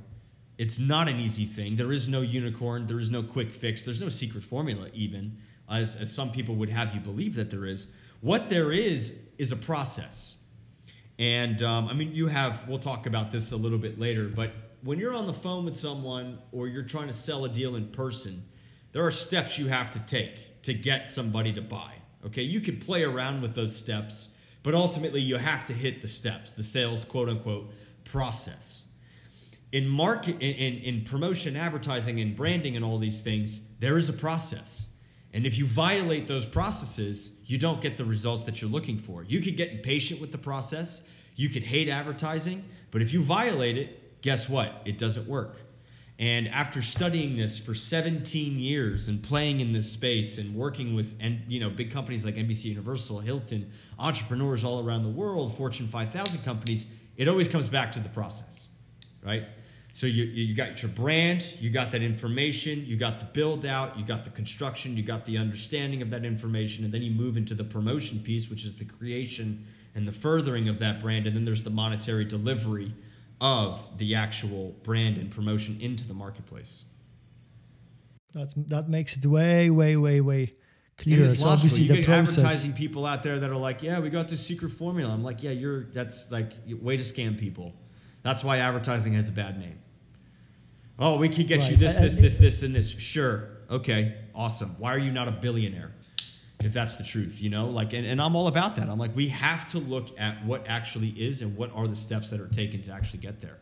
It's 0.59 0.79
not 0.79 1.09
an 1.09 1.21
easy 1.21 1.47
thing. 1.47 1.77
There 1.77 1.93
is 1.93 2.09
no 2.09 2.21
unicorn. 2.21 2.87
There 2.87 2.99
is 2.99 3.11
no 3.11 3.23
quick 3.23 3.53
fix. 3.53 3.85
There's 3.85 4.03
no 4.03 4.09
secret 4.09 4.43
formula, 4.43 4.89
even 4.93 5.39
as, 5.71 5.95
as 5.97 6.13
some 6.13 6.31
people 6.31 6.57
would 6.57 6.69
have 6.69 6.95
you 6.95 7.01
believe 7.01 7.37
that 7.37 7.51
there 7.51 7.65
is. 7.65 7.87
What 8.21 8.49
there 8.49 8.73
is 8.73 9.15
is 9.39 9.53
a 9.53 9.57
process. 9.57 10.37
And 11.19 11.63
um, 11.63 11.89
I 11.89 11.95
mean, 11.95 12.13
you 12.13 12.27
have, 12.27 12.69
we'll 12.69 12.81
talk 12.81 13.07
about 13.07 13.31
this 13.31 13.53
a 13.53 13.57
little 13.57 13.79
bit 13.79 13.99
later, 14.01 14.29
but 14.29 14.51
when 14.83 14.99
you're 14.99 15.15
on 15.15 15.27
the 15.27 15.33
phone 15.33 15.65
with 15.65 15.77
someone 15.77 16.39
or 16.53 16.69
you're 16.69 16.85
trying 16.85 17.09
to 17.09 17.15
sell 17.15 17.45
a 17.45 17.49
deal 17.49 17.77
in 17.77 17.89
person, 17.89 18.45
there 18.99 19.07
are 19.07 19.13
steps 19.13 19.57
you 19.57 19.69
have 19.69 19.93
to 19.93 20.01
take 20.01 20.61
to 20.63 20.75
get 20.75 21.09
somebody 21.09 21.53
to 21.53 21.63
buy. 21.63 21.93
Okay, 22.27 22.43
you 22.43 22.61
can 22.61 22.81
play 22.81 23.05
around 23.05 23.41
with 23.41 23.55
those 23.55 23.77
steps, 23.77 24.31
but 24.65 24.75
ultimately 24.75 25.21
you 25.21 25.37
have 25.37 25.65
to 25.67 25.73
hit 25.73 26.03
the 26.03 26.09
steps, 26.09 26.53
the 26.53 26.65
sales 26.65 27.05
quote 27.05 27.29
unquote 27.29 27.73
process. 28.03 28.83
In 29.71 29.87
market, 29.87 30.35
in, 30.41 30.53
in, 30.53 30.79
in 30.83 31.05
promotion, 31.05 31.55
advertising, 31.55 32.19
and 32.19 32.35
branding, 32.35 32.75
and 32.75 32.85
all 32.85 32.99
these 32.99 33.23
things, 33.23 33.61
there 33.79 33.99
is 33.99 34.09
a 34.09 34.13
process. 34.13 34.89
And 35.33 35.47
if 35.47 35.57
you 35.59 35.65
violate 35.65 36.27
those 36.27 36.45
processes, 36.45 37.31
you 37.45 37.57
don't 37.57 37.81
get 37.81 37.99
the 37.99 38.05
results 38.05 38.47
that 38.47 38.61
you're 38.61 38.69
looking 38.69 38.99
for. 38.99 39.23
You 39.23 39.41
could 39.41 39.57
get 39.57 39.71
impatient 39.71 40.21
with 40.21 40.33
the 40.33 40.39
process, 40.39 41.03
you 41.37 41.49
could 41.49 41.63
hate 41.63 41.89
advertising, 41.89 42.65
but 42.91 43.01
if 43.01 43.13
you 43.15 43.23
violate 43.23 43.79
it, 43.79 44.23
guess 44.23 44.49
what? 44.49 44.83
It 44.85 44.99
doesn't 44.99 45.29
work. 45.29 45.68
And 46.19 46.49
after 46.49 46.83
studying 46.83 47.37
this 47.37 47.59
for 47.59 47.75
17 47.75 48.59
years 48.59 49.07
and 49.07 49.23
playing 49.23 49.61
in 49.61 49.73
this 49.73 49.93
space 49.93 50.39
and 50.39 50.53
working 50.55 50.95
with 50.95 51.17
and 51.21 51.43
you 51.47 51.61
know 51.61 51.71
big 51.71 51.93
companies 51.93 52.25
like 52.25 52.35
NBC 52.35 52.65
Universal, 52.65 53.21
Hilton, 53.21 53.71
entrepreneurs 53.99 54.65
all 54.65 54.85
around 54.85 55.05
the 55.05 55.09
world, 55.11 55.57
Fortune 55.57 55.87
5000 55.87 56.43
companies, 56.43 56.87
it 57.17 57.29
always 57.29 57.47
comes 57.47 57.69
back 57.69 57.93
to 57.93 58.01
the 58.01 58.09
process. 58.09 58.67
Right? 59.25 59.45
So 59.95 60.07
you, 60.07 60.25
you 60.25 60.55
got 60.55 60.81
your 60.83 60.93
brand, 60.93 61.55
you 61.61 61.71
got 61.71 61.91
that 61.91 62.03
information, 62.03 62.85
you 62.87 62.97
got 62.97 63.19
the 63.19 63.27
build 63.27 63.67
out, 63.67 63.99
you 63.99 64.05
got 64.05 64.23
the 64.23 64.31
construction, 64.31 64.97
you 64.97 65.03
got 65.03 65.25
the 65.25 65.39
understanding 65.39 66.03
of 66.03 66.11
that 66.11 66.25
information, 66.25 66.85
and 66.85 66.95
then 66.95 67.03
you 67.03 67.11
move 67.11 67.37
into 67.37 67.53
the 67.53 67.65
promotion 67.65 68.21
piece, 68.21 68.49
which 68.49 68.65
is 68.65 68.79
the 68.79 68.85
creation 68.85 69.67
and 69.97 70.07
the 70.07 70.13
furthering 70.13 70.69
of 70.69 70.79
that 70.79 71.01
brand, 71.01 71.27
and 71.27 71.35
then 71.35 71.45
there's 71.45 71.65
the 71.65 71.71
monetary 71.71 72.25
delivery 72.25 72.95
of 73.41 73.99
the 73.99 74.15
actual 74.15 74.73
brand 74.83 75.19
and 75.19 75.31
promotion 75.31 75.79
into 75.81 76.07
the 76.07 76.15
marketplace. 76.15 76.85
That's 78.35 78.55
that 78.55 78.89
makes 78.89 79.17
it 79.17 79.25
way, 79.27 79.71
way, 79.71 79.97
way, 79.97 80.21
way 80.21 80.55
clearer. 80.99 81.25
It's 81.25 81.41
so 81.41 81.49
obviously 81.49 81.83
You 81.85 81.89
the 81.89 81.95
get 81.97 82.07
process. 82.07 82.39
advertising 82.39 82.73
people 82.75 83.07
out 83.07 83.23
there 83.23 83.39
that 83.39 83.49
are 83.51 83.57
like, 83.57 83.83
"Yeah, 83.83 84.01
we 84.01 84.11
got 84.11 84.29
this 84.29 84.45
secret 84.45 84.71
formula." 84.71 85.13
I'm 85.13 85.23
like, 85.23 85.43
"Yeah, 85.43 85.53
you're 85.53 85.85
that's 85.85 86.31
like 86.31 86.53
way 86.81 86.97
to 86.97 87.05
scam 87.05 87.39
people." 87.39 87.75
That's 88.23 88.45
why 88.45 88.59
advertising 88.59 89.15
has 89.15 89.29
a 89.29 89.33
bad 89.33 89.59
name. 89.59 89.79
Oh, 90.99 91.17
we 91.17 91.29
can 91.29 91.47
get 91.47 91.71
you 91.71 91.77
this, 91.77 91.97
this, 91.97 92.17
this, 92.17 92.39
this, 92.39 92.63
and 92.65 92.75
this. 92.75 92.91
Sure. 92.91 93.49
Okay. 93.71 94.17
Awesome. 94.35 94.75
Why 94.79 94.95
are 94.95 94.99
you 94.99 95.13
not 95.13 95.29
a 95.29 95.33
billionaire? 95.33 95.93
If 96.61 96.73
that's 96.73 96.97
the 96.97 97.05
truth, 97.05 97.41
you 97.41 97.51
know, 97.51 97.69
like, 97.69 97.93
and, 97.93 98.05
and 98.05 98.21
I'm 98.21 98.35
all 98.35 98.49
about 98.49 98.75
that. 98.77 98.89
I'm 98.89 98.99
like, 98.99 99.15
we 99.15 99.29
have 99.29 99.71
to 99.71 99.79
look 99.79 100.09
at 100.19 100.45
what 100.45 100.67
actually 100.69 101.11
is 101.11 101.41
and 101.41 101.57
what 101.57 101.71
are 101.73 101.87
the 101.87 101.95
steps 101.95 102.31
that 102.31 102.41
are 102.41 102.49
taken 102.49 102.83
to 102.83 102.93
actually 102.93 103.21
get 103.21 103.41
there. 103.41 103.59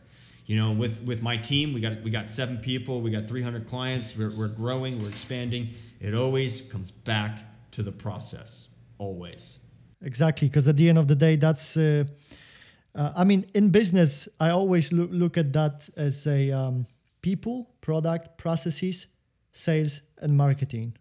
You 0.47 0.55
know, 0.55 0.71
with 0.71 1.03
with 1.03 1.21
my 1.21 1.37
team, 1.37 1.73
we 1.73 1.81
got 1.81 2.01
we 2.01 2.09
got 2.09 2.29
seven 2.29 2.57
people, 2.57 3.01
we 3.01 3.11
got 3.11 3.27
300 3.27 3.67
clients, 3.67 4.17
we're, 4.17 4.31
we're 4.37 4.47
growing, 4.47 4.99
we're 5.01 5.09
expanding. 5.09 5.69
It 5.99 6.15
always 6.15 6.61
comes 6.61 6.89
back 6.89 7.39
to 7.71 7.83
the 7.83 7.91
process, 7.91 8.69
always. 8.97 9.59
Exactly, 10.01 10.47
because 10.47 10.67
at 10.67 10.77
the 10.77 10.89
end 10.89 10.97
of 10.97 11.07
the 11.07 11.15
day, 11.15 11.35
that's. 11.35 11.77
Uh, 11.77 12.05
uh, 12.95 13.13
I 13.15 13.25
mean, 13.25 13.45
in 13.53 13.69
business, 13.69 14.27
I 14.39 14.49
always 14.49 14.91
look 14.91 15.09
look 15.11 15.37
at 15.37 15.53
that 15.53 15.89
as 15.97 16.25
a 16.25 16.51
um, 16.51 16.87
people, 17.21 17.69
product, 17.81 18.37
processes, 18.37 19.07
sales, 19.51 20.01
and 20.21 20.35
marketing, 20.35 20.95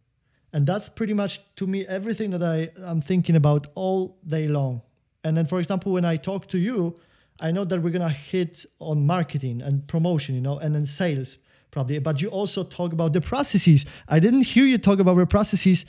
and 0.57 0.67
that's 0.67 0.89
pretty 0.89 1.13
much 1.13 1.41
to 1.57 1.67
me 1.67 1.85
everything 1.87 2.31
that 2.31 2.43
I 2.43 2.71
am 2.83 3.03
thinking 3.03 3.37
about 3.37 3.67
all 3.75 4.17
day 4.27 4.49
long. 4.49 4.81
And 5.23 5.37
then, 5.37 5.45
for 5.45 5.59
example, 5.59 5.93
when 5.93 6.07
I 6.07 6.17
talk 6.17 6.47
to 6.49 6.59
you, 6.59 6.99
I 7.39 7.51
know 7.51 7.67
that 7.67 7.83
we're 7.83 7.91
gonna 7.91 8.09
hit 8.09 8.65
on 8.79 9.07
marketing 9.07 9.61
and 9.61 9.87
promotion, 9.87 10.35
you 10.35 10.41
know, 10.41 10.59
and 10.59 10.75
then 10.75 10.87
sales 10.87 11.37
probably. 11.71 11.99
But 11.99 12.23
you 12.23 12.29
also 12.29 12.65
talk 12.65 12.95
about 12.95 13.13
the 13.13 13.21
processes. 13.21 13.85
I 14.09 14.19
didn't 14.19 14.47
hear 14.53 14.65
you 14.65 14.79
talk 14.79 14.99
about 14.99 15.19
the 15.19 15.27
processes 15.27 15.85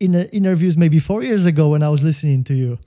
in 0.00 0.12
the 0.12 0.34
interviews 0.34 0.78
maybe 0.78 1.00
four 1.00 1.22
years 1.22 1.44
ago 1.44 1.68
when 1.68 1.82
I 1.82 1.90
was 1.90 2.02
listening 2.02 2.44
to 2.44 2.54
you. 2.54 2.78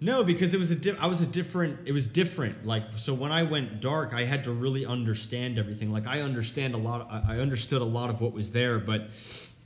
No, 0.00 0.22
because 0.22 0.54
it 0.54 0.60
was 0.60 0.70
a 0.70 0.76
di- 0.76 0.96
I 1.00 1.06
was 1.06 1.20
a 1.20 1.26
different. 1.26 1.88
It 1.88 1.92
was 1.92 2.06
different. 2.06 2.64
Like 2.64 2.84
so, 2.94 3.14
when 3.14 3.32
I 3.32 3.42
went 3.42 3.80
dark, 3.80 4.14
I 4.14 4.24
had 4.24 4.44
to 4.44 4.52
really 4.52 4.86
understand 4.86 5.58
everything. 5.58 5.90
Like 5.90 6.06
I 6.06 6.20
understand 6.20 6.74
a 6.74 6.78
lot. 6.78 7.08
I 7.10 7.34
I 7.34 7.38
understood 7.38 7.82
a 7.82 7.90
lot 7.98 8.10
of 8.10 8.20
what 8.20 8.32
was 8.32 8.52
there, 8.52 8.78
but 8.78 9.10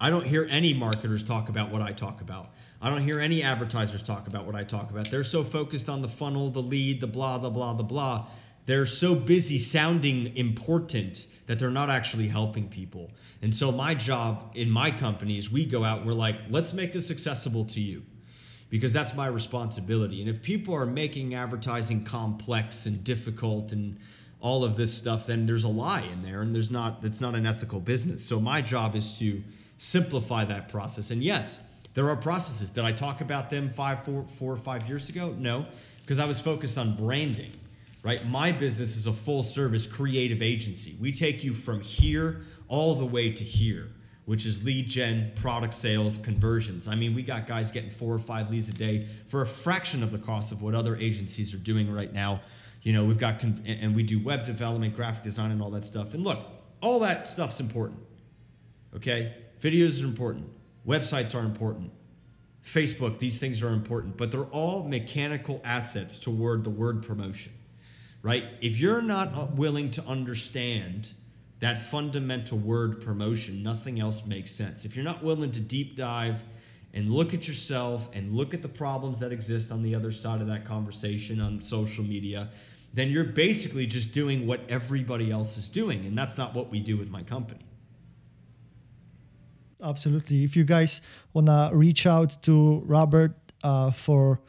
I 0.01 0.11
don't 0.11 0.27
hear 0.27 0.47
any 0.51 0.75
marketers 0.75 1.25
talk 1.25 1.49
about 1.49 1.71
what 1.71 1.83
I 1.83 1.93
talk 1.93 2.21
about. 2.21 2.51
I 2.81 2.91
don't 2.91 3.03
hear 3.03 3.19
any 3.19 3.43
advertisers 3.43 4.03
talk 4.03 4.27
about 4.27 4.45
what 4.45 4.55
I 4.55 4.63
talk 4.63 4.91
about. 4.91 5.11
They're 5.11 5.25
so 5.25 5.43
focused 5.43 5.89
on 5.89 6.03
the 6.03 6.09
funnel, 6.09 6.51
the 6.51 6.61
lead, 6.61 7.01
the 7.01 7.07
blah, 7.07 7.39
the 7.39 7.51
blah, 7.51 7.73
the 7.73 7.83
blah. 7.83 8.27
They're 8.67 8.87
so 8.87 9.15
busy 9.15 9.59
sounding 9.59 10.37
important 10.37 11.27
that 11.47 11.59
they're 11.59 11.71
not 11.71 11.89
actually 11.89 12.29
helping 12.29 12.69
people. 12.69 13.11
And 13.41 13.55
so 13.55 13.73
my 13.73 13.95
job 13.95 14.53
in 14.55 14.71
my 14.71 14.91
company 14.91 15.39
is 15.39 15.51
we 15.51 15.65
go 15.65 15.85
out 15.85 15.99
and 15.99 16.07
we're 16.07 16.13
like, 16.13 16.37
let's 16.51 16.73
make 16.73 16.93
this 16.93 17.11
accessible 17.11 17.65
to 17.67 17.81
you 17.81 18.03
because 18.69 18.93
that's 18.93 19.15
my 19.15 19.29
responsibility. 19.29 20.21
And 20.21 20.29
if 20.29 20.43
people 20.43 20.75
are 20.75 20.87
making 20.87 21.35
advertising 21.35 22.03
complex 22.03 22.87
and 22.87 23.03
difficult 23.05 23.73
and 23.73 23.99
all 24.41 24.65
of 24.65 24.77
this 24.77 24.93
stuff, 24.93 25.27
then 25.27 25.47
there's 25.47 25.65
a 25.65 25.69
lie 25.69 26.03
in 26.13 26.23
there, 26.23 26.43
and 26.43 26.55
there's 26.55 26.71
not. 26.71 27.01
That's 27.03 27.21
not 27.21 27.35
an 27.35 27.47
ethical 27.47 27.81
business. 27.81 28.25
So 28.25 28.39
my 28.39 28.61
job 28.61 28.95
is 28.95 29.19
to 29.19 29.43
simplify 29.79 30.45
that 30.45 30.69
process. 30.69 31.11
And 31.11 31.23
yes, 31.23 31.61
there 31.95 32.09
are 32.09 32.17
processes. 32.17 32.71
Did 32.71 32.85
I 32.85 32.93
talk 32.93 33.21
about 33.21 33.51
them 33.51 33.69
five, 33.69 34.05
four, 34.05 34.25
four 34.25 34.53
or 34.53 34.57
five 34.57 34.87
years 34.89 35.09
ago? 35.09 35.35
No, 35.39 35.67
because 36.01 36.19
I 36.19 36.27
was 36.27 36.41
focused 36.41 36.79
on 36.79 36.97
branding. 36.97 37.53
Right, 38.03 38.25
my 38.25 38.53
business 38.53 38.97
is 38.97 39.09
a 39.09 39.13
full 39.13 39.43
service 39.43 39.85
creative 39.85 40.41
agency. 40.41 40.97
We 41.01 41.11
take 41.11 41.43
you 41.43 41.53
from 41.53 41.81
here 41.81 42.43
all 42.69 42.95
the 42.95 43.05
way 43.05 43.33
to 43.33 43.43
here 43.43 43.89
which 44.27 44.45
is 44.45 44.65
lead 44.65 44.89
gen, 44.89 45.33
product 45.37 45.73
sales, 45.73 46.19
conversions. 46.19 46.89
I 46.89 46.97
mean, 46.97 47.15
we 47.15 47.23
got 47.23 47.47
guys 47.47 47.71
getting 47.71 47.91
four 47.91 48.13
or 48.13 48.19
five 48.19 48.51
leads 48.51 48.69
a 48.69 48.73
day 48.73 49.07
for 49.29 49.41
a 49.41 49.47
fraction 49.47 50.03
of 50.03 50.11
the 50.11 50.19
cost 50.19 50.51
of 50.53 50.63
what 50.63 50.75
other 50.75 50.97
agencies 50.97 51.55
are 51.55 51.59
doing 51.59 51.91
right 51.91 52.13
now. 52.13 52.41
You 52.83 52.93
know, 52.93 53.05
we've 53.05 53.19
got, 53.19 53.43
and 53.43 53.95
we 53.95 54.03
do 54.03 54.19
web 54.19 54.45
development, 54.45 54.95
graphic 54.97 55.23
design, 55.23 55.53
and 55.53 55.63
all 55.63 55.71
that 55.71 55.85
stuff. 55.85 56.13
And 56.13 56.25
look, 56.25 56.45
all 56.81 56.99
that 57.01 57.29
stuff's 57.29 57.61
important. 57.61 58.01
Okay? 58.97 59.33
Videos 59.61 60.03
are 60.03 60.07
important, 60.07 60.49
websites 60.87 61.35
are 61.35 61.45
important. 61.45 61.93
Facebook, 62.65 63.19
these 63.19 63.39
things 63.39 63.63
are 63.63 63.73
important, 63.73 64.17
but 64.17 64.33
they're 64.33 64.45
all 64.47 64.83
mechanical 64.83 65.61
assets 65.65 66.19
toward 66.19 66.65
the 66.65 66.71
word 66.71 67.03
promotion, 67.03 67.53
right? 68.23 68.45
If 68.61 68.79
you're 68.81 69.03
not 69.03 69.55
willing 69.55 69.93
to 69.93 70.05
understand 70.05 71.13
that 71.61 71.79
fundamental 71.79 72.59
word 72.59 73.01
promotion, 73.01 73.63
nothing 73.63 74.01
else 74.01 74.27
makes 74.27 74.51
sense. 74.51 74.85
If 74.85 74.97
you're 74.97 75.05
not 75.05 75.23
willing 75.23 75.53
to 75.53 75.61
deep 75.61 75.97
dive 75.97 76.43
and 76.93 77.11
look 77.11 77.35
at 77.35 77.47
yourself 77.47 78.11
and 78.13 78.33
look 78.33 78.53
at 78.53 78.63
the 78.63 78.69
problems 78.69 79.21
that 79.21 79.31
exist 79.31 79.71
on 79.71 79.81
the 79.83 79.95
other 79.95 80.11
side 80.11 80.41
of 80.41 80.49
that 80.49 80.65
conversation 80.65 81.41
on 81.41 81.63
social 81.63 82.05
media, 82.05 82.51
then 82.93 83.11
you're 83.11 83.25
basically 83.25 83.87
just 83.87 84.13
doing 84.13 84.47
what 84.47 84.61
everybody 84.69 85.31
else 85.31 85.57
is 85.57 85.69
doing. 85.69 86.05
And 86.05 86.19
that's 86.19 86.37
not 86.37 86.53
what 86.53 86.69
we 86.69 86.81
do 86.81 86.97
with 86.97 87.11
my 87.11 87.23
company. 87.23 87.61
Absolutely. 89.83 90.45
If 90.45 90.57
you 90.57 90.65
guys 90.65 91.03
want 91.33 91.49
to 91.49 91.71
reach 91.73 92.07
out 92.07 92.43
to 92.43 92.83
Robert 92.87 93.35
uh, 93.63 93.91
for 93.91 94.41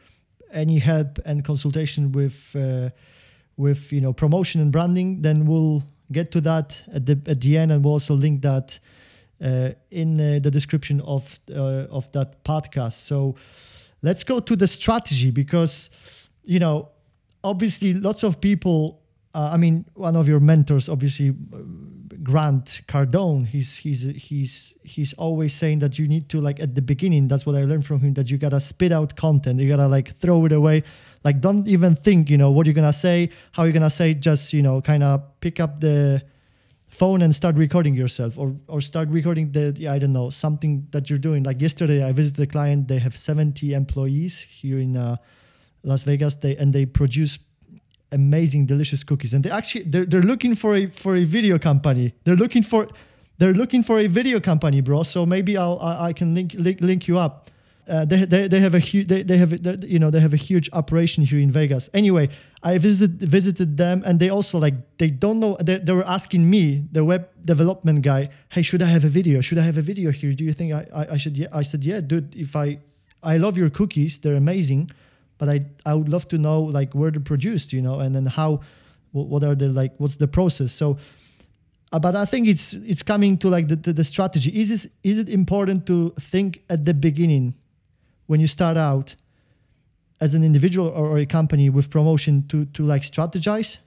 any 0.52 0.78
help 0.78 1.18
and 1.24 1.44
consultation 1.44 2.12
with 2.12 2.56
uh, 2.56 2.90
with 3.56 3.92
you 3.92 4.00
know 4.00 4.12
promotion 4.12 4.60
and 4.60 4.72
branding, 4.72 5.20
then 5.22 5.46
we'll 5.46 5.82
get 6.10 6.30
to 6.32 6.40
that 6.40 6.82
at 6.92 7.04
the 7.06 7.20
at 7.26 7.40
the 7.40 7.58
end, 7.58 7.72
and 7.72 7.84
we'll 7.84 7.94
also 7.94 8.14
link 8.14 8.42
that 8.42 8.78
uh, 9.42 9.70
in 9.90 10.20
uh, 10.20 10.38
the 10.42 10.50
description 10.50 11.00
of 11.02 11.38
uh, 11.50 11.86
of 11.90 12.10
that 12.12 12.42
podcast. 12.44 12.94
So 12.94 13.34
let's 14.02 14.24
go 14.24 14.40
to 14.40 14.56
the 14.56 14.66
strategy 14.66 15.30
because 15.30 15.90
you 16.44 16.58
know 16.58 16.88
obviously 17.44 17.94
lots 17.94 18.22
of 18.22 18.40
people. 18.40 19.02
Uh, 19.34 19.50
I 19.52 19.56
mean, 19.58 19.84
one 19.94 20.16
of 20.16 20.26
your 20.26 20.40
mentors, 20.40 20.88
obviously, 20.88 21.34
Grant 22.28 22.82
Cardone. 22.86 23.46
He's 23.46 23.78
he's 23.78 24.02
he's 24.02 24.74
he's 24.82 25.14
always 25.14 25.54
saying 25.54 25.78
that 25.78 25.98
you 25.98 26.06
need 26.06 26.28
to 26.28 26.42
like 26.42 26.60
at 26.60 26.74
the 26.74 26.82
beginning. 26.82 27.26
That's 27.26 27.46
what 27.46 27.56
I 27.56 27.64
learned 27.64 27.86
from 27.86 28.00
him. 28.00 28.12
That 28.12 28.30
you 28.30 28.36
gotta 28.36 28.60
spit 28.60 28.92
out 28.92 29.16
content. 29.16 29.60
You 29.60 29.68
gotta 29.68 29.88
like 29.88 30.14
throw 30.14 30.44
it 30.44 30.52
away. 30.52 30.82
Like 31.24 31.40
don't 31.40 31.66
even 31.66 31.96
think. 31.96 32.28
You 32.28 32.36
know 32.36 32.50
what 32.50 32.66
you're 32.66 32.74
gonna 32.74 32.92
say, 32.92 33.30
how 33.52 33.62
you're 33.64 33.72
gonna 33.72 33.88
say. 33.88 34.12
Just 34.12 34.52
you 34.52 34.62
know, 34.62 34.82
kind 34.82 35.02
of 35.02 35.22
pick 35.40 35.58
up 35.58 35.80
the 35.80 36.22
phone 36.90 37.22
and 37.22 37.34
start 37.34 37.56
recording 37.56 37.94
yourself 37.94 38.38
or 38.38 38.54
or 38.68 38.82
start 38.82 39.08
recording 39.08 39.50
the 39.52 39.74
yeah, 39.78 39.94
I 39.94 39.98
don't 39.98 40.12
know 40.12 40.28
something 40.28 40.86
that 40.90 41.08
you're 41.08 41.18
doing. 41.18 41.44
Like 41.44 41.62
yesterday, 41.62 42.04
I 42.04 42.12
visited 42.12 42.42
a 42.42 42.46
client. 42.46 42.88
They 42.88 42.98
have 42.98 43.16
70 43.16 43.72
employees 43.72 44.38
here 44.40 44.78
in 44.78 44.98
uh, 44.98 45.16
Las 45.82 46.04
Vegas. 46.04 46.34
They 46.34 46.56
and 46.56 46.74
they 46.74 46.84
produce 46.84 47.38
amazing, 48.12 48.66
delicious 48.66 49.04
cookies. 49.04 49.34
And 49.34 49.44
they 49.44 49.50
actually 49.50 49.84
they're, 49.84 50.06
they're 50.06 50.22
looking 50.22 50.54
for 50.54 50.74
a 50.76 50.86
for 50.86 51.16
a 51.16 51.24
video 51.24 51.58
company. 51.58 52.14
They're 52.24 52.36
looking 52.36 52.62
for 52.62 52.88
they're 53.38 53.54
looking 53.54 53.82
for 53.82 53.98
a 54.00 54.06
video 54.06 54.40
company, 54.40 54.80
bro. 54.80 55.02
So 55.02 55.26
maybe 55.26 55.56
I'll 55.56 55.78
I, 55.80 56.08
I 56.08 56.12
can 56.12 56.34
link, 56.34 56.54
link 56.54 56.80
link 56.80 57.08
you 57.08 57.18
up. 57.18 57.50
Uh, 57.88 58.04
they, 58.04 58.26
they, 58.26 58.48
they 58.48 58.60
have 58.60 58.74
a 58.74 58.78
huge 58.78 59.08
they, 59.08 59.22
they 59.22 59.38
have 59.38 59.52
a, 59.54 59.78
you 59.86 59.98
know 59.98 60.10
they 60.10 60.20
have 60.20 60.34
a 60.34 60.36
huge 60.36 60.68
operation 60.74 61.24
here 61.24 61.38
in 61.38 61.50
Vegas. 61.50 61.88
Anyway, 61.94 62.28
I 62.62 62.76
visited 62.76 63.22
visited 63.22 63.78
them 63.78 64.02
and 64.04 64.20
they 64.20 64.28
also 64.28 64.58
like 64.58 64.74
they 64.98 65.08
don't 65.08 65.40
know 65.40 65.56
they, 65.58 65.78
they 65.78 65.92
were 65.92 66.06
asking 66.06 66.50
me 66.50 66.84
the 66.92 67.02
web 67.02 67.28
development 67.42 68.02
guy, 68.02 68.28
hey, 68.50 68.60
should 68.60 68.82
I 68.82 68.86
have 68.88 69.04
a 69.04 69.08
video? 69.08 69.40
Should 69.40 69.56
I 69.56 69.62
have 69.62 69.78
a 69.78 69.82
video 69.82 70.10
here? 70.10 70.32
Do 70.32 70.44
you 70.44 70.52
think 70.52 70.74
I, 70.74 70.86
I, 70.94 71.12
I 71.12 71.16
should? 71.16 71.38
Yeah, 71.38 71.46
I 71.50 71.62
said 71.62 71.82
yeah, 71.82 72.02
dude. 72.02 72.36
If 72.36 72.56
I 72.56 72.78
I 73.22 73.38
love 73.38 73.56
your 73.56 73.70
cookies, 73.70 74.18
they're 74.18 74.36
amazing, 74.36 74.90
but 75.38 75.48
I 75.48 75.66
I 75.86 75.94
would 75.94 76.08
love 76.08 76.28
to 76.28 76.38
know 76.38 76.62
like 76.62 76.94
where 76.94 77.10
they're 77.10 77.20
produced, 77.20 77.72
you 77.72 77.80
know, 77.80 78.00
and 78.00 78.14
then 78.14 78.26
how 78.26 78.60
what 79.12 79.42
are 79.42 79.54
the 79.54 79.68
like 79.68 79.94
what's 79.98 80.16
the 80.16 80.28
process? 80.28 80.72
So 80.72 80.98
uh, 81.92 81.98
but 81.98 82.14
I 82.14 82.24
think 82.24 82.48
it's 82.48 82.74
it's 82.74 83.02
coming 83.02 83.38
to 83.38 83.48
like 83.48 83.68
the, 83.68 83.76
the, 83.76 83.92
the 83.92 84.04
strategy. 84.04 84.50
Is 84.60 84.68
this, 84.68 84.88
is 85.02 85.18
it 85.18 85.28
important 85.28 85.86
to 85.86 86.12
think 86.20 86.62
at 86.68 86.84
the 86.84 86.92
beginning 86.92 87.54
when 88.26 88.40
you 88.40 88.46
start 88.46 88.76
out 88.76 89.14
as 90.20 90.34
an 90.34 90.44
individual 90.44 90.88
or, 90.88 91.06
or 91.08 91.18
a 91.18 91.26
company 91.26 91.70
with 91.70 91.88
promotion 91.88 92.46
to 92.48 92.66
to 92.66 92.84
like 92.84 93.02
strategize? 93.02 93.78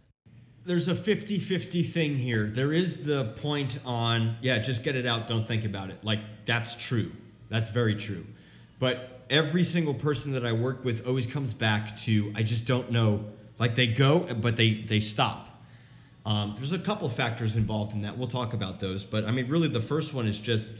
There's 0.63 0.87
a 0.87 0.93
50-50 0.93 1.83
thing 1.87 2.15
here. 2.17 2.45
There 2.45 2.71
is 2.71 3.05
the 3.05 3.33
point 3.37 3.79
on 3.83 4.37
yeah, 4.41 4.59
just 4.59 4.83
get 4.83 4.95
it 4.95 5.05
out, 5.05 5.27
don't 5.27 5.47
think 5.47 5.65
about 5.65 5.89
it. 5.89 6.03
Like 6.03 6.19
that's 6.45 6.75
true. 6.75 7.11
That's 7.49 7.69
very 7.69 7.95
true. 7.95 8.25
But 8.79 9.20
every 9.31 9.63
single 9.63 9.95
person 9.95 10.33
that 10.33 10.45
I 10.45 10.51
work 10.51 10.85
with 10.85 11.07
always 11.07 11.25
comes 11.25 11.53
back 11.53 11.97
to 12.01 12.31
I 12.35 12.43
just 12.43 12.67
don't 12.67 12.91
know. 12.91 13.25
Like 13.57 13.73
they 13.73 13.87
go, 13.87 14.31
but 14.35 14.55
they 14.57 14.81
they 14.81 14.99
stop. 14.99 15.47
Um, 16.23 16.53
there's 16.57 16.73
a 16.73 16.79
couple 16.79 17.09
factors 17.09 17.55
involved 17.55 17.93
in 17.93 18.03
that. 18.03 18.17
We'll 18.17 18.27
talk 18.27 18.53
about 18.53 18.79
those. 18.79 19.03
But 19.05 19.25
I 19.25 19.31
mean, 19.31 19.47
really, 19.47 19.67
the 19.67 19.81
first 19.81 20.13
one 20.13 20.27
is 20.27 20.39
just 20.39 20.75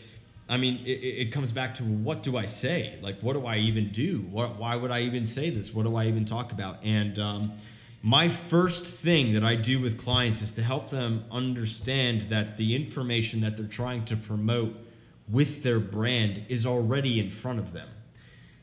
I 0.50 0.58
mean, 0.58 0.82
it, 0.86 1.00
it, 1.00 1.32
comes 1.32 1.54
back 1.54 1.76
to 1.76 1.84
what 1.84 2.24
do 2.24 2.36
I 2.36 2.46
say? 2.46 3.00
Like, 3.02 3.22
what 3.22 3.34
do 3.34 3.46
I 3.46 3.56
even 3.58 3.90
do? 3.90 4.26
What, 4.30 4.58
why 4.58 4.76
would 4.76 4.92
I 4.92 5.04
even 5.04 5.26
say 5.26 5.50
this? 5.50 5.74
What 5.74 5.86
do 5.86 5.96
I 5.96 6.08
even 6.08 6.26
talk 6.26 6.52
about? 6.52 6.84
And 6.84 7.18
um, 7.20 7.54
my 8.04 8.28
first 8.28 8.86
thing 8.86 9.34
that 9.34 9.46
I 9.46 9.56
do 9.56 9.80
with 9.80 9.98
clients 9.98 10.42
is 10.42 10.54
to 10.56 10.62
help 10.62 10.90
them 10.90 11.24
understand 11.32 12.24
that 12.24 12.58
the 12.58 12.76
information 12.76 13.40
that 13.42 13.56
they're 13.56 13.66
trying 13.66 14.04
to 14.06 14.18
promote 14.18 14.76
with 15.30 15.64
their 15.64 15.80
brand 15.80 16.44
is 16.50 16.66
already 16.66 17.22
in 17.22 17.30
front 17.30 17.60
of 17.60 17.72
them. 17.72 17.88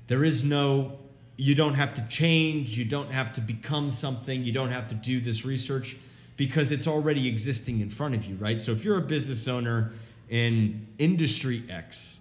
There 0.08 0.24
is 0.24 0.42
no, 0.42 0.98
you 1.36 1.54
don't 1.54 1.74
have 1.74 1.94
to 1.94 2.06
change, 2.08 2.76
you 2.76 2.84
don't 2.84 3.12
have 3.12 3.32
to 3.34 3.40
become 3.40 3.90
something, 3.90 4.42
you 4.42 4.52
don't 4.52 4.70
have 4.70 4.88
to 4.88 4.94
do 4.94 5.20
this 5.20 5.44
research 5.44 5.96
because 6.36 6.72
it's 6.72 6.86
already 6.86 7.28
existing 7.28 7.80
in 7.80 7.90
front 7.90 8.14
of 8.14 8.24
you, 8.24 8.36
right? 8.36 8.60
So 8.60 8.72
if 8.72 8.84
you're 8.84 8.98
a 8.98 9.02
business 9.02 9.48
owner, 9.48 9.92
in 10.28 10.86
industry 10.98 11.64
X. 11.68 12.20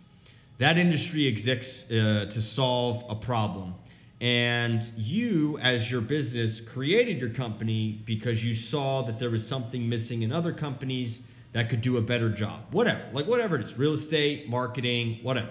That 0.58 0.78
industry 0.78 1.28
exists 1.28 1.92
uh, 1.92 2.28
to 2.30 2.42
solve 2.42 3.04
a 3.10 3.16
problem. 3.16 3.76
And 4.20 4.90
you, 4.98 5.60
as 5.60 5.92
your 5.92 6.02
business, 6.02 6.60
created 6.60 7.22
your 7.22 7.30
company 7.30 8.02
because 8.06 8.44
you 8.44 8.56
saw 8.56 9.04
that 9.04 9.20
there 9.20 9.30
was 9.30 9.48
something 9.48 9.88
missing 9.88 10.24
in 10.24 10.32
other 10.32 10.52
companies 10.52 11.22
that 11.52 11.70
could 11.70 11.82
do 11.82 11.98
a 11.98 12.02
better 12.02 12.30
job. 12.30 12.62
Whatever, 12.72 13.02
like 13.14 13.28
whatever 13.28 13.56
it 13.56 13.62
is, 13.62 13.78
real 13.78 13.94
estate, 13.94 14.50
marketing, 14.50 15.20
whatever. 15.22 15.50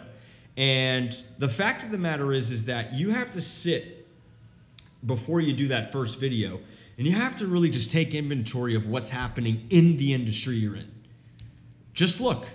And 0.57 1.13
the 1.39 1.49
fact 1.49 1.83
of 1.83 1.91
the 1.91 1.99
matter 1.99 2.33
is, 2.33 2.51
is 2.51 2.65
that 2.65 2.95
you 2.95 3.11
have 3.11 3.33
to 3.33 3.41
sit 3.41 4.07
before 5.05 5.41
you 5.41 5.53
do 5.53 5.69
that 5.69 5.93
first 5.93 6.19
video 6.19 6.61
and 6.99 7.07
you 7.07 7.13
have 7.13 7.37
to 7.37 7.47
really 7.47 7.69
just 7.69 7.91
take 7.91 8.15
inventory 8.15 8.75
of 8.75 8.89
what's 8.89 9.11
happening 9.11 9.67
in 9.71 9.99
the 9.99 10.15
industry 10.15 10.57
you're 10.57 10.77
in. 10.77 10.91
Just 11.93 12.21
look. 12.21 12.47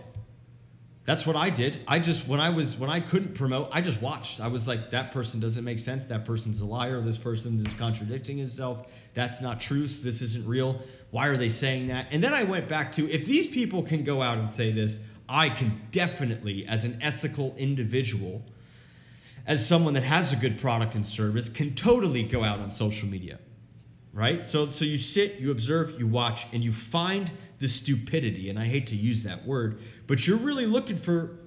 That's 1.03 1.25
what 1.25 1.35
I 1.35 1.49
did. 1.49 1.83
I 1.87 1.97
just 1.99 2.27
when 2.27 2.39
I 2.39 2.49
was 2.49 2.77
when 2.77 2.89
I 2.89 2.99
couldn't 2.99 3.33
promote, 3.33 3.69
I 3.71 3.81
just 3.81 4.01
watched. 4.01 4.39
I 4.39 4.47
was 4.47 4.67
like, 4.67 4.91
that 4.91 5.11
person 5.11 5.39
doesn't 5.39 5.63
make 5.63 5.79
sense. 5.79 6.05
That 6.07 6.25
person's 6.25 6.61
a 6.61 6.65
liar. 6.65 7.01
This 7.01 7.17
person 7.17 7.59
is 7.65 7.73
contradicting 7.73 8.37
himself. 8.37 9.09
That's 9.15 9.41
not 9.41 9.59
truth. 9.59 10.03
This 10.03 10.21
isn't 10.21 10.47
real. 10.47 10.79
Why 11.09 11.27
are 11.27 11.37
they 11.37 11.49
saying 11.49 11.87
that? 11.87 12.07
And 12.11 12.23
then 12.23 12.33
I 12.33 12.43
went 12.43 12.69
back 12.69 12.91
to 12.93 13.09
if 13.09 13.25
these 13.25 13.47
people 13.47 13.81
can 13.81 14.03
go 14.03 14.21
out 14.21 14.37
and 14.37 14.49
say 14.49 14.71
this, 14.71 14.99
I 15.31 15.49
can 15.49 15.81
definitely, 15.91 16.67
as 16.67 16.83
an 16.83 16.99
ethical 17.01 17.55
individual, 17.57 18.43
as 19.47 19.65
someone 19.65 19.93
that 19.95 20.03
has 20.03 20.33
a 20.33 20.35
good 20.35 20.59
product 20.59 20.93
and 20.93 21.07
service, 21.07 21.49
can 21.49 21.73
totally 21.73 22.23
go 22.23 22.43
out 22.43 22.59
on 22.59 22.71
social 22.71 23.07
media. 23.07 23.39
Right? 24.13 24.43
So 24.43 24.71
so 24.71 24.83
you 24.83 24.97
sit, 24.97 25.39
you 25.39 25.51
observe, 25.51 25.97
you 25.97 26.05
watch, 26.05 26.45
and 26.51 26.61
you 26.61 26.73
find 26.73 27.31
the 27.59 27.69
stupidity, 27.69 28.49
and 28.49 28.59
I 28.59 28.65
hate 28.65 28.87
to 28.87 28.95
use 28.95 29.23
that 29.23 29.45
word, 29.45 29.79
but 30.05 30.27
you're 30.27 30.37
really 30.37 30.65
looking 30.65 30.97
for 30.97 31.37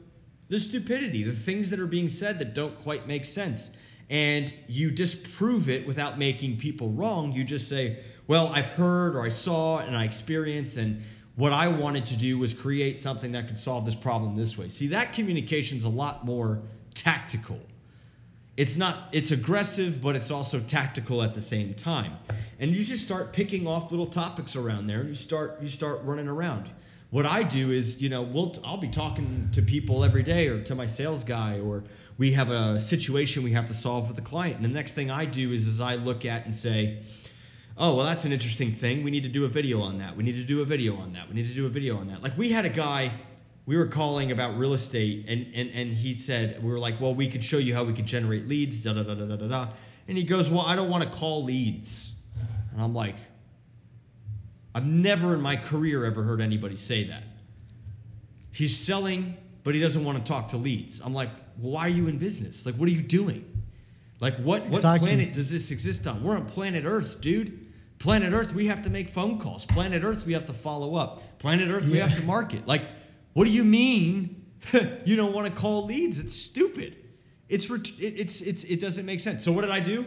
the 0.48 0.58
stupidity, 0.58 1.22
the 1.22 1.32
things 1.32 1.70
that 1.70 1.80
are 1.80 1.86
being 1.86 2.08
said 2.08 2.38
that 2.38 2.54
don't 2.54 2.78
quite 2.78 3.06
make 3.06 3.24
sense. 3.26 3.70
And 4.08 4.54
you 4.68 4.90
disprove 4.90 5.68
it 5.68 5.86
without 5.86 6.18
making 6.18 6.58
people 6.58 6.90
wrong. 6.90 7.32
You 7.32 7.42
just 7.44 7.68
say, 7.68 7.98
well, 8.26 8.48
I've 8.48 8.74
heard 8.74 9.16
or 9.16 9.22
I 9.22 9.30
saw 9.30 9.78
and 9.78 9.96
I 9.96 10.04
experienced, 10.04 10.76
and 10.76 11.02
what 11.36 11.52
I 11.52 11.68
wanted 11.68 12.06
to 12.06 12.16
do 12.16 12.38
was 12.38 12.54
create 12.54 12.98
something 12.98 13.32
that 13.32 13.48
could 13.48 13.58
solve 13.58 13.84
this 13.84 13.96
problem 13.96 14.36
this 14.36 14.56
way. 14.56 14.68
See, 14.68 14.88
that 14.88 15.12
communication's 15.12 15.84
a 15.84 15.88
lot 15.88 16.24
more 16.24 16.62
tactical. 16.94 17.60
It's 18.56 18.76
not 18.76 19.08
it's 19.10 19.32
aggressive 19.32 20.00
but 20.00 20.14
it's 20.14 20.30
also 20.30 20.60
tactical 20.60 21.22
at 21.22 21.34
the 21.34 21.40
same 21.40 21.74
time. 21.74 22.18
And 22.60 22.70
you 22.70 22.82
just 22.82 23.04
start 23.04 23.32
picking 23.32 23.66
off 23.66 23.90
little 23.90 24.06
topics 24.06 24.54
around 24.54 24.86
there 24.86 25.00
and 25.00 25.08
you 25.08 25.16
start 25.16 25.60
you 25.60 25.68
start 25.68 26.02
running 26.04 26.28
around. 26.28 26.70
What 27.10 27.26
i 27.26 27.42
do 27.42 27.72
is 27.72 28.00
you 28.00 28.08
know 28.08 28.22
we'll 28.22 28.56
i'll 28.64 28.76
be 28.76 28.88
talking 28.88 29.48
to 29.52 29.62
people 29.62 30.04
every 30.04 30.22
day 30.22 30.48
or 30.48 30.62
to 30.62 30.74
my 30.76 30.86
sales 30.86 31.24
guy 31.24 31.58
or 31.58 31.82
we 32.16 32.32
have 32.32 32.48
a 32.48 32.78
situation 32.78 33.42
we 33.42 33.52
have 33.52 33.66
to 33.66 33.74
solve 33.74 34.06
with 34.06 34.18
a 34.18 34.22
client. 34.22 34.56
And 34.56 34.64
the 34.64 34.68
next 34.68 34.94
thing 34.94 35.10
i 35.10 35.24
do 35.24 35.50
is 35.50 35.66
is 35.66 35.80
i 35.80 35.96
look 35.96 36.24
at 36.24 36.44
and 36.44 36.54
say 36.54 37.02
oh 37.76 37.96
well 37.96 38.04
that's 38.04 38.24
an 38.24 38.32
interesting 38.32 38.70
thing 38.70 39.02
we 39.02 39.10
need 39.10 39.22
to 39.22 39.28
do 39.28 39.44
a 39.44 39.48
video 39.48 39.80
on 39.80 39.98
that 39.98 40.16
we 40.16 40.22
need 40.22 40.36
to 40.36 40.44
do 40.44 40.62
a 40.62 40.64
video 40.64 40.96
on 40.96 41.12
that 41.12 41.28
we 41.28 41.34
need 41.34 41.48
to 41.48 41.54
do 41.54 41.66
a 41.66 41.68
video 41.68 41.96
on 41.96 42.08
that 42.08 42.22
like 42.22 42.36
we 42.36 42.50
had 42.50 42.64
a 42.64 42.68
guy 42.68 43.12
we 43.66 43.76
were 43.76 43.86
calling 43.86 44.30
about 44.30 44.58
real 44.58 44.74
estate 44.74 45.24
and, 45.26 45.46
and, 45.54 45.70
and 45.70 45.92
he 45.94 46.12
said, 46.12 46.62
we 46.62 46.70
were 46.70 46.78
like, 46.78 47.00
well, 47.00 47.14
we 47.14 47.28
could 47.28 47.42
show 47.42 47.56
you 47.56 47.74
how 47.74 47.84
we 47.84 47.94
could 47.94 48.06
generate 48.06 48.46
leads, 48.46 48.84
da 48.84 48.92
da 48.92 49.02
da 49.02 49.14
da 49.14 49.36
da 49.36 49.48
da. 49.48 49.68
And 50.06 50.18
he 50.18 50.24
goes, 50.24 50.50
well, 50.50 50.64
I 50.66 50.76
don't 50.76 50.90
want 50.90 51.02
to 51.02 51.08
call 51.08 51.44
leads. 51.44 52.12
And 52.72 52.82
I'm 52.82 52.94
like, 52.94 53.16
I've 54.74 54.84
never 54.84 55.34
in 55.34 55.40
my 55.40 55.56
career 55.56 56.04
ever 56.04 56.22
heard 56.22 56.42
anybody 56.42 56.76
say 56.76 57.04
that. 57.04 57.22
He's 58.52 58.76
selling, 58.76 59.36
but 59.62 59.74
he 59.74 59.80
doesn't 59.80 60.04
want 60.04 60.18
to 60.18 60.30
talk 60.30 60.48
to 60.48 60.58
leads. 60.58 61.00
I'm 61.00 61.14
like, 61.14 61.30
well, 61.58 61.72
why 61.72 61.86
are 61.86 61.88
you 61.88 62.06
in 62.08 62.18
business? 62.18 62.66
Like, 62.66 62.74
what 62.74 62.88
are 62.88 62.92
you 62.92 63.02
doing? 63.02 63.50
Like, 64.20 64.36
what, 64.36 64.62
what 64.66 64.78
exactly. 64.78 65.08
planet 65.08 65.32
does 65.32 65.50
this 65.50 65.70
exist 65.70 66.06
on? 66.06 66.22
We're 66.22 66.36
on 66.36 66.46
planet 66.46 66.84
Earth, 66.84 67.20
dude. 67.20 67.63
Planet 67.98 68.32
Earth, 68.32 68.54
we 68.54 68.66
have 68.66 68.82
to 68.82 68.90
make 68.90 69.08
phone 69.08 69.38
calls. 69.38 69.64
Planet 69.64 70.04
Earth, 70.04 70.26
we 70.26 70.34
have 70.34 70.44
to 70.46 70.52
follow 70.52 70.96
up. 70.96 71.38
Planet 71.38 71.70
Earth, 71.70 71.84
yeah. 71.86 71.92
we 71.92 71.98
have 71.98 72.16
to 72.16 72.24
market. 72.24 72.66
Like, 72.66 72.82
what 73.32 73.44
do 73.44 73.50
you 73.50 73.64
mean 73.64 74.44
you 75.04 75.16
don't 75.16 75.32
want 75.32 75.46
to 75.46 75.52
call 75.52 75.86
leads? 75.86 76.18
It's 76.18 76.34
stupid. 76.34 76.96
It's 77.48 77.70
it's 77.70 78.40
it's 78.40 78.64
it 78.64 78.80
doesn't 78.80 79.04
make 79.04 79.20
sense. 79.20 79.44
So 79.44 79.52
what 79.52 79.62
did 79.62 79.70
I 79.70 79.80
do? 79.80 80.06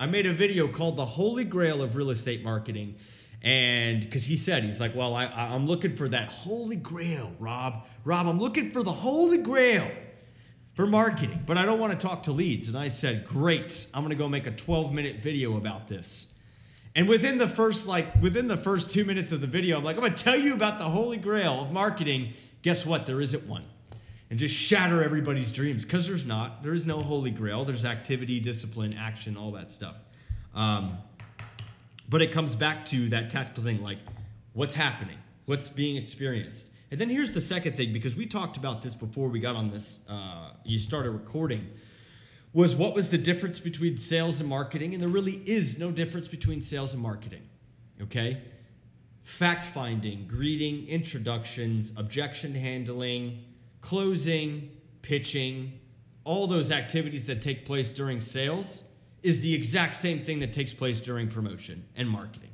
I 0.00 0.06
made 0.06 0.26
a 0.26 0.32
video 0.32 0.68
called 0.68 0.96
"The 0.96 1.04
Holy 1.04 1.44
Grail 1.44 1.82
of 1.82 1.96
Real 1.96 2.10
Estate 2.10 2.42
Marketing," 2.42 2.96
and 3.42 4.00
because 4.00 4.24
he 4.24 4.36
said 4.36 4.64
he's 4.64 4.80
like, 4.80 4.96
"Well, 4.96 5.14
I, 5.14 5.26
I'm 5.26 5.66
looking 5.66 5.96
for 5.96 6.08
that 6.08 6.28
Holy 6.28 6.76
Grail, 6.76 7.32
Rob. 7.38 7.86
Rob, 8.04 8.26
I'm 8.26 8.38
looking 8.38 8.70
for 8.70 8.82
the 8.82 8.92
Holy 8.92 9.38
Grail." 9.38 9.90
for 10.74 10.86
marketing, 10.86 11.42
but 11.44 11.58
I 11.58 11.66
don't 11.66 11.78
want 11.78 11.92
to 11.92 11.98
talk 11.98 12.22
to 12.22 12.32
leads. 12.32 12.66
And 12.68 12.78
I 12.78 12.88
said, 12.88 13.26
Great, 13.26 13.86
I'm 13.92 14.02
gonna 14.02 14.14
go 14.14 14.26
make 14.26 14.46
a 14.46 14.50
12 14.50 14.92
minute 14.92 15.16
video 15.16 15.58
about 15.58 15.86
this. 15.86 16.31
And 16.94 17.08
within 17.08 17.38
the 17.38 17.48
first, 17.48 17.88
like, 17.88 18.20
within 18.20 18.48
the 18.48 18.56
first 18.56 18.90
two 18.90 19.04
minutes 19.04 19.32
of 19.32 19.40
the 19.40 19.46
video, 19.46 19.78
I'm 19.78 19.84
like, 19.84 19.96
I'm 19.96 20.02
gonna 20.02 20.14
tell 20.14 20.36
you 20.36 20.54
about 20.54 20.78
the 20.78 20.84
holy 20.84 21.16
grail 21.16 21.62
of 21.62 21.72
marketing 21.72 22.34
Guess 22.62 22.86
what? 22.86 23.06
There 23.06 23.20
isn't 23.20 23.46
one. 23.46 23.64
And 24.30 24.38
just 24.38 24.54
shatter 24.54 25.02
everybody's 25.02 25.52
dreams 25.52 25.84
because 25.84 26.06
there's 26.06 26.24
not. 26.24 26.62
There 26.62 26.72
is 26.72 26.86
no 26.86 26.98
holy 26.98 27.30
grail. 27.30 27.64
There's 27.64 27.84
activity, 27.84 28.40
discipline, 28.40 28.94
action, 28.94 29.36
all 29.36 29.50
that 29.52 29.70
stuff. 29.70 29.96
Um, 30.54 30.96
but 32.08 32.22
it 32.22 32.32
comes 32.32 32.54
back 32.54 32.84
to 32.86 33.08
that 33.10 33.28
tactical 33.28 33.64
thing 33.64 33.82
like 33.82 33.98
what's 34.54 34.74
happening, 34.74 35.18
what's 35.44 35.68
being 35.68 35.96
experienced. 35.96 36.70
And 36.90 37.00
then 37.00 37.10
here's 37.10 37.32
the 37.32 37.40
second 37.40 37.74
thing 37.74 37.92
because 37.92 38.16
we 38.16 38.26
talked 38.26 38.56
about 38.56 38.80
this 38.80 38.94
before 38.94 39.28
we 39.28 39.40
got 39.40 39.56
on 39.56 39.70
this, 39.70 39.98
uh, 40.08 40.52
you 40.64 40.78
started 40.78 41.10
recording, 41.10 41.68
was 42.52 42.76
what 42.76 42.94
was 42.94 43.08
the 43.10 43.18
difference 43.18 43.58
between 43.58 43.96
sales 43.96 44.40
and 44.40 44.48
marketing? 44.48 44.92
And 44.92 45.00
there 45.00 45.08
really 45.08 45.42
is 45.46 45.78
no 45.78 45.90
difference 45.90 46.28
between 46.28 46.60
sales 46.60 46.92
and 46.92 47.02
marketing. 47.02 47.42
Okay? 48.00 48.42
fact 49.22 49.64
finding, 49.64 50.26
greeting, 50.26 50.86
introductions, 50.88 51.92
objection 51.96 52.54
handling, 52.54 53.42
closing, 53.80 54.70
pitching, 55.02 55.72
all 56.24 56.46
those 56.46 56.70
activities 56.70 57.26
that 57.26 57.40
take 57.40 57.64
place 57.64 57.92
during 57.92 58.20
sales 58.20 58.84
is 59.22 59.40
the 59.40 59.54
exact 59.54 59.96
same 59.96 60.18
thing 60.20 60.40
that 60.40 60.52
takes 60.52 60.72
place 60.72 61.00
during 61.00 61.28
promotion 61.28 61.84
and 61.96 62.08
marketing. 62.08 62.50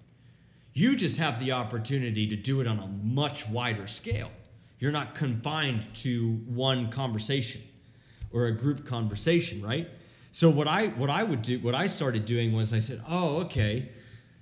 You 0.75 0.95
just 0.95 1.19
have 1.19 1.41
the 1.41 1.53
opportunity 1.53 2.27
to 2.29 2.37
do 2.37 2.61
it 2.61 2.67
on 2.67 2.79
a 2.79 2.87
much 2.87 3.49
wider 3.49 3.87
scale. 3.87 4.31
You're 4.79 4.93
not 4.93 5.15
confined 5.15 5.93
to 6.03 6.35
one 6.47 6.91
conversation 6.91 7.63
or 8.33 8.47
a 8.47 8.53
group 8.53 8.87
conversation, 8.87 9.63
right? 9.63 9.89
So 10.33 10.51
what 10.51 10.69
I 10.69 10.89
what 10.89 11.11
I 11.11 11.23
would 11.25 11.43
do, 11.43 11.59
what 11.61 11.75
I 11.75 11.87
started 11.87 12.25
doing 12.25 12.53
was 12.53 12.73
I 12.73 12.79
said, 12.81 13.03
"Oh, 13.09 13.39
okay. 13.43 13.91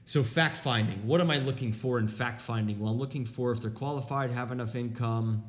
So 0.05 0.23
fact 0.23 0.57
finding. 0.57 1.05
What 1.07 1.21
am 1.21 1.31
I 1.31 1.39
looking 1.39 1.73
for 1.73 1.99
in 1.99 2.07
fact 2.07 2.41
finding? 2.41 2.79
Well, 2.79 2.93
I'm 2.93 2.99
looking 2.99 3.25
for 3.25 3.51
if 3.51 3.61
they're 3.61 3.71
qualified, 3.71 4.31
have 4.31 4.53
enough 4.53 4.77
income, 4.77 5.45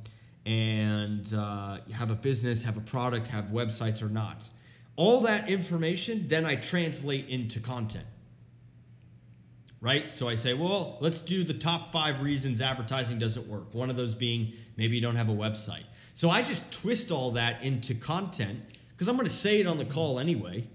and 0.47 1.31
uh, 1.33 1.77
have 1.93 2.09
a 2.09 2.15
business, 2.15 2.63
have 2.63 2.77
a 2.77 2.81
product, 2.81 3.27
have 3.27 3.45
websites 3.49 4.01
or 4.01 4.09
not. 4.09 4.49
All 4.95 5.21
that 5.21 5.47
information, 5.47 6.27
then 6.27 6.43
I 6.45 6.55
translate 6.55 7.29
into 7.29 7.59
content. 7.59 8.05
Right? 9.79 10.11
So 10.11 10.27
I 10.27 10.33
say, 10.33 10.55
well, 10.55 10.97
let's 11.01 11.21
do 11.21 11.43
the 11.43 11.53
top 11.53 11.91
five 11.91 12.21
reasons 12.21 12.61
advertising 12.61 13.19
doesn't 13.19 13.47
work. 13.47 13.75
One 13.75 13.91
of 13.91 13.95
those 13.95 14.15
being 14.15 14.53
maybe 14.75 14.95
you 14.95 15.01
don't 15.01 15.17
have 15.17 15.29
a 15.29 15.35
website. 15.35 15.83
So 16.17 16.31
I 16.31 16.41
just 16.41 16.71
twist 16.71 17.11
all 17.11 17.29
that 17.33 17.61
into 17.61 17.93
content 17.93 18.59
because 18.89 19.07
I'm 19.07 19.17
going 19.17 19.27
to 19.27 19.31
say 19.33 19.59
it 19.59 19.67
on 19.67 19.77
the 19.77 19.85
call 19.85 20.17
anyway. 20.17 20.67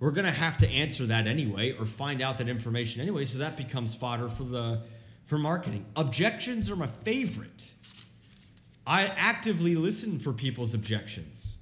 We're 0.00 0.10
going 0.10 0.26
to 0.26 0.32
have 0.32 0.56
to 0.56 0.68
answer 0.68 1.06
that 1.06 1.28
anyway 1.28 1.76
or 1.78 1.86
find 1.86 2.20
out 2.20 2.38
that 2.38 2.48
information 2.48 3.00
anyway. 3.00 3.24
So 3.24 3.38
that 3.38 3.56
becomes 3.56 3.94
fodder 3.94 4.28
for 4.28 4.42
the 4.42 4.82
for 5.26 5.38
marketing. 5.38 5.86
Objections 5.94 6.72
are 6.72 6.76
my 6.76 6.88
favorite. 6.88 7.70
I 8.84 9.04
actively 9.16 9.76
listen 9.76 10.18
for 10.18 10.32
people's 10.32 10.74
objections. 10.74 11.54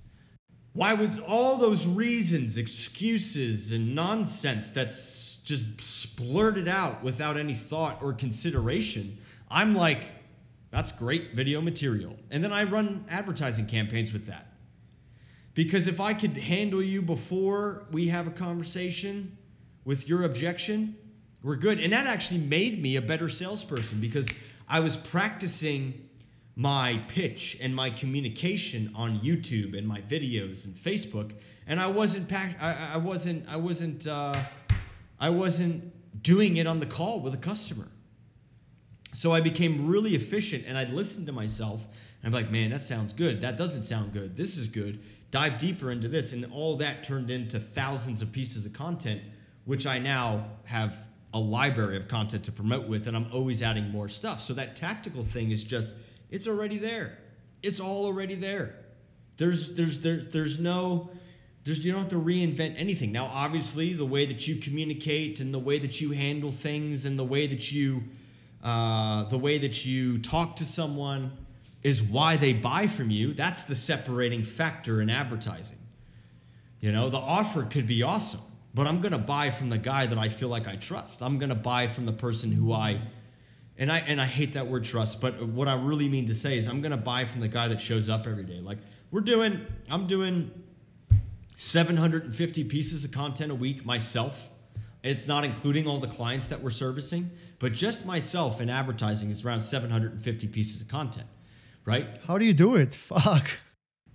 Why 0.73 0.95
would 0.95 1.21
all 1.21 1.59
those 1.59 1.87
reasons, 1.87 2.57
excuses, 2.57 3.73
and 3.73 3.95
nonsense 3.95 4.71
that's 4.71 5.37
just 5.45 5.67
splurted 5.77 6.67
out 6.67 7.03
without 7.03 7.37
any 7.37 7.53
thought 7.53 8.03
or 8.03 8.15
consideration? 8.15 9.19
I'm 9.51 9.75
like, 9.75 10.03
that's 10.73 10.91
great 10.91 11.35
video 11.35 11.61
material. 11.61 12.17
And 12.31 12.43
then 12.43 12.53
I 12.53 12.65
run 12.65 13.05
advertising 13.11 13.67
campaigns 13.67 14.13
with 14.13 14.27
that. 14.27 14.47
Because 15.55 15.87
if 15.87 16.01
I 16.01 16.15
could 16.15 16.37
handle 16.39 16.83
you 16.83 17.03
before 17.03 17.87
we 17.93 18.09
have 18.09 18.27
a 18.27 18.31
conversation 18.31 19.37
with 19.85 20.09
your 20.09 20.23
objection, 20.23 20.97
we're 21.43 21.57
good. 21.57 21.79
And 21.79 21.93
that 21.93 22.07
actually 22.07 22.41
made 22.41 22.81
me 22.81 22.97
a 22.97 23.03
better 23.03 23.29
salesperson 23.29 24.01
because 24.01 24.29
I 24.67 24.81
was 24.81 24.97
practicing 24.97 26.09
my 26.57 27.03
pitch 27.07 27.59
and 27.61 27.77
my 27.77 27.91
communication 27.91 28.93
on 28.95 29.21
YouTube 29.21 29.77
and 29.77 29.87
my 29.87 30.01
videos 30.01 30.65
and 30.65 30.75
Facebook, 30.75 31.35
and 31.67 31.81
I 31.81 31.87
wasn't 31.87 32.29
pack- 32.29 32.63
I, 32.63 32.95
I 32.95 32.97
wasn't 32.99 33.49
I 33.49 33.57
wasn't 33.57 34.07
uh, 34.07 34.35
I 35.19 35.31
wasn't 35.31 36.23
doing 36.23 36.57
it 36.57 36.67
on 36.67 36.79
the 36.81 36.87
call 36.87 37.21
with 37.21 37.35
a 37.35 37.39
customer. 37.39 37.89
So 39.15 39.33
I 39.33 39.41
became 39.41 39.89
really 39.89 40.15
efficient, 40.15 40.65
and 40.67 40.77
I'd 40.77 40.91
listen 40.91 41.27
to 41.27 41.33
myself, 41.33 41.87
and 42.23 42.35
I'm 42.35 42.43
like, 42.43 42.51
man, 42.51 42.71
that 42.71 42.83
sounds 42.83 43.13
good. 43.13 43.43
That 43.43 43.57
doesn't 43.57 43.83
sound 43.83 44.13
good. 44.13 44.37
This 44.37 44.57
is 44.57 44.69
good. 44.69 45.03
Dive 45.31 45.59
deeper 45.59 45.91
into 45.91 46.09
this, 46.09 46.33
and 46.33 46.45
all 46.53 46.77
that 46.77 47.05
turned 47.05 47.31
into 47.31 47.59
thousands 47.59 48.23
of 48.23 48.33
pieces 48.33 48.67
of 48.67 48.73
content, 48.73 49.21
which 49.65 49.87
I 49.87 49.99
now 49.99 50.47
have 50.65 51.07
a 51.35 51.39
library 51.39 51.97
of 51.97 52.09
content 52.09 52.45
to 52.45 52.53
promote 52.53 52.87
with, 52.89 53.07
and 53.07 53.17
I'm 53.17 53.27
always 53.33 53.63
adding 53.63 53.91
more 53.91 54.09
stuff. 54.09 54.41
So 54.41 54.55
that 54.55 54.77
tactical 54.77 55.23
thing 55.23 55.51
is 55.51 55.65
just 55.65 55.95
it's 56.31 56.47
already 56.47 56.79
there. 56.79 57.19
It's 57.63 57.81
all 57.81 58.07
already 58.07 58.35
there. 58.35 58.77
There's 59.37 59.75
there's 59.75 60.01
there, 60.01 60.19
there's 60.19 60.59
no 60.59 61.11
there's 61.65 61.85
you 61.85 61.93
don't 61.93 62.03
have 62.03 62.11
to 62.11 62.17
reinvent 62.17 62.75
anything. 62.77 63.13
Now 63.13 63.27
obviously 63.27 63.93
the 63.93 64.05
way 64.05 64.27
that 64.27 64.47
you 64.47 64.57
communicate 64.57 65.41
and 65.41 65.55
the 65.55 65.59
way 65.59 65.79
that 65.79 66.01
you 66.01 66.11
handle 66.11 66.51
things 66.51 67.07
and 67.07 67.19
the 67.19 67.25
way 67.25 67.47
that 67.47 67.73
you 67.73 68.05
uh, 68.63 69.25
the 69.25 69.39
way 69.39 69.59
that 69.59 69.85
you 69.85 70.19
talk 70.19 70.57
to 70.57 70.65
someone 70.65 71.33
is 71.83 72.03
why 72.03 72.37
they 72.37 72.53
buy 72.53 72.87
from 72.87 73.11
you. 73.11 73.33
That's 73.33 73.65
the 73.65 73.75
separating 73.75 74.45
factor 74.45 75.01
in 75.01 75.11
advertising. 75.11 75.79
You 76.81 76.93
know, 76.93 77.09
the 77.09 77.19
offer 77.19 77.65
could 77.65 77.87
be 77.87 78.03
awesome, 78.03 78.41
but 78.75 78.87
I'm 78.87 79.01
going 79.01 79.13
to 79.13 79.19
buy 79.19 79.51
from 79.51 79.71
the 79.71 79.79
guy 79.79 80.07
that 80.07 80.19
I 80.19 80.29
feel 80.29 80.49
like 80.49 80.69
I 80.69 80.77
trust. 80.77 81.23
I'm 81.23 81.39
going 81.39 81.51
to 81.51 81.55
buy 81.55 81.87
from 81.87 82.07
the 82.07 82.13
person 82.13 82.53
who 82.53 82.73
I 82.73 83.01
and 83.79 83.91
I 83.91 83.99
and 84.01 84.21
I 84.21 84.27
hate 84.27 84.53
that 84.53 84.67
word 84.67 84.85
trust, 84.85 85.21
but 85.21 85.43
what 85.43 85.67
I 85.67 85.75
really 85.75 86.09
mean 86.09 86.27
to 86.27 86.35
say 86.35 86.59
is 86.59 86.69
I'm 86.69 86.83
gonna 86.83 86.97
buy 86.97 87.25
from 87.25 87.41
the 87.41 87.49
guy 87.49 87.69
that 87.69 87.81
shows 87.81 88.09
up 88.09 88.27
every 88.27 88.45
day. 88.45 88.61
Like 88.61 88.79
we're 89.11 89.23
doing, 89.23 89.67
I'm 89.91 90.07
doing 90.07 90.51
750 91.57 92.65
pieces 92.65 93.05
of 93.05 93.13
content 93.13 93.51
a 93.51 93.55
week 93.55 93.85
myself. 93.85 94.51
It's 95.03 95.27
not 95.27 95.45
including 95.45 95.87
all 95.87 95.99
the 95.99 96.07
clients 96.07 96.49
that 96.49 96.63
we're 96.63 96.71
servicing, 96.71 97.31
but 97.63 97.73
just 97.73 98.05
myself 98.05 98.61
in 98.61 98.69
advertising 98.69 99.31
is 99.31 99.47
around 99.47 99.61
750 99.61 100.49
pieces 100.49 100.83
of 100.83 100.89
content, 100.89 101.29
right? 101.87 102.09
How 102.27 102.37
do 102.37 102.45
you 102.45 102.53
do 102.53 102.75
it? 102.75 102.93
Fuck. 102.93 103.51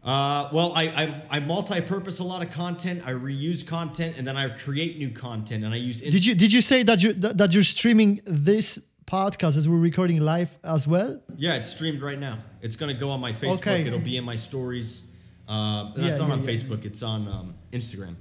Uh, 0.03 0.49
well, 0.51 0.73
I, 0.75 0.83
I, 0.83 1.23
I 1.29 1.39
multi-purpose 1.39 2.19
a 2.19 2.25
lot 2.25 2.43
of 2.45 2.51
content. 2.51 3.03
I 3.05 3.13
reuse 3.13 3.65
content, 3.65 4.15
and 4.17 4.27
then 4.27 4.35
I 4.35 4.49
create 4.49 4.97
new 4.97 5.11
content, 5.11 5.63
and 5.63 5.73
I 5.73 5.77
use. 5.77 6.01
Did 6.01 6.25
you 6.25 6.35
did 6.35 6.51
you 6.51 6.61
say 6.61 6.83
that 6.83 7.01
you 7.01 7.13
that 7.13 7.53
you're 7.53 7.63
streaming 7.63 8.19
this 8.25 8.79
podcast 9.05 9.55
as 9.57 9.67
we're 9.69 9.77
recording 9.77 10.19
live 10.19 10.57
as 10.65 10.85
well? 10.85 11.21
Yeah, 11.37 11.55
it's 11.55 11.69
streamed 11.69 12.01
right 12.01 12.19
now. 12.19 12.39
It's 12.61 12.75
going 12.75 12.93
to 12.93 12.99
go 12.99 13.09
on 13.11 13.21
my 13.21 13.31
Facebook. 13.31 13.59
Okay. 13.59 13.87
It'll 13.87 13.99
be 13.99 14.17
in 14.17 14.25
my 14.25 14.35
stories. 14.35 15.03
Uh, 15.47 15.93
that's 15.95 16.19
Yeah, 16.19 16.27
not 16.27 16.27
yeah, 16.27 16.33
on 16.33 16.43
yeah. 16.43 16.51
Facebook. 16.51 16.85
It's 16.85 17.01
on 17.01 17.27
um, 17.29 17.55
Instagram. 17.71 18.15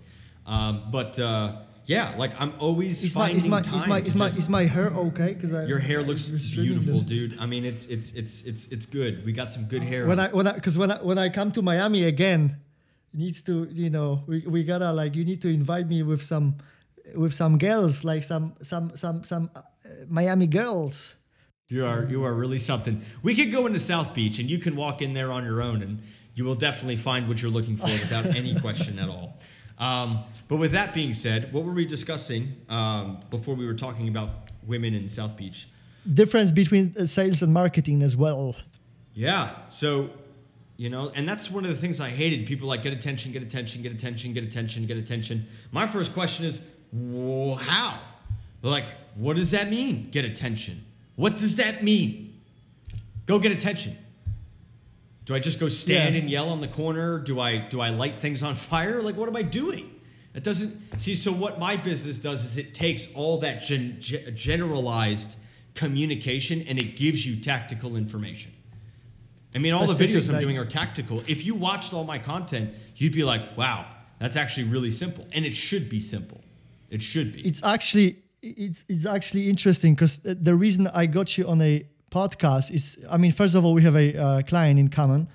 Um, 0.46 0.84
but 0.92 1.18
uh, 1.18 1.56
yeah, 1.86 2.14
like 2.16 2.32
I'm 2.40 2.52
always 2.58 3.04
Is 3.04 3.14
my 3.14 3.20
finding 3.22 3.36
is 3.38 3.46
my 3.46 3.62
time 3.62 3.74
is 3.74 3.86
my 3.86 4.00
is 4.00 4.14
my 4.14 4.26
is 4.26 4.48
my 4.48 4.64
hair 4.64 4.88
okay? 4.88 5.34
Because 5.34 5.68
your 5.68 5.78
hair 5.78 6.02
looks 6.02 6.28
beautiful, 6.28 7.00
dude. 7.00 7.30
dude. 7.30 7.40
I 7.40 7.46
mean, 7.46 7.64
it's 7.64 7.86
it's 7.86 8.12
it's 8.12 8.42
it's 8.42 8.66
it's 8.68 8.86
good. 8.86 9.24
We 9.24 9.32
got 9.32 9.50
some 9.50 9.64
good 9.64 9.82
hair. 9.82 10.06
When 10.06 10.18
I 10.18 10.28
when 10.28 10.46
I 10.46 10.52
because 10.52 10.76
when 10.76 10.90
I 10.90 11.02
when 11.02 11.18
I 11.18 11.28
come 11.28 11.52
to 11.52 11.62
Miami 11.62 12.04
again, 12.04 12.56
needs 13.12 13.40
to 13.42 13.68
you 13.70 13.90
know 13.90 14.24
we, 14.26 14.40
we 14.46 14.64
gotta 14.64 14.92
like 14.92 15.14
you 15.14 15.24
need 15.24 15.40
to 15.42 15.48
invite 15.48 15.88
me 15.88 16.02
with 16.02 16.22
some 16.22 16.56
with 17.14 17.32
some 17.32 17.56
girls 17.56 18.04
like 18.04 18.24
some 18.24 18.54
some 18.62 18.94
some 18.96 19.22
some 19.22 19.50
uh, 19.54 19.62
Miami 20.08 20.48
girls. 20.48 21.14
You 21.68 21.86
are 21.86 22.04
you 22.04 22.24
are 22.24 22.34
really 22.34 22.58
something. 22.58 23.02
We 23.22 23.34
could 23.34 23.52
go 23.52 23.66
into 23.66 23.78
South 23.78 24.12
Beach 24.12 24.38
and 24.38 24.50
you 24.50 24.58
can 24.58 24.74
walk 24.76 25.02
in 25.02 25.14
there 25.14 25.30
on 25.30 25.44
your 25.44 25.62
own 25.62 25.82
and 25.82 26.02
you 26.34 26.44
will 26.44 26.54
definitely 26.54 26.96
find 26.96 27.28
what 27.28 27.40
you're 27.40 27.50
looking 27.50 27.76
for 27.76 27.86
without 27.86 28.26
any 28.36 28.54
question 28.54 28.98
at 28.98 29.08
all. 29.08 29.38
Um, 29.78 30.18
but 30.48 30.56
with 30.56 30.72
that 30.72 30.94
being 30.94 31.12
said, 31.14 31.52
what 31.52 31.64
were 31.64 31.72
we 31.72 31.86
discussing 31.86 32.56
um, 32.68 33.20
before 33.30 33.54
we 33.54 33.66
were 33.66 33.74
talking 33.74 34.08
about 34.08 34.30
women 34.66 34.94
in 34.94 35.08
South 35.08 35.36
Beach? 35.36 35.68
Difference 36.12 36.52
between 36.52 36.94
uh, 36.98 37.06
sales 37.06 37.42
and 37.42 37.52
marketing 37.52 38.02
as 38.02 38.16
well. 38.16 38.54
Yeah. 39.14 39.54
So, 39.70 40.10
you 40.76 40.88
know, 40.90 41.10
and 41.14 41.28
that's 41.28 41.50
one 41.50 41.64
of 41.64 41.70
the 41.70 41.76
things 41.76 42.00
I 42.00 42.10
hated. 42.10 42.46
People 42.46 42.68
like 42.68 42.82
get 42.82 42.92
attention, 42.92 43.32
get 43.32 43.42
attention, 43.42 43.82
get 43.82 43.92
attention, 43.92 44.32
get 44.32 44.44
attention, 44.44 44.86
get 44.86 44.98
attention. 44.98 45.46
My 45.72 45.86
first 45.86 46.12
question 46.14 46.44
is, 46.46 46.62
well, 46.92 47.56
how? 47.56 47.98
Like, 48.62 48.84
what 49.16 49.36
does 49.36 49.50
that 49.50 49.68
mean? 49.70 50.10
Get 50.10 50.24
attention. 50.24 50.84
What 51.16 51.34
does 51.36 51.56
that 51.56 51.82
mean? 51.82 52.40
Go 53.26 53.38
get 53.38 53.50
attention. 53.52 53.96
Do 55.24 55.34
I 55.34 55.40
just 55.40 55.58
go 55.58 55.66
stand 55.66 56.14
Yeah. 56.14 56.20
and 56.20 56.30
yell 56.30 56.50
on 56.50 56.60
the 56.60 56.68
corner? 56.68 57.18
Do 57.18 57.40
I 57.40 57.58
do 57.58 57.80
I 57.80 57.88
light 57.90 58.20
things 58.20 58.44
on 58.44 58.54
fire? 58.54 59.02
Like, 59.02 59.16
what 59.16 59.28
am 59.28 59.34
I 59.34 59.42
doing? 59.42 59.90
It 60.36 60.44
doesn't 60.44 61.00
see. 61.00 61.14
So 61.14 61.32
what 61.32 61.58
my 61.58 61.76
business 61.76 62.18
does 62.18 62.44
is 62.44 62.58
it 62.58 62.74
takes 62.74 63.08
all 63.14 63.38
that 63.38 63.62
gen, 63.62 63.96
ge- 63.98 64.34
generalized 64.34 65.38
communication 65.74 66.62
and 66.68 66.78
it 66.78 66.94
gives 66.96 67.26
you 67.26 67.40
tactical 67.40 67.96
information. 67.96 68.52
I 69.54 69.58
mean, 69.58 69.72
all 69.72 69.86
the 69.86 69.94
videos 69.94 70.32
I'm 70.32 70.38
doing 70.38 70.58
are 70.58 70.66
tactical. 70.66 71.22
If 71.26 71.46
you 71.46 71.54
watched 71.54 71.94
all 71.94 72.04
my 72.04 72.18
content, 72.18 72.74
you'd 72.96 73.14
be 73.14 73.24
like, 73.24 73.56
"Wow, 73.56 73.86
that's 74.18 74.36
actually 74.36 74.64
really 74.64 74.90
simple," 74.90 75.26
and 75.32 75.46
it 75.46 75.54
should 75.54 75.88
be 75.88 76.00
simple. 76.00 76.42
It 76.90 77.00
should 77.00 77.32
be. 77.32 77.40
it's 77.40 77.62
actually 77.64 78.18
it's 78.42 78.84
it's 78.90 79.06
actually 79.06 79.48
interesting 79.48 79.94
because 79.94 80.18
the 80.18 80.54
reason 80.54 80.86
I 80.88 81.06
got 81.06 81.38
you 81.38 81.48
on 81.48 81.62
a 81.62 81.86
podcast 82.10 82.70
is 82.70 82.98
I 83.10 83.16
mean 83.16 83.32
first 83.32 83.54
of 83.54 83.64
all 83.64 83.72
we 83.72 83.82
have 83.82 83.96
a 83.96 84.16
uh, 84.16 84.42
client 84.42 84.78
in 84.78 84.88
common, 84.88 85.28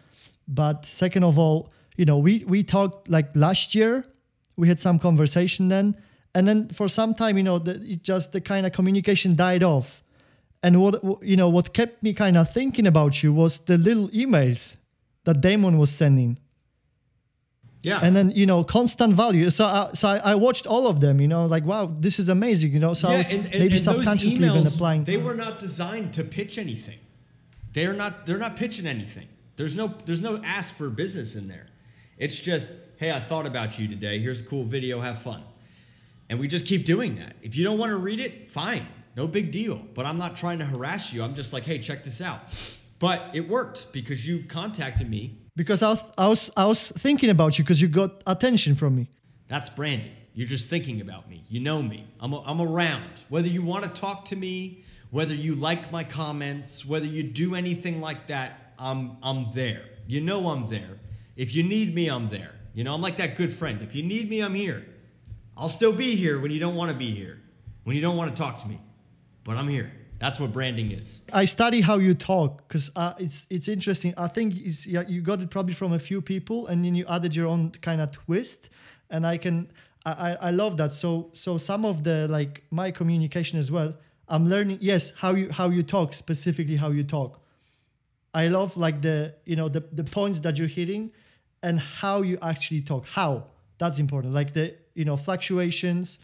but 0.48 0.86
second 0.86 1.24
of 1.24 1.40
all 1.40 1.74
you 1.98 2.06
know 2.06 2.20
we 2.20 2.44
we 2.46 2.64
talked 2.64 3.10
like 3.10 3.36
last 3.36 3.74
year 3.74 4.06
we 4.62 4.68
had 4.68 4.80
some 4.80 4.98
conversation 5.08 5.64
then 5.76 5.88
and 6.36 6.48
then 6.48 6.60
for 6.70 6.88
some 6.88 7.12
time 7.22 7.38
you 7.40 7.46
know 7.50 7.58
the, 7.68 7.74
it 7.94 8.02
just 8.12 8.32
the 8.32 8.42
kind 8.52 8.66
of 8.66 8.72
communication 8.72 9.36
died 9.36 9.64
off 9.64 9.88
and 10.64 10.80
what 10.82 10.94
you 11.32 11.38
know 11.42 11.50
what 11.50 11.74
kept 11.80 12.04
me 12.04 12.14
kind 12.14 12.36
of 12.38 12.54
thinking 12.54 12.88
about 12.94 13.24
you 13.24 13.34
was 13.34 13.60
the 13.72 13.78
little 13.78 14.08
emails 14.10 14.78
that 15.26 15.42
Damon 15.42 15.78
was 15.78 15.92
sending 16.02 16.38
yeah. 17.84 18.00
and 18.04 18.16
then 18.16 18.28
you 18.42 18.46
know 18.46 18.64
constant 18.64 19.14
value 19.24 19.50
so 19.50 19.66
I, 19.66 19.90
so 19.94 20.08
I, 20.08 20.18
I 20.32 20.36
watched 20.36 20.66
all 20.68 20.86
of 20.88 21.00
them 21.00 21.20
you 21.20 21.28
know 21.28 21.48
like 21.56 21.66
wow 21.66 21.84
this 22.00 22.20
is 22.20 22.30
amazing 22.30 22.72
you 22.72 22.80
know 22.80 22.94
so 22.94 23.10
I 23.10 23.18
was 23.18 23.34
maybe 23.64 23.78
subconsciously 23.78 24.40
those 24.40 24.50
even 24.50 24.64
emails, 24.64 24.76
applying 24.76 25.04
They 25.06 25.18
were 25.18 25.36
not 25.46 25.60
designed 25.60 26.14
to 26.14 26.24
pitch 26.24 26.58
anything. 26.58 27.00
They're 27.74 27.94
not. 27.94 28.26
They're 28.26 28.38
not 28.38 28.56
pitching 28.56 28.86
anything. 28.86 29.28
There's 29.56 29.76
no. 29.76 29.94
There's 30.06 30.22
no 30.22 30.42
ask 30.44 30.74
for 30.74 30.90
business 30.90 31.36
in 31.36 31.48
there. 31.48 31.68
It's 32.18 32.40
just, 32.40 32.78
hey, 33.02 33.12
I 33.12 33.20
thought 33.20 33.48
about 33.48 33.80
you 33.80 33.88
today. 33.88 34.20
Here's 34.20 34.42
a 34.42 34.44
cool 34.44 34.64
video. 34.64 35.00
Have 35.00 35.20
fun. 35.20 35.44
And 36.30 36.40
we 36.40 36.48
just 36.48 36.68
keep 36.68 36.86
doing 36.86 37.16
that. 37.16 37.36
If 37.42 37.58
you 37.58 37.64
don't 37.64 37.80
want 37.80 37.90
to 37.90 37.98
read 37.98 38.20
it, 38.20 38.46
fine. 38.46 38.88
No 39.18 39.28
big 39.28 39.50
deal. 39.50 39.82
But 39.96 40.06
I'm 40.06 40.20
not 40.20 40.38
trying 40.38 40.60
to 40.60 40.66
harass 40.66 41.12
you. 41.12 41.24
I'm 41.24 41.34
just 41.34 41.52
like, 41.52 41.64
hey, 41.64 41.80
check 41.80 42.04
this 42.04 42.22
out. 42.22 42.42
But 43.00 43.32
it 43.34 43.50
worked 43.50 43.92
because 43.92 44.28
you 44.28 44.44
contacted 44.48 45.10
me. 45.10 45.40
Because 45.56 45.82
I 45.82 45.90
was, 45.90 46.04
I 46.16 46.28
was, 46.28 46.52
I 46.56 46.66
was 46.68 46.92
thinking 46.92 47.32
about 47.32 47.58
you 47.58 47.64
because 47.64 47.82
you 47.82 47.88
got 47.88 48.22
attention 48.28 48.76
from 48.76 48.96
me. 48.96 49.10
That's 49.48 49.68
branding. 49.68 50.12
You're 50.36 50.48
just 50.48 50.70
thinking 50.70 51.02
about 51.02 51.28
me. 51.28 51.44
You 51.50 51.60
know 51.60 51.82
me. 51.82 52.08
I'm, 52.20 52.34
a, 52.34 52.44
I'm 52.44 52.62
around. 52.62 53.10
Whether 53.30 53.48
you 53.48 53.64
want 53.64 53.84
to 53.84 53.90
talk 53.90 54.26
to 54.26 54.36
me, 54.36 54.84
whether 55.10 55.34
you 55.34 55.56
like 55.56 55.92
my 55.92 56.04
comments, 56.04 56.86
whether 56.86 57.08
you 57.08 57.24
do 57.24 57.56
anything 57.56 58.00
like 58.00 58.28
that, 58.28 58.76
I'm, 58.78 59.18
I'm 59.24 59.48
there. 59.56 59.86
You 60.06 60.22
know 60.22 60.50
I'm 60.50 60.70
there. 60.70 61.00
If 61.36 61.56
you 61.56 61.64
need 61.64 61.96
me, 61.96 62.08
I'm 62.08 62.30
there. 62.30 62.61
You 62.74 62.84
know, 62.84 62.94
I'm 62.94 63.02
like 63.02 63.18
that 63.18 63.36
good 63.36 63.52
friend. 63.52 63.82
If 63.82 63.96
you 63.96 64.04
need 64.04 64.30
me, 64.30 64.42
I'm 64.42 64.56
here. 64.56 64.86
I'll 65.58 65.70
still 65.70 65.94
be 65.94 66.16
here 66.16 66.40
when 66.40 66.52
you 66.52 66.60
don't 66.60 66.76
want 66.76 66.92
to 66.92 66.98
be 66.98 67.14
here, 67.14 67.42
when 67.84 67.96
you 67.96 68.02
don't 68.02 68.18
want 68.18 68.34
to 68.36 68.42
talk 68.42 68.62
to 68.62 68.68
me, 68.68 68.80
but 69.44 69.58
I'm 69.58 69.68
here. 69.68 69.92
That's 70.20 70.40
what 70.40 70.54
branding 70.54 70.92
is. 70.92 71.24
I 71.34 71.46
study 71.46 71.82
how 71.82 71.98
you 71.98 72.14
talk 72.14 72.68
because 72.68 72.92
uh, 72.96 73.16
it's 73.18 73.48
it's 73.50 73.68
interesting. 73.68 74.14
I 74.18 74.28
think 74.28 74.54
yeah, 74.86 75.04
you 75.08 75.22
got 75.22 75.42
it 75.42 75.50
probably 75.50 75.74
from 75.74 75.94
a 75.94 76.00
few 76.00 76.22
people, 76.22 76.68
and 76.68 76.86
then 76.86 76.94
you 76.94 77.06
added 77.08 77.36
your 77.36 77.48
own 77.48 77.72
kind 77.82 78.00
of 78.00 78.12
twist. 78.12 78.70
And 79.10 79.26
I 79.26 79.38
can 79.38 79.72
I, 80.06 80.38
I 80.40 80.52
love 80.52 80.78
that. 80.78 80.94
So 80.94 81.30
so 81.34 81.58
some 81.58 81.86
of 81.86 82.04
the 82.04 82.28
like 82.28 82.64
my 82.70 82.92
communication 82.92 83.58
as 83.58 83.72
well. 83.72 83.96
I'm 84.30 84.48
learning 84.48 84.78
yes 84.80 85.12
how 85.18 85.34
you 85.34 85.52
how 85.52 85.70
you 85.70 85.84
talk 85.84 86.14
specifically 86.14 86.76
how 86.76 86.92
you 86.92 87.04
talk. 87.04 87.42
I 88.34 88.48
love 88.48 88.78
like 88.78 89.02
the 89.02 89.34
you 89.46 89.56
know 89.56 89.70
the 89.70 89.84
the 89.92 90.04
points 90.04 90.40
that 90.42 90.60
you're 90.60 90.68
hitting, 90.68 91.12
and 91.64 91.80
how 91.80 92.22
you 92.22 92.38
actually 92.42 92.82
talk. 92.82 93.06
How? 93.08 93.46
That's 93.78 94.00
important. 94.00 94.34
Like 94.34 94.54
the 94.54 94.76
you 94.94 95.06
know 95.06 95.18
fluctuations. 95.18 96.20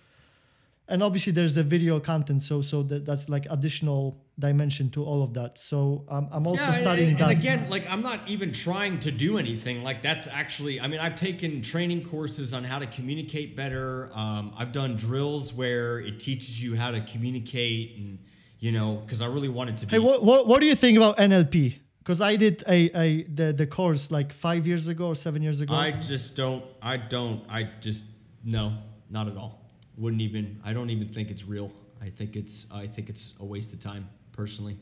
And 0.90 1.04
obviously 1.04 1.34
there's 1.34 1.56
the 1.56 1.64
video 1.64 2.00
content 2.00 2.42
so 2.42 2.62
so 2.62 2.82
that, 2.84 3.06
that's 3.06 3.28
like 3.28 3.46
additional 3.50 4.24
dimension 4.40 4.90
to 4.92 5.04
all 5.04 5.22
of 5.22 5.34
that. 5.34 5.58
So 5.58 6.06
um, 6.08 6.30
i'm 6.32 6.48
also 6.48 6.64
yeah, 6.64 6.72
studying 6.72 7.10
and, 7.10 7.20
that. 7.20 7.32
and 7.32 7.40
again 7.40 7.70
like 7.70 7.86
i'm 7.90 8.02
not 8.02 8.20
even 8.28 8.54
trying 8.54 9.00
to 9.02 9.12
do 9.12 9.38
anything. 9.38 9.84
Like 9.84 10.02
that's 10.02 10.28
actually 10.28 10.80
i 10.80 10.88
mean 10.88 11.02
i've 11.02 11.16
taken 11.16 11.62
training 11.62 12.06
courses 12.06 12.54
on 12.54 12.64
how 12.64 12.80
to 12.80 12.88
communicate 12.88 13.56
better. 13.56 14.12
Um, 14.14 14.54
i've 14.58 14.72
done 14.72 14.96
drills 14.96 15.54
where 15.54 16.00
it 16.00 16.20
teaches 16.20 16.64
you 16.64 16.78
how 16.78 16.92
to 16.92 17.02
communicate 17.02 17.98
and 17.98 18.20
you 18.60 18.72
know 18.72 18.96
because 19.06 19.22
i 19.22 19.26
really 19.26 19.50
wanted 19.50 19.78
to 19.78 19.86
be 19.86 19.92
hey 19.92 20.00
what, 20.00 20.24
what, 20.24 20.48
what 20.48 20.62
do 20.62 20.68
you 20.68 20.76
think 20.76 20.98
about 20.98 21.18
nlp 21.18 21.76
because 22.08 22.22
i 22.22 22.36
did 22.38 22.64
a, 22.68 22.80
a 22.98 23.24
the, 23.24 23.54
the 23.54 23.68
course 23.68 24.12
like 24.12 24.32
five 24.32 24.66
years 24.66 24.88
ago 24.88 25.08
or 25.08 25.16
seven 25.16 25.42
years 25.44 25.60
ago 25.60 25.74
i 25.74 25.92
just 25.92 26.36
don't 26.36 26.64
i 26.82 26.96
don't 26.96 27.44
i 27.50 27.70
just 27.82 28.06
no 28.44 28.74
not 29.10 29.28
at 29.28 29.36
all 29.36 29.58
wouldn't 29.98 30.22
even 30.22 30.62
I 30.64 30.74
don't 30.74 30.90
even 30.92 31.08
think 31.08 31.32
it's 31.32 31.44
real. 31.44 31.72
I 32.02 32.10
think 32.10 32.36
it's 32.36 32.68
I 32.72 32.86
think 32.86 33.10
it's 33.10 33.34
a 33.40 33.46
waste 33.46 33.74
of 33.74 33.80
time 33.80 34.08
personally. 34.32 34.78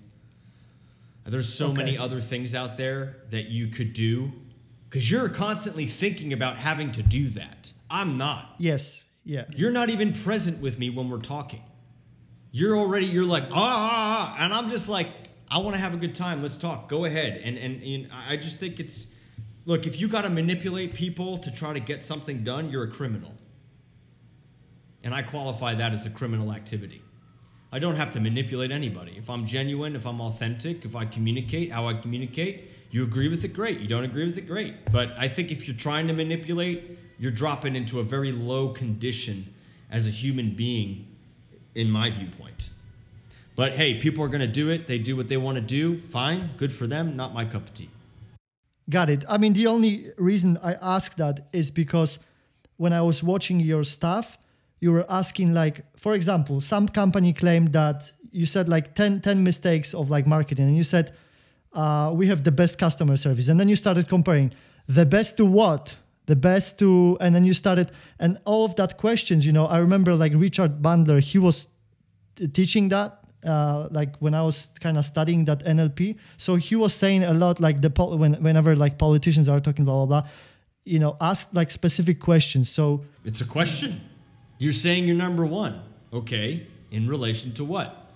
There's 1.26 1.52
so 1.52 1.68
okay. 1.68 1.78
many 1.78 1.98
other 1.98 2.22
things 2.22 2.54
out 2.54 2.78
there 2.78 3.18
that 3.32 3.46
you 3.46 3.68
could 3.68 3.94
do 3.94 4.32
cuz 4.92 5.10
you're 5.10 5.30
constantly 5.30 5.88
thinking 5.88 6.34
about 6.34 6.58
having 6.58 6.92
to 6.92 7.02
do 7.02 7.30
that. 7.30 7.74
I'm 7.90 8.18
not. 8.18 8.56
Yes. 8.60 9.04
Yeah. 9.24 9.46
You're 9.56 9.72
not 9.72 9.90
even 9.90 10.14
present 10.14 10.62
with 10.62 10.78
me 10.78 10.90
when 10.90 11.10
we're 11.10 11.18
talking. 11.18 11.64
You're 12.52 12.78
already 12.78 13.08
you're 13.08 13.26
like, 13.26 13.46
"Ah,", 13.52 13.56
ah, 13.56 14.36
ah 14.38 14.44
and 14.44 14.54
I'm 14.54 14.70
just 14.70 14.88
like, 14.88 15.08
"I 15.50 15.60
want 15.60 15.76
to 15.76 15.82
have 15.82 15.94
a 15.94 15.98
good 15.98 16.16
time. 16.16 16.42
Let's 16.42 16.58
talk. 16.58 16.90
Go 16.90 17.06
ahead." 17.06 17.42
And, 17.44 17.58
and 17.58 17.82
and 17.82 18.10
I 18.28 18.38
just 18.38 18.60
think 18.60 18.80
it's 18.80 19.08
look, 19.66 19.88
if 19.88 20.00
you 20.00 20.08
got 20.08 20.24
to 20.24 20.30
manipulate 20.30 20.94
people 20.94 21.38
to 21.40 21.52
try 21.52 21.74
to 21.74 21.80
get 21.80 22.04
something 22.04 22.44
done, 22.44 22.70
you're 22.70 22.84
a 22.84 22.92
criminal. 22.92 23.34
And 25.04 25.14
I 25.14 25.22
qualify 25.22 25.76
that 25.76 25.94
as 25.94 26.06
a 26.06 26.10
criminal 26.10 26.52
activity. 26.52 27.02
I 27.72 27.80
don't 27.80 27.96
have 27.96 28.12
to 28.12 28.22
manipulate 28.22 28.72
anybody. 28.72 29.14
If 29.18 29.30
I'm 29.30 29.46
genuine, 29.46 29.96
if 29.96 30.06
I'm 30.06 30.22
authentic, 30.22 30.86
if 30.86 30.96
I 30.96 31.06
communicate 31.06 31.72
how 31.72 31.88
I 31.88 31.96
communicate, 31.96 32.72
you 32.90 33.04
agree 33.04 33.28
with 33.28 33.44
it, 33.44 33.50
great. 33.50 33.80
You 33.80 33.88
don't 33.88 34.06
agree 34.06 34.24
with 34.24 34.38
it, 34.38 34.48
great. 34.48 34.92
But 34.92 35.14
I 35.18 35.28
think 35.28 35.52
if 35.52 35.68
you're 35.68 35.76
trying 35.76 36.08
to 36.08 36.14
manipulate, 36.14 36.98
you're 37.20 37.32
dropping 37.32 37.76
into 37.76 38.00
a 38.00 38.04
very 38.04 38.32
low 38.32 38.70
condition 38.70 39.54
as 39.92 40.08
a 40.08 40.12
human 40.12 40.56
being, 40.56 41.16
in 41.76 41.92
my 41.92 42.10
viewpoint. 42.10 42.70
But 43.56 43.74
hey, 43.74 43.96
people 43.96 44.24
are 44.24 44.28
going 44.28 44.41
to 44.41 44.48
do 44.48 44.70
it. 44.70 44.88
They 44.88 45.00
do 45.00 45.15
what 45.15 45.28
they 45.28 45.38
want 45.38 45.56
to 45.56 45.62
do. 45.62 45.98
Fine. 45.98 46.52
Good 46.58 46.74
for 46.74 46.88
them. 46.88 47.15
Not 47.15 47.34
my 47.34 47.46
cup 47.46 47.63
of 47.63 47.74
tea. 47.74 47.89
Got 48.89 49.10
it. 49.10 49.26
I 49.28 49.38
mean, 49.38 49.54
the 49.54 49.68
only 49.68 50.12
reason 50.18 50.60
I 50.62 50.76
ask 50.82 51.15
that 51.15 51.48
is 51.54 51.72
because 51.72 52.20
when 52.78 52.94
I 52.94 53.02
was 53.02 53.24
watching 53.24 53.60
your 53.60 53.84
stuff, 53.84 54.38
you 54.80 54.91
were 54.91 55.06
asking 55.10 55.54
like 55.54 55.84
for 55.98 56.13
example 56.13 56.62
some 56.62 56.88
company 56.88 57.34
claimed 57.34 57.74
that 57.74 58.12
you 58.32 58.46
said 58.46 58.70
like 58.70 58.94
10, 58.96 59.22
10 59.22 59.44
mistakes 59.44 59.94
of 59.94 60.10
like 60.10 60.28
marketing 60.28 60.68
and 60.68 60.78
you 60.78 60.84
said 60.84 61.13
uh, 61.74 62.12
we 62.13 62.28
have 62.28 62.44
the 62.44 62.52
best 62.52 62.78
customer 62.78 63.18
service 63.18 63.48
and 63.48 63.60
then 63.60 63.68
you 63.68 63.76
started 63.76 64.08
comparing 64.08 64.52
the 64.88 65.06
best 65.06 65.38
to 65.38 65.46
what 65.46 65.96
the 66.28 66.36
best 66.36 66.78
to 66.80 67.18
and 67.20 67.34
then 67.34 67.44
you 67.44 67.54
started 67.54 67.91
and 68.20 68.38
all 68.46 68.65
of 68.65 68.76
that 68.76 68.98
questions 68.98 69.46
you 69.46 69.52
know 69.52 69.65
i 69.65 69.78
remember 69.78 70.15
like 70.15 70.34
richard 70.36 70.82
bandler 70.82 71.20
he 71.20 71.38
was 71.38 71.68
teaching 72.54 72.89
that 72.89 73.25
uh, 73.46 73.88
like 73.92 74.16
when 74.18 74.34
I 74.34 74.42
was 74.42 74.72
kind 74.80 74.98
of 74.98 75.06
studying 75.06 75.46
that 75.46 75.64
NLP, 75.66 76.18
so 76.38 76.56
he 76.56 76.76
was 76.76 76.94
saying 76.94 77.24
a 77.24 77.34
lot 77.34 77.60
like 77.60 77.82
the 77.82 77.90
pol- 77.90 78.18
when 78.18 78.34
whenever 78.36 78.76
like 78.76 78.98
politicians 78.98 79.48
are 79.48 79.60
talking 79.60 79.86
blah 79.86 80.06
blah 80.06 80.22
blah, 80.22 80.30
you 80.84 81.00
know, 81.00 81.18
ask 81.20 81.50
like 81.54 81.72
specific 81.72 82.20
questions. 82.20 82.70
So 82.70 83.06
it's 83.24 83.42
a 83.42 83.46
question. 83.46 84.02
You're 84.58 84.74
saying 84.74 85.06
you're 85.08 85.18
number 85.18 85.46
one. 85.46 85.82
Okay. 86.14 86.68
In 86.92 87.08
relation 87.08 87.52
to 87.54 87.66
what? 87.66 88.14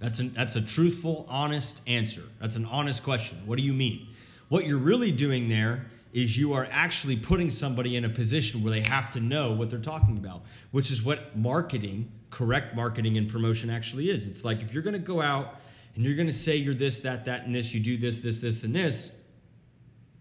That's, 0.00 0.20
an, 0.20 0.32
that's 0.34 0.54
a 0.54 0.60
truthful, 0.60 1.26
honest 1.28 1.82
answer. 1.86 2.22
That's 2.40 2.56
an 2.56 2.66
honest 2.66 3.02
question. 3.02 3.38
What 3.46 3.58
do 3.58 3.64
you 3.64 3.72
mean? 3.72 4.08
What 4.48 4.66
you're 4.66 4.78
really 4.78 5.10
doing 5.10 5.48
there 5.48 5.86
is 6.12 6.38
you 6.38 6.52
are 6.52 6.68
actually 6.70 7.16
putting 7.16 7.50
somebody 7.50 7.96
in 7.96 8.04
a 8.04 8.08
position 8.08 8.62
where 8.62 8.70
they 8.70 8.88
have 8.88 9.10
to 9.12 9.20
know 9.20 9.52
what 9.52 9.70
they're 9.70 9.78
talking 9.78 10.16
about, 10.16 10.42
which 10.70 10.90
is 10.90 11.02
what 11.02 11.36
marketing, 11.36 12.12
correct 12.30 12.74
marketing 12.74 13.16
and 13.16 13.28
promotion 13.28 13.70
actually 13.70 14.10
is. 14.10 14.26
It's 14.26 14.44
like 14.44 14.62
if 14.62 14.72
you're 14.72 14.82
going 14.82 14.94
to 14.94 14.98
go 14.98 15.20
out 15.20 15.60
and 15.94 16.04
you're 16.04 16.14
going 16.14 16.26
to 16.26 16.32
say 16.32 16.56
you're 16.56 16.74
this, 16.74 17.00
that, 17.00 17.24
that, 17.24 17.44
and 17.44 17.54
this, 17.54 17.74
you 17.74 17.80
do 17.80 17.96
this, 17.96 18.20
this, 18.20 18.40
this, 18.40 18.64
and 18.64 18.74
this. 18.74 19.10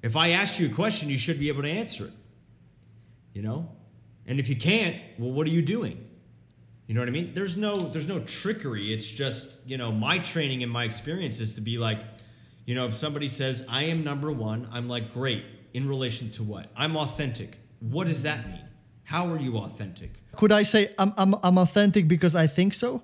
If 0.02 0.16
I 0.16 0.32
ask 0.32 0.60
you 0.60 0.68
a 0.68 0.74
question, 0.74 1.10
you 1.10 1.18
should 1.18 1.40
be 1.40 1.50
able 1.50 1.64
to 1.64 1.70
answer 1.70 2.06
it. 2.06 2.14
You 3.34 3.44
know, 3.44 3.70
and 4.26 4.40
if 4.40 4.50
you 4.50 4.56
can't, 4.56 4.96
well, 5.20 5.32
what 5.32 5.46
are 5.46 5.52
you 5.52 5.62
doing? 5.62 6.04
You 6.88 6.96
know 6.96 7.02
what 7.02 7.10
I 7.10 7.12
mean? 7.12 7.34
There's 7.34 7.58
no 7.58 7.76
there's 7.76 8.08
no 8.08 8.20
trickery. 8.22 8.94
It's 8.94 9.06
just, 9.06 9.60
you 9.68 9.78
know, 9.78 9.92
my 9.92 10.20
training 10.20 10.64
and 10.64 10.72
my 10.72 10.86
experience 10.86 11.40
is 11.40 11.54
to 11.56 11.62
be 11.62 11.78
like, 11.78 12.00
you 12.66 12.76
know, 12.76 12.88
if 12.88 12.94
somebody 12.94 13.28
says, 13.28 13.66
I 13.70 13.84
am 13.84 14.04
number 14.04 14.32
one, 14.32 14.68
I'm 14.72 14.88
like, 14.88 15.14
great. 15.14 15.44
In 15.74 15.88
relation 15.88 16.32
to 16.32 16.44
what? 16.44 16.72
I'm 16.76 16.96
authentic. 16.96 17.60
What 17.80 18.08
does 18.08 18.24
that 18.24 18.48
mean? 18.48 18.67
How 19.08 19.32
are 19.32 19.40
you 19.40 19.58
authentic? 19.58 20.22
Could 20.36 20.52
I 20.52 20.64
say 20.64 20.94
I'm, 20.98 21.14
I'm, 21.16 21.34
I'm 21.42 21.58
authentic 21.58 22.10
because 22.10 22.36
I 22.36 22.46
think 22.46 22.74
so? 22.74 23.04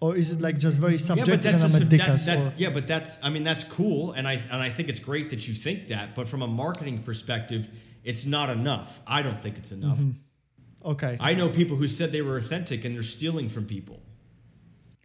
Or 0.00 0.16
is 0.16 0.30
it 0.30 0.40
like 0.40 0.58
just 0.58 0.80
very 0.80 0.96
subjective 0.96 1.28
yeah, 1.28 1.34
but 1.34 1.42
that's, 1.42 1.74
and 1.74 1.90
that, 1.90 2.20
that's 2.24 2.58
yeah, 2.58 2.70
but 2.70 2.86
that's 2.86 3.18
I 3.22 3.28
mean 3.28 3.44
that's 3.44 3.64
cool 3.64 4.12
and 4.12 4.26
I 4.26 4.34
and 4.50 4.62
I 4.62 4.70
think 4.70 4.88
it's 4.88 4.98
great 4.98 5.30
that 5.30 5.46
you 5.46 5.52
think 5.52 5.88
that, 5.88 6.14
but 6.14 6.26
from 6.26 6.40
a 6.40 6.46
marketing 6.46 7.02
perspective, 7.02 7.68
it's 8.04 8.24
not 8.24 8.48
enough. 8.48 9.00
I 9.06 9.22
don't 9.22 9.38
think 9.38 9.58
it's 9.58 9.72
enough. 9.72 9.98
Mm-hmm. 9.98 10.90
Okay. 10.92 11.18
I 11.20 11.34
know 11.34 11.50
people 11.50 11.76
who 11.76 11.88
said 11.88 12.12
they 12.12 12.22
were 12.22 12.38
authentic 12.38 12.86
and 12.86 12.94
they're 12.94 13.02
stealing 13.02 13.50
from 13.50 13.66
people. 13.66 14.00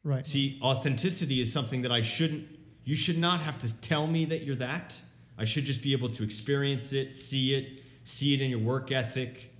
Right. 0.06 0.26
See, 0.26 0.58
authenticity 0.62 1.42
is 1.42 1.52
something 1.52 1.82
that 1.82 1.92
I 1.92 2.02
shouldn't, 2.02 2.48
you 2.86 2.96
should 2.96 3.18
not 3.18 3.42
have 3.42 3.60
to 3.60 3.82
tell 3.82 4.08
me 4.08 4.26
that 4.26 4.44
you're 4.44 4.56
that. 4.56 5.00
I 5.38 5.44
should 5.44 5.66
just 5.66 5.82
be 5.82 5.92
able 5.92 6.10
to 6.10 6.24
experience 6.24 6.94
it, 6.94 7.16
see 7.16 7.56
it, 7.56 7.82
see 8.04 8.34
it 8.34 8.42
in 8.42 8.50
your 8.50 8.60
work 8.60 8.92
ethic, 8.92 9.51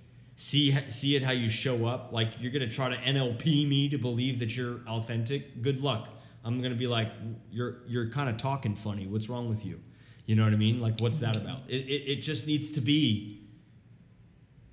see 0.42 0.76
see 0.88 1.14
it 1.14 1.22
how 1.22 1.30
you 1.30 1.48
show 1.48 1.86
up. 1.86 2.12
Like 2.12 2.28
you're 2.40 2.50
gonna 2.50 2.68
try 2.68 2.88
to 2.88 2.96
NLP 2.96 3.68
me 3.68 3.88
to 3.90 3.98
believe 3.98 4.40
that 4.40 4.56
you're 4.56 4.80
authentic. 4.88 5.62
Good 5.62 5.80
luck. 5.80 6.08
I'm 6.44 6.60
gonna 6.60 6.74
be 6.74 6.88
like, 6.88 7.12
you're 7.50 7.76
you're 7.86 8.08
kind 8.08 8.28
of 8.28 8.36
talking 8.38 8.74
funny. 8.74 9.06
What's 9.06 9.28
wrong 9.28 9.48
with 9.48 9.64
you? 9.64 9.80
You 10.26 10.34
know 10.34 10.42
what 10.42 10.52
I 10.52 10.56
mean? 10.56 10.80
Like, 10.80 10.98
what's 11.00 11.20
that 11.20 11.36
about? 11.36 11.60
It, 11.68 11.86
it, 11.86 12.10
it 12.10 12.16
just 12.22 12.48
needs 12.48 12.72
to 12.72 12.80
be 12.80 13.46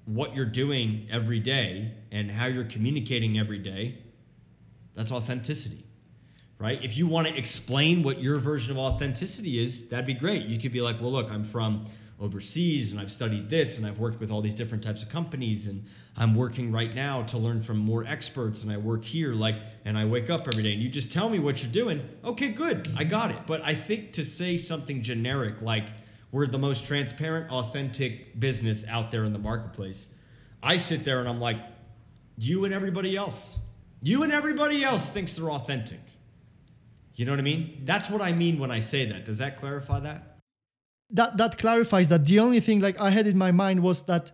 what 0.05 0.35
you're 0.35 0.45
doing 0.45 1.07
every 1.11 1.39
day 1.39 1.93
and 2.11 2.31
how 2.31 2.47
you're 2.47 2.63
communicating 2.63 3.37
every 3.37 3.59
day. 3.59 3.99
That's 4.95 5.11
authenticity, 5.11 5.85
right? 6.57 6.83
If 6.83 6.97
you 6.97 7.05
want 7.05 7.27
to 7.27 7.37
explain 7.37 8.01
what 8.01 8.21
your 8.21 8.37
version 8.37 8.71
of 8.71 8.79
authenticity 8.79 9.63
is, 9.63 9.87
that'd 9.89 10.07
be 10.07 10.15
great. 10.15 10.45
You 10.45 10.59
could 10.59 10.71
be 10.71 10.81
like, 10.81 10.99
well, 10.99 11.11
look, 11.11 11.31
I'm 11.31 11.43
from 11.43 11.85
overseas 12.19 12.91
and 12.91 12.99
I've 12.99 13.11
studied 13.11 13.49
this 13.49 13.77
and 13.77 13.87
I've 13.87 13.99
worked 13.99 14.19
with 14.19 14.31
all 14.31 14.41
these 14.41 14.55
different 14.55 14.83
types 14.83 15.01
of 15.01 15.09
companies 15.09 15.67
and 15.67 15.85
I'm 16.17 16.35
working 16.35 16.71
right 16.71 16.93
now 16.93 17.23
to 17.23 17.37
learn 17.37 17.61
from 17.61 17.77
more 17.77 18.03
experts 18.05 18.63
and 18.63 18.71
I 18.71 18.77
work 18.77 19.05
here 19.05 19.33
like 19.33 19.55
and 19.85 19.97
I 19.97 20.05
wake 20.05 20.29
up 20.29 20.47
every 20.47 20.63
day 20.63 20.73
and 20.73 20.81
you 20.81 20.89
just 20.89 21.11
tell 21.11 21.29
me 21.29 21.39
what 21.39 21.63
you're 21.63 21.71
doing. 21.71 22.07
Okay, 22.25 22.49
good. 22.49 22.89
I 22.97 23.05
got 23.05 23.31
it. 23.31 23.37
But 23.47 23.61
I 23.63 23.73
think 23.73 24.13
to 24.13 24.25
say 24.25 24.57
something 24.57 25.01
generic 25.01 25.61
like 25.61 25.87
we're 26.31 26.45
the 26.45 26.59
most 26.59 26.85
transparent, 26.85 27.51
authentic 27.51 28.39
business 28.39 28.85
out 28.87 29.11
there 29.11 29.23
in 29.23 29.31
the 29.31 29.39
marketplace, 29.39 30.07
I 30.61 30.77
sit 30.77 31.05
there 31.05 31.19
and 31.21 31.29
I'm 31.29 31.39
like, 31.39 31.57
You 32.37 32.65
and 32.65 32.73
everybody 32.73 33.15
else. 33.15 33.57
You 34.01 34.23
and 34.23 34.31
everybody 34.31 34.83
else 34.83 35.09
thinks 35.09 35.35
they're 35.35 35.51
authentic. 35.51 35.99
You 37.15 37.25
know 37.25 37.31
what 37.31 37.39
I 37.39 37.43
mean? 37.43 37.81
That's 37.83 38.09
what 38.09 38.21
I 38.21 38.31
mean 38.31 38.59
when 38.59 38.71
I 38.71 38.79
say 38.79 39.05
that. 39.05 39.25
Does 39.25 39.39
that 39.39 39.57
clarify 39.57 39.99
that? 40.01 40.28
That 41.11 41.37
that 41.37 41.57
clarifies 41.57 42.09
that. 42.09 42.25
The 42.25 42.39
only 42.39 42.59
thing 42.59 42.79
like 42.81 42.99
I 42.99 43.09
had 43.09 43.25
in 43.27 43.37
my 43.37 43.51
mind 43.51 43.81
was 43.81 44.03
that 44.03 44.31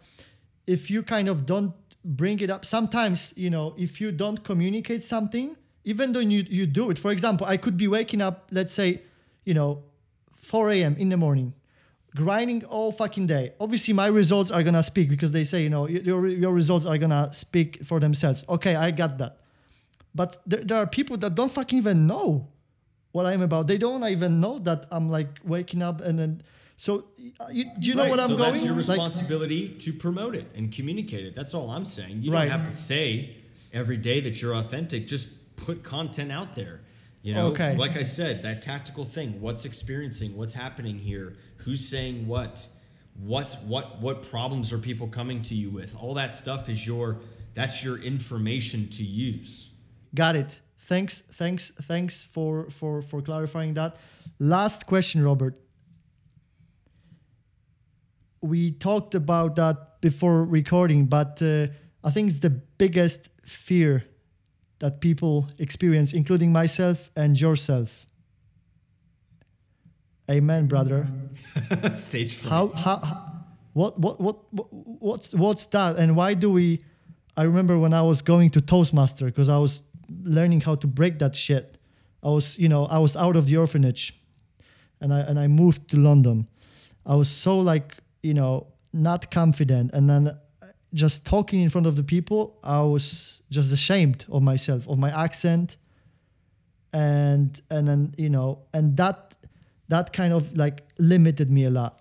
if 0.67 0.89
you 0.89 1.03
kind 1.03 1.29
of 1.29 1.45
don't 1.45 1.73
bring 2.03 2.39
it 2.39 2.49
up 2.49 2.65
sometimes, 2.65 3.33
you 3.35 3.49
know, 3.49 3.73
if 3.77 3.99
you 4.01 4.11
don't 4.11 4.43
communicate 4.43 5.01
something, 5.01 5.55
even 5.83 6.11
though 6.11 6.19
you 6.19 6.45
you 6.49 6.65
do 6.65 6.89
it. 6.91 6.99
For 6.99 7.11
example, 7.11 7.47
I 7.47 7.57
could 7.57 7.77
be 7.77 7.87
waking 7.87 8.21
up, 8.21 8.49
let's 8.51 8.73
say, 8.73 9.01
you 9.45 9.53
know, 9.53 9.83
4 10.35 10.71
a.m. 10.71 10.95
in 10.97 11.09
the 11.09 11.17
morning, 11.17 11.53
grinding 12.15 12.65
all 12.65 12.91
fucking 12.91 13.27
day. 13.27 13.53
Obviously, 13.59 13.93
my 13.93 14.07
results 14.07 14.51
are 14.51 14.63
gonna 14.63 14.83
speak 14.83 15.09
because 15.09 15.31
they 15.31 15.43
say, 15.43 15.63
you 15.63 15.69
know, 15.69 15.87
your 15.87 16.27
your 16.27 16.51
results 16.51 16.85
are 16.85 16.97
gonna 16.97 17.31
speak 17.31 17.85
for 17.85 17.99
themselves. 17.99 18.43
Okay, 18.49 18.75
I 18.75 18.91
got 18.91 19.17
that. 19.19 19.37
But 20.13 20.37
there, 20.45 20.63
there 20.63 20.77
are 20.77 20.87
people 20.87 21.17
that 21.17 21.35
don't 21.35 21.51
fucking 21.51 21.77
even 21.77 22.07
know 22.07 22.49
what 23.11 23.25
I'm 23.25 23.41
about. 23.41 23.67
They 23.67 23.77
don't 23.77 24.03
even 24.03 24.39
know 24.39 24.59
that 24.59 24.85
I'm 24.91 25.09
like 25.09 25.39
waking 25.43 25.81
up 25.81 26.01
and 26.01 26.19
then. 26.19 26.43
So 26.77 27.05
you, 27.17 27.65
do 27.79 27.87
you 27.89 27.95
know 27.95 28.03
Right, 28.03 28.09
what 28.11 28.19
I'm 28.19 28.29
so 28.29 28.37
going? 28.37 28.53
That's 28.53 28.65
your 28.65 28.73
Like- 28.73 28.87
responsibility 28.87 29.69
to 29.79 29.93
promote 29.93 30.35
it 30.35 30.47
and 30.55 30.71
communicate 30.71 31.25
it. 31.25 31.33
That's 31.35 31.53
all 31.53 31.69
I'm 31.69 31.85
saying. 31.85 32.21
You 32.21 32.31
Right. 32.33 32.49
don't 32.49 32.59
have 32.59 32.67
to 32.67 32.75
say 32.75 33.37
every 33.73 33.97
day 33.97 34.19
that 34.21 34.41
you're 34.41 34.55
authentic. 34.55 35.07
Just 35.07 35.29
put 35.55 35.83
content 35.83 36.31
out 36.31 36.55
there. 36.55 36.81
You 37.23 37.33
know, 37.33 37.47
Okay. 37.47 37.75
like 37.75 37.97
I 37.97 38.03
said, 38.03 38.43
that 38.43 38.61
tactical 38.61 39.03
thing. 39.05 39.41
What's 39.41 39.65
experiencing? 39.65 40.35
What's 40.37 40.53
happening 40.53 40.99
here? 40.99 41.37
Who's 41.57 41.87
saying 41.87 42.27
what? 42.27 42.67
What 43.17 43.57
what 43.65 44.01
what 44.01 44.21
problems 44.29 44.73
are 44.73 44.77
people 44.77 45.07
coming 45.07 45.41
to 45.43 45.55
you 45.55 45.69
with? 45.69 45.95
All 45.95 46.13
that 46.15 46.35
stuff 46.35 46.67
is 46.69 46.85
your 46.85 47.21
that's 47.53 47.83
your 47.85 47.97
information 47.97 48.89
to 48.89 49.03
use. 49.03 49.69
Got 50.13 50.35
it. 50.35 50.59
Thanks, 50.77 51.21
thanks, 51.31 51.71
thanks 51.83 52.23
for 52.25 52.69
for 52.69 53.01
for 53.01 53.21
clarifying 53.21 53.73
that. 53.75 53.95
Last 54.37 54.85
question, 54.85 55.23
Robert. 55.23 55.55
We 58.45 58.71
talked 58.71 59.15
about 59.15 59.55
that 59.55 60.01
before 60.01 60.43
recording, 60.45 61.05
but 61.05 61.41
uh, 61.41 61.67
I 62.03 62.11
think 62.11 62.29
it's 62.29 62.39
the 62.39 62.51
biggest 62.51 63.29
fear 63.43 64.05
that 64.79 65.01
people 65.01 65.47
experience, 65.57 66.13
including 66.13 66.51
myself 66.51 67.09
and 67.15 67.39
yourself. 67.39 68.05
Amen, 70.29 70.67
brother. 70.67 71.07
Stage 71.93 72.35
fright. 72.35 72.51
How, 72.51 72.67
how, 72.67 72.97
how 72.97 73.35
what, 73.73 73.99
what, 73.99 74.21
what, 74.21 74.53
what, 74.53 74.67
what's, 74.71 75.33
what's 75.33 75.65
that? 75.67 75.97
And 75.97 76.15
why 76.15 76.33
do 76.33 76.51
we? 76.51 76.83
I 77.35 77.43
remember 77.43 77.77
when 77.77 77.93
I 77.93 78.01
was 78.01 78.21
going 78.21 78.49
to 78.51 78.61
Toastmaster 78.61 79.25
because 79.25 79.49
I 79.49 79.57
was 79.57 79.83
learning 80.23 80.61
how 80.61 80.75
to 80.75 80.87
break 80.87 81.19
that 81.19 81.35
shit. 81.35 81.77
I 82.23 82.29
was, 82.29 82.57
you 82.57 82.69
know, 82.69 82.85
I 82.85 82.99
was 82.99 83.17
out 83.17 83.35
of 83.35 83.47
the 83.47 83.57
orphanage, 83.57 84.17
and 85.01 85.13
I 85.13 85.19
and 85.19 85.37
I 85.37 85.47
moved 85.47 85.89
to 85.89 85.97
London. 85.97 86.47
I 87.05 87.15
was 87.15 87.29
so 87.29 87.59
like, 87.59 87.97
you 88.25 88.33
know, 88.33 88.67
not 88.91 89.29
confident, 89.29 89.91
and 89.93 90.09
then 90.09 90.27
uh, 90.27 90.35
just 90.93 91.25
talking 91.25 91.61
in 91.61 91.69
front 91.69 91.87
of 91.87 91.95
the 91.95 92.03
people, 92.03 92.57
I 92.63 92.81
was 92.81 93.41
just 93.49 93.71
ashamed 93.71 94.25
of 94.31 94.41
myself, 94.41 94.87
of 94.87 94.97
my 94.97 95.11
accent, 95.23 95.77
and 96.91 97.61
and 97.69 97.87
then 97.87 98.15
you 98.17 98.29
know, 98.29 98.59
and 98.73 98.97
that 98.97 99.35
that 99.89 100.11
kind 100.13 100.33
of 100.33 100.57
like 100.57 100.77
limited 100.97 101.51
me 101.51 101.65
a 101.65 101.69
lot. 101.69 101.93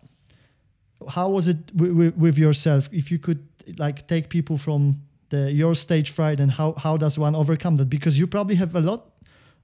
How 1.09 1.29
was 1.29 1.49
it 1.49 1.59
with, 1.75 2.17
with 2.17 2.39
yourself? 2.39 2.89
If 2.91 3.11
you 3.11 3.19
could 3.19 3.43
like 3.77 4.07
take 4.07 4.31
people 4.31 4.57
from 4.57 5.03
the 5.29 5.53
your 5.53 5.75
stage 5.75 6.11
fright 6.11 6.41
and 6.41 6.51
how 6.51 6.73
how 6.85 6.97
does 6.97 7.19
one 7.19 7.35
overcome 7.35 7.77
that? 7.77 7.91
Because 7.91 8.19
you 8.19 8.27
probably 8.27 8.57
have 8.57 8.75
a 8.75 8.81
lot 8.81 9.11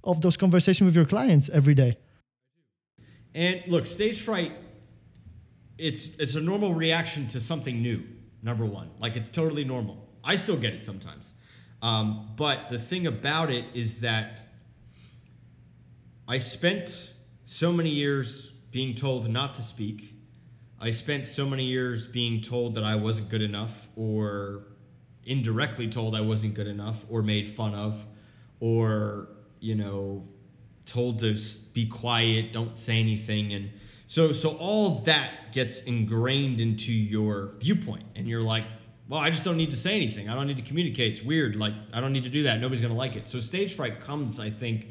of 0.05 0.21
those 0.21 0.37
conversations 0.37 0.87
with 0.87 0.97
your 0.97 1.07
clients 1.07 1.49
every 1.49 1.75
day. 1.75 1.97
And 3.35 3.63
look, 3.67 3.87
stage 3.87 4.21
fright 4.21 4.53
it's 5.81 6.09
it's 6.17 6.35
a 6.35 6.41
normal 6.41 6.75
reaction 6.75 7.27
to 7.29 7.41
something 7.41 7.81
new. 7.81 8.05
Number 8.43 8.65
one, 8.65 8.91
like 8.99 9.17
it's 9.17 9.29
totally 9.29 9.65
normal. 9.65 10.09
I 10.23 10.37
still 10.37 10.57
get 10.57 10.75
it 10.75 10.85
sometimes, 10.85 11.35
um, 11.83 12.31
but 12.37 12.69
the 12.69 12.79
thing 12.79 13.07
about 13.07 13.51
it 13.51 13.65
is 13.75 14.01
that 14.01 14.45
I 16.29 16.39
spent 16.39 17.13
so 17.45 17.73
many 17.73 17.91
years 17.91 18.53
being 18.71 18.95
told 18.95 19.29
not 19.29 19.55
to 19.55 19.63
speak. 19.63 20.15
I 20.79 20.93
spent 20.93 21.27
so 21.27 21.47
many 21.47 21.65
years 21.65 22.07
being 22.07 22.41
told 22.41 22.75
that 22.77 22.85
I 22.85 22.95
wasn't 22.95 23.29
good 23.29 23.43
enough, 23.43 23.89
or 23.97 24.69
indirectly 25.25 25.89
told 25.89 26.15
I 26.15 26.21
wasn't 26.21 26.55
good 26.55 26.69
enough, 26.69 27.05
or 27.11 27.23
made 27.23 27.49
fun 27.49 27.75
of, 27.75 28.07
or 28.61 29.29
you 29.61 29.75
know, 29.75 30.27
told 30.87 31.19
to 31.21 31.39
be 31.73 31.87
quiet, 31.87 32.53
don't 32.53 32.77
say 32.77 32.99
anything, 32.99 33.53
and 33.53 33.71
so 34.11 34.33
so 34.33 34.57
all 34.57 34.97
that 35.03 35.53
gets 35.53 35.83
ingrained 35.83 36.59
into 36.59 36.93
your 36.93 37.53
viewpoint, 37.61 38.03
and 38.17 38.27
you're 38.27 38.43
like, 38.43 38.65
well, 39.09 39.21
I 39.21 39.31
just 39.31 39.45
don't 39.45 39.57
need 39.57 39.71
to 39.71 39.77
say 39.77 39.95
anything. 39.95 40.29
I 40.29 40.35
don't 40.35 40.49
need 40.49 40.57
to 40.57 40.65
communicate. 40.65 41.13
It's 41.13 41.23
weird. 41.23 41.55
Like 41.55 41.75
I 41.93 42.01
don't 42.01 42.13
need 42.13 42.25
to 42.25 42.29
do 42.29 42.43
that. 42.43 42.59
Nobody's 42.59 42.81
gonna 42.81 42.97
like 42.97 43.15
it. 43.15 43.29
So 43.29 43.39
stage 43.39 43.77
fright 43.77 44.01
comes, 44.01 44.41
I 44.41 44.51
think, 44.51 44.89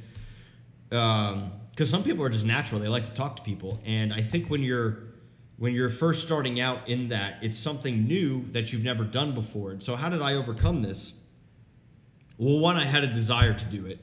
um, 0.94 1.52
because 1.72 1.90
some 1.90 2.02
people 2.02 2.24
are 2.24 2.30
just 2.30 2.46
natural. 2.46 2.80
They 2.80 2.88
like 2.88 3.04
to 3.08 3.14
talk 3.14 3.36
to 3.36 3.42
people, 3.42 3.82
and 3.86 4.14
I 4.14 4.22
think 4.22 4.50
when 4.50 4.64
you're 4.64 5.00
when 5.58 5.74
you're 5.74 5.90
first 5.90 6.26
starting 6.26 6.62
out 6.62 6.88
in 6.88 7.10
that, 7.10 7.44
it's 7.44 7.58
something 7.58 8.08
new 8.08 8.46
that 8.52 8.72
you've 8.72 8.86
never 8.86 9.04
done 9.04 9.34
before. 9.34 9.72
And 9.72 9.84
so, 9.84 9.98
how 9.98 10.08
did 10.08 10.22
I 10.22 10.36
overcome 10.36 10.82
this? 10.82 11.12
Well, 12.38 12.60
one, 12.60 12.78
I 12.78 12.86
had 12.86 13.04
a 13.04 13.08
desire 13.08 13.54
to 13.54 13.66
do 13.66 13.86
it. 13.86 14.00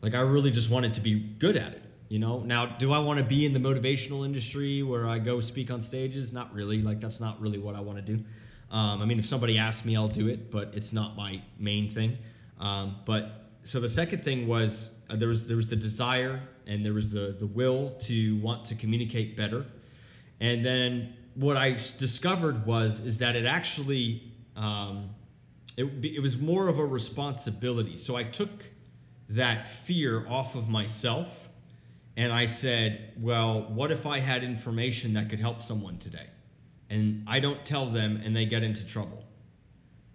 Like 0.00 0.14
I 0.14 0.20
really 0.20 0.50
just 0.50 0.70
wanted 0.70 0.94
to 0.94 1.02
be 1.02 1.20
good 1.20 1.58
at 1.58 1.74
it. 1.74 1.82
You 2.08 2.18
know. 2.18 2.40
Now, 2.40 2.66
do 2.66 2.92
I 2.92 2.98
want 2.98 3.18
to 3.18 3.24
be 3.24 3.44
in 3.46 3.52
the 3.52 3.58
motivational 3.58 4.24
industry 4.24 4.82
where 4.82 5.08
I 5.08 5.18
go 5.18 5.40
speak 5.40 5.70
on 5.70 5.80
stages? 5.80 6.32
Not 6.32 6.54
really. 6.54 6.82
Like 6.82 7.00
that's 7.00 7.20
not 7.20 7.40
really 7.40 7.58
what 7.58 7.74
I 7.74 7.80
want 7.80 7.98
to 7.98 8.16
do. 8.16 8.24
Um, 8.70 9.00
I 9.00 9.04
mean, 9.04 9.18
if 9.18 9.26
somebody 9.26 9.58
asks 9.58 9.84
me, 9.84 9.96
I'll 9.96 10.08
do 10.08 10.28
it, 10.28 10.50
but 10.50 10.74
it's 10.74 10.92
not 10.92 11.16
my 11.16 11.42
main 11.58 11.88
thing. 11.88 12.18
Um, 12.58 12.96
but 13.04 13.50
so 13.62 13.80
the 13.80 13.88
second 13.88 14.22
thing 14.22 14.46
was 14.46 14.92
uh, 15.10 15.16
there 15.16 15.28
was 15.28 15.46
there 15.46 15.56
was 15.56 15.68
the 15.68 15.76
desire 15.76 16.40
and 16.66 16.84
there 16.84 16.94
was 16.94 17.10
the 17.10 17.34
the 17.38 17.46
will 17.46 17.90
to 18.02 18.36
want 18.38 18.64
to 18.66 18.74
communicate 18.74 19.36
better. 19.36 19.66
And 20.40 20.64
then 20.64 21.14
what 21.34 21.56
I 21.56 21.72
discovered 21.72 22.66
was 22.66 23.00
is 23.00 23.18
that 23.18 23.36
it 23.36 23.46
actually 23.46 24.22
um, 24.56 25.10
it, 25.76 26.04
it 26.04 26.22
was 26.22 26.38
more 26.38 26.68
of 26.68 26.78
a 26.78 26.86
responsibility. 26.86 27.96
So 27.96 28.16
I 28.16 28.24
took 28.24 28.70
that 29.28 29.68
fear 29.68 30.26
off 30.28 30.54
of 30.54 30.68
myself 30.68 31.45
and 32.16 32.32
I 32.32 32.46
said, 32.46 33.12
well, 33.18 33.62
what 33.68 33.92
if 33.92 34.06
I 34.06 34.20
had 34.20 34.42
information 34.42 35.14
that 35.14 35.28
could 35.28 35.38
help 35.38 35.62
someone 35.62 35.98
today? 35.98 36.26
And 36.88 37.24
I 37.26 37.40
don't 37.40 37.64
tell 37.64 37.86
them 37.86 38.20
and 38.24 38.34
they 38.34 38.46
get 38.46 38.62
into 38.62 38.84
trouble. 38.86 39.24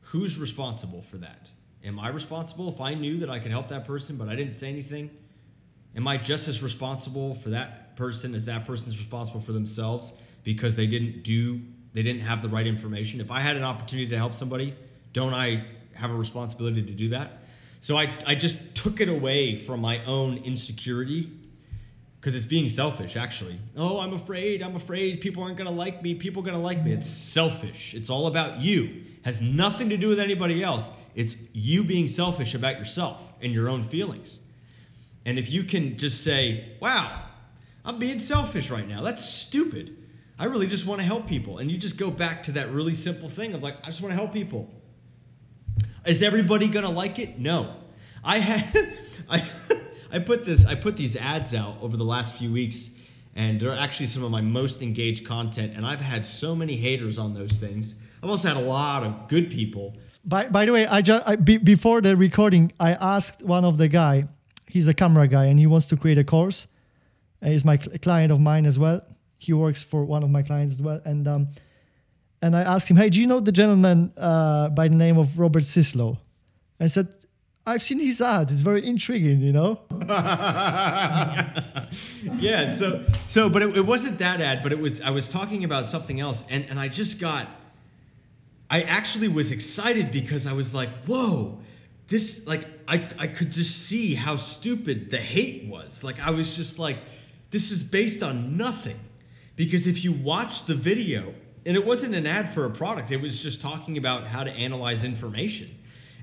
Who's 0.02 0.40
responsible 0.40 1.02
for 1.02 1.18
that? 1.18 1.50
Am 1.84 2.00
I 2.00 2.10
responsible 2.10 2.70
if 2.70 2.82
I 2.82 2.96
knew 2.96 3.18
that 3.18 3.30
I 3.30 3.40
could 3.40 3.52
help 3.52 3.68
that 3.68 3.86
person 3.86 4.18
but 4.18 4.28
I 4.28 4.36
didn't 4.36 4.56
say 4.56 4.70
anything? 4.70 5.12
Am 5.96 6.08
I 6.08 6.18
just 6.18 6.48
as 6.48 6.64
responsible 6.64 7.36
for 7.36 7.50
that 7.50 7.96
person 7.98 8.34
as 8.34 8.46
that 8.46 8.66
person's 8.66 8.98
responsible 8.98 9.42
for 9.42 9.52
themselves 9.52 10.14
because 10.44 10.76
they 10.76 10.88
didn't 10.88 11.24
do 11.24 11.62
they 11.94 12.02
didn't 12.02 12.22
have 12.22 12.42
the 12.42 12.50
right 12.50 12.66
information? 12.66 13.20
If 13.20 13.30
I 13.30 13.42
had 13.42 13.58
an 13.58 13.64
opportunity 13.64 14.10
to 14.10 14.18
help 14.18 14.34
somebody, 14.34 14.74
don't 15.14 15.34
I 15.34 15.66
have 15.94 16.10
a 16.10 16.16
responsibility 16.16 16.82
to 16.82 16.94
do 16.94 17.10
that? 17.10 17.44
So 17.82 17.98
I, 17.98 18.18
I 18.26 18.36
just 18.36 18.76
took 18.76 19.02
it 19.02 19.10
away 19.10 19.56
from 19.56 19.82
my 19.82 20.04
own 20.06 20.38
insecurity 20.38 21.30
because 22.22 22.36
it's 22.36 22.46
being 22.46 22.70
selfish 22.70 23.18
actually. 23.18 23.60
Oh 23.76 24.00
i'm 24.00 24.14
afraid 24.14 24.62
i'm 24.62 24.76
afraid 24.76 25.22
people 25.22 25.42
aren't 25.42 25.58
going 25.58 25.68
to 25.70 25.76
like 25.76 26.04
me 26.04 26.14
people 26.14 26.44
are 26.44 26.46
going 26.46 26.58
to 26.58 26.64
like 26.64 26.84
me. 26.84 26.94
It's 26.94 27.10
selfish. 27.10 27.96
It's 27.96 28.12
all 28.12 28.28
about 28.28 28.62
you. 28.62 29.04
Has 29.26 29.42
nothing 29.42 29.90
to 29.90 29.98
do 29.98 30.08
with 30.08 30.20
anybody 30.20 30.64
else. 30.64 30.92
It's 31.16 31.36
you 31.52 31.84
being 31.84 32.08
selfish 32.08 32.54
about 32.54 32.78
yourself 32.78 33.34
and 33.42 33.52
your 33.52 33.68
own 33.68 33.82
feelings. 33.82 34.40
And 35.26 35.40
if 35.40 35.52
you 35.52 35.64
can 35.64 35.98
just 35.98 36.24
say 36.24 36.76
wow 36.80 37.24
i'm 37.84 37.98
being 37.98 38.20
selfish 38.20 38.70
right 38.70 38.88
now. 38.88 39.02
That's 39.02 39.26
stupid. 39.26 39.98
I 40.38 40.46
really 40.46 40.68
just 40.68 40.86
want 40.86 41.02
to 41.02 41.06
help 41.06 41.28
people. 41.28 41.58
And 41.58 41.72
you 41.72 41.78
just 41.78 41.98
go 41.98 42.12
back 42.12 42.44
to 42.44 42.52
that 42.54 42.70
really 42.70 42.94
simple 42.94 43.30
thing 43.30 43.56
of 43.56 43.64
like 43.64 43.78
i 43.82 43.88
just 43.88 44.02
want 44.02 44.12
to 44.12 44.16
help 44.16 44.32
people. 44.32 44.70
Is 46.06 46.22
everybody 46.22 46.68
gonna 46.68 46.92
like 46.92 47.18
it? 47.18 47.40
No. 47.40 47.78
I 48.24 48.38
had 48.38 48.94
I 49.30 49.44
I 50.12 50.20
put 50.20 50.46
this 50.46 50.66
I 50.66 50.76
put 50.76 50.98
these 50.98 51.16
ads 51.16 51.54
out 51.54 51.76
over 51.82 51.98
the 51.98 52.04
last 52.06 52.36
few 52.36 52.52
weeks, 52.52 52.92
and 53.36 53.60
they're 53.60 53.78
actually 53.78 54.08
some 54.08 54.24
of 54.24 54.32
my 54.32 54.42
most 54.42 54.82
engaged 54.82 55.26
content. 55.26 55.74
And 55.76 55.86
I've 55.86 56.02
had 56.02 56.26
so 56.26 56.56
many 56.56 56.76
haters 56.76 57.18
on 57.18 57.34
those 57.34 57.58
things. 57.58 57.96
I've 58.22 58.30
also 58.30 58.50
had 58.50 58.58
a 58.58 58.62
lot 58.62 59.04
of 59.04 59.28
good 59.28 59.50
people. 59.50 59.96
by, 60.24 60.48
by 60.48 60.66
the 60.66 60.72
way 60.72 60.86
i 60.86 61.02
just 61.02 61.24
be, 61.44 61.58
before 61.58 62.00
the 62.02 62.16
recording 62.16 62.72
i 62.80 62.92
asked 62.94 63.42
one 63.42 63.66
of 63.66 63.80
the 63.80 63.88
guy 63.88 64.26
he's 64.68 64.88
a 64.88 64.94
camera 64.94 65.28
guy 65.28 65.46
and 65.46 65.58
he 65.58 65.66
wants 65.66 65.88
to 65.88 65.98
create 65.98 66.20
a 66.20 66.24
course 66.24 66.68
he's 67.44 67.66
my 67.66 67.78
cl- 67.78 67.98
client 67.98 68.32
of 68.32 68.40
mine 68.40 68.66
as 68.72 68.78
well 68.78 69.02
he 69.40 69.52
works 69.52 69.84
for 69.84 70.06
one 70.06 70.22
of 70.22 70.30
my 70.30 70.44
clients 70.44 70.74
as 70.78 70.82
well 70.88 71.02
and 71.06 71.28
um 71.28 71.48
and 72.44 72.56
i 72.56 72.62
asked 72.62 72.88
him 72.92 72.98
hey 72.98 73.10
do 73.10 73.20
you 73.20 73.26
know 73.26 73.40
the 73.40 73.52
gentleman 73.52 74.14
uh, 74.16 74.70
by 74.70 74.88
the 74.88 74.96
name 75.06 75.18
of 75.18 75.40
robert 75.40 75.64
syslo 75.64 76.18
I 76.82 76.88
said, 76.88 77.08
I've 77.66 77.84
seen 77.84 78.00
his 78.00 78.22
ad. 78.22 78.50
It's 78.50 78.62
very 78.62 78.86
intriguing, 78.86 79.42
you 79.42 79.52
know? 79.52 79.82
yeah, 82.40 82.70
so 82.70 83.06
so 83.28 83.50
but 83.50 83.62
it, 83.62 83.78
it 83.78 83.86
wasn't 83.86 84.18
that 84.20 84.42
ad, 84.42 84.64
but 84.64 84.72
it 84.72 84.80
was 84.80 85.02
I 85.02 85.12
was 85.12 85.30
talking 85.30 85.64
about 85.64 85.86
something 85.86 86.20
else 86.20 86.46
and 86.50 86.66
and 86.70 86.80
I 86.80 86.88
just 86.88 87.20
got 87.20 87.48
I 88.70 88.82
actually 88.82 89.28
was 89.28 89.52
excited 89.52 90.12
because 90.12 90.48
I 90.48 90.54
was 90.54 90.74
like, 90.74 90.90
"Whoa, 91.06 91.60
this 92.08 92.48
like 92.48 92.66
I 92.88 93.08
I 93.20 93.28
could 93.28 93.52
just 93.52 93.86
see 93.86 94.16
how 94.16 94.38
stupid 94.38 95.12
the 95.12 95.18
hate 95.18 95.66
was. 95.68 96.04
Like 96.04 96.20
I 96.26 96.32
was 96.32 96.56
just 96.56 96.80
like 96.80 96.98
this 97.52 97.70
is 97.72 97.84
based 97.84 98.24
on 98.24 98.58
nothing. 98.58 99.00
Because 99.56 99.86
if 99.86 100.04
you 100.04 100.12
watch 100.12 100.66
the 100.66 100.74
video, 100.74 101.36
and 101.66 101.78
it 101.78 101.86
wasn't 101.86 102.16
an 102.16 102.26
ad 102.26 102.50
for 102.50 102.66
a 102.66 102.72
product, 102.72 103.12
it 103.12 103.22
was 103.22 103.44
just 103.44 103.62
talking 103.62 103.98
about 103.98 104.26
how 104.26 104.44
to 104.44 104.52
analyze 104.52 105.04
information. 105.04 105.70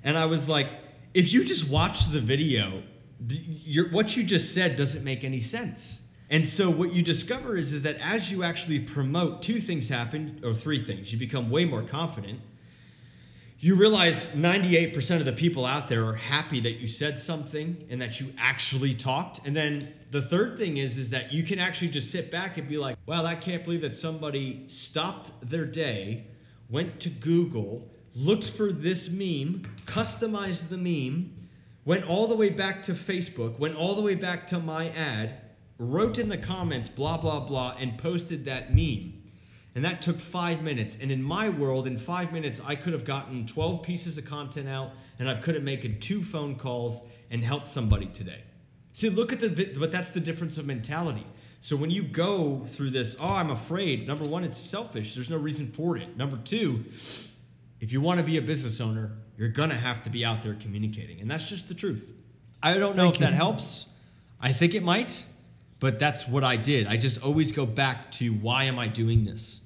And 0.03 0.19
I 0.19 0.25
was 0.25 0.49
like, 0.49 0.71
if 1.15 1.33
you 1.33 1.45
just 1.45 1.71
watch 1.71 2.07
the 2.07 2.21
video, 2.21 2.83
your, 3.27 3.89
what 3.91 4.17
you 4.17 4.25
just 4.25 4.55
said 4.55 4.77
doesn't 4.77 5.05
make 5.05 5.25
any 5.25 5.41
sense. 5.41 6.03
And 6.31 6.47
so 6.47 6.71
what 6.71 6.93
you 6.93 7.03
discover 7.03 7.57
is, 7.57 7.73
is 7.73 7.83
that 7.85 7.97
as 8.05 8.31
you 8.31 8.43
actually 8.43 8.81
promote, 8.81 9.41
two 9.41 9.59
things 9.59 9.89
happen, 9.89 10.41
or 10.45 10.55
three 10.55 10.83
things. 10.85 11.13
You 11.13 11.19
become 11.19 11.51
way 11.51 11.65
more 11.65 11.83
confident. 11.83 12.41
You 13.61 13.75
realize 13.75 14.29
98% 14.29 15.17
of 15.17 15.25
the 15.25 15.33
people 15.33 15.65
out 15.65 15.89
there 15.89 16.05
are 16.05 16.15
happy 16.15 16.61
that 16.61 16.75
you 16.75 16.87
said 16.87 17.19
something 17.19 17.87
and 17.91 18.01
that 18.01 18.21
you 18.21 18.33
actually 18.39 18.95
talked. 18.95 19.41
And 19.45 19.57
then 19.57 19.93
the 20.11 20.23
third 20.23 20.57
thing 20.57 20.77
is, 20.77 20.97
is 20.97 21.11
that 21.11 21.33
you 21.33 21.43
can 21.43 21.59
actually 21.59 21.89
just 21.89 22.13
sit 22.13 22.31
back 22.31 22.57
and 22.57 22.69
be 22.69 22.79
like, 22.79 22.97
wow, 23.07 23.25
I 23.25 23.35
can't 23.35 23.65
believe 23.65 23.81
that 23.81 23.97
somebody 23.97 24.65
stopped 24.69 25.33
their 25.41 25.65
day, 25.65 26.27
went 26.69 27.01
to 27.01 27.09
Google, 27.09 27.91
looked 28.15 28.51
for 28.51 28.73
this 28.73 29.11
meme, 29.11 29.63
customized 29.87 30.69
the 30.69 30.77
meme, 30.77 31.35
went 31.85 32.09
all 32.09 32.27
the 32.27 32.37
way 32.37 32.51
back 32.51 32.83
to 32.85 32.93
Facebook, 32.93 33.59
went 33.59 33.77
all 33.77 33.95
the 33.95 34.03
way 34.03 34.15
back 34.15 34.47
to 34.49 34.59
my 34.59 34.91
ad, 34.91 35.41
wrote 35.79 36.19
in 36.19 36.29
the 36.29 36.37
comments, 36.37 36.89
blah, 36.89 37.17
blah, 37.17 37.41
blah, 37.41 37.77
and 37.79 37.97
posted 37.99 38.45
that 38.45 38.75
meme. 38.75 39.15
And 39.75 39.85
that 39.85 40.03
took 40.03 40.19
five 40.19 40.63
minutes. 40.63 40.99
And 41.01 41.13
in 41.13 41.23
my 41.23 41.49
world, 41.49 41.87
in 41.87 41.97
five 41.97 42.33
minutes, 42.33 42.61
I 42.67 42.75
could 42.75 42.93
have 42.93 43.05
gotten 43.05 43.47
12 43.47 43.83
pieces 43.83 44.19
of 44.19 44.25
content 44.25 44.69
out 44.69 44.91
and 45.19 45.29
I 45.29 45.37
could 45.37 45.55
have 45.55 45.63
made 45.63 46.01
two 46.01 46.21
phone 46.21 46.57
calls 46.57 47.03
and 47.31 47.45
helped 47.45 47.69
somebody 47.69 48.07
today. 48.07 48.43
See, 48.93 49.09
look 49.09 49.33
at 49.33 49.39
the, 49.39 49.77
but 49.79 49.93
that's 49.93 50.11
the 50.11 50.21
difference 50.21 50.59
of 50.59 50.67
mentality. 50.67 51.25
So 51.61 51.77
when 51.77 51.91
you 51.91 52.03
go 52.03 52.65
through 52.67 52.91
this, 52.91 53.17
oh, 53.21 53.35
I'm 53.35 53.51
afraid, 53.51 54.07
number 54.07 54.25
one, 54.25 54.45
it's 54.45 54.57
selfish. 54.57 55.15
There's 55.15 55.31
no 55.31 55.37
reason 55.37 55.69
for 55.69 55.97
it. 55.97 56.17
Number 56.17 56.37
two, 56.39 56.85
if 57.81 57.93
you 57.93 58.01
want 58.01 58.21
to 58.21 58.27
be 58.27 58.37
a 58.37 58.43
business 58.43 58.81
owner, 58.81 59.13
you're 59.37 59.49
going 59.49 59.71
to 59.71 59.77
have 59.77 60.03
to 60.03 60.11
be 60.11 60.25
out 60.25 60.43
there 60.43 60.55
communicating. 60.55 61.21
And 61.21 61.31
that's 61.31 61.49
just 61.49 61.69
the 61.69 61.75
truth. 61.75 62.13
I 62.63 62.75
don't 62.75 62.97
know 62.97 63.05
Thank 63.05 63.17
if 63.17 63.21
you. 63.21 63.27
that 63.27 63.35
helps. 63.35 63.87
I 64.41 64.53
think 64.53 64.75
it 64.75 64.83
might, 64.83 65.27
but 65.81 65.99
that's 65.99 66.27
what 66.27 66.45
I 66.45 66.57
did. 66.57 66.87
I 66.87 66.97
just 66.97 67.23
always 67.23 67.53
go 67.53 67.67
back 67.67 68.11
to 68.13 68.31
why 68.31 68.65
am 68.65 68.79
I 68.79 68.89
doing 68.89 69.25
this? 69.25 69.61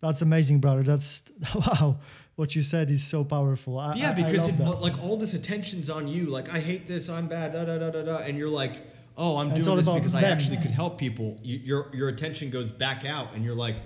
That's 0.00 0.22
amazing, 0.22 0.60
brother. 0.60 0.82
That's 0.82 1.22
wow. 1.54 1.98
What 2.34 2.56
you 2.56 2.62
said 2.62 2.88
is 2.88 3.04
so 3.04 3.24
powerful. 3.24 3.78
I, 3.78 3.94
yeah, 3.94 4.12
because 4.12 4.48
it, 4.48 4.58
like 4.58 4.98
all 5.02 5.18
this 5.18 5.34
attention's 5.34 5.90
on 5.90 6.08
you. 6.08 6.26
Like 6.26 6.52
I 6.52 6.58
hate 6.58 6.86
this. 6.86 7.10
I'm 7.10 7.28
bad. 7.28 7.52
Da 7.52 7.64
da 7.66 7.78
da 7.78 7.90
da 7.90 8.02
da. 8.02 8.16
And 8.16 8.38
you're 8.38 8.48
like, 8.48 8.80
oh, 9.18 9.36
I'm 9.36 9.48
doing 9.50 9.76
this 9.76 9.88
because 9.88 10.12
them. 10.12 10.24
I 10.24 10.28
actually 10.28 10.56
could 10.56 10.70
help 10.70 10.98
people. 10.98 11.38
You, 11.42 11.58
your 11.58 11.90
your 11.94 12.08
attention 12.08 12.48
goes 12.48 12.72
back 12.72 13.04
out, 13.04 13.34
and 13.34 13.44
you're 13.44 13.54
like, 13.54 13.76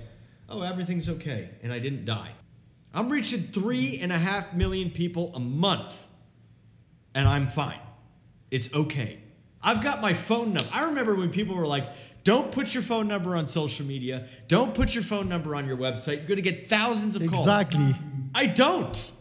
oh, 0.48 0.62
everything's 0.62 1.08
okay, 1.08 1.50
and 1.62 1.72
I 1.72 1.80
didn't 1.80 2.04
die. 2.04 2.30
I'm 2.96 3.10
reaching 3.10 3.42
three 3.42 4.00
and 4.00 4.10
a 4.10 4.18
half 4.18 4.54
million 4.54 4.90
people 4.90 5.30
a 5.34 5.40
month, 5.40 6.06
and 7.14 7.28
I'm 7.28 7.48
fine. 7.48 7.80
It's 8.50 8.72
okay. 8.72 9.18
I've 9.62 9.82
got 9.82 10.00
my 10.00 10.14
phone 10.14 10.54
number. 10.54 10.68
I 10.72 10.84
remember 10.86 11.14
when 11.14 11.30
people 11.30 11.56
were 11.56 11.66
like, 11.66 11.88
don't 12.24 12.50
put 12.50 12.72
your 12.72 12.82
phone 12.82 13.06
number 13.06 13.36
on 13.36 13.48
social 13.48 13.84
media. 13.84 14.26
Don't 14.48 14.74
put 14.74 14.94
your 14.94 15.04
phone 15.04 15.28
number 15.28 15.54
on 15.54 15.66
your 15.68 15.76
website. 15.76 16.18
You're 16.18 16.26
going 16.26 16.36
to 16.36 16.42
get 16.42 16.68
thousands 16.68 17.16
of 17.16 17.22
exactly. 17.22 17.78
calls. 17.78 17.90
Exactly. 17.90 18.30
I 18.34 18.46
don't. 18.46 19.12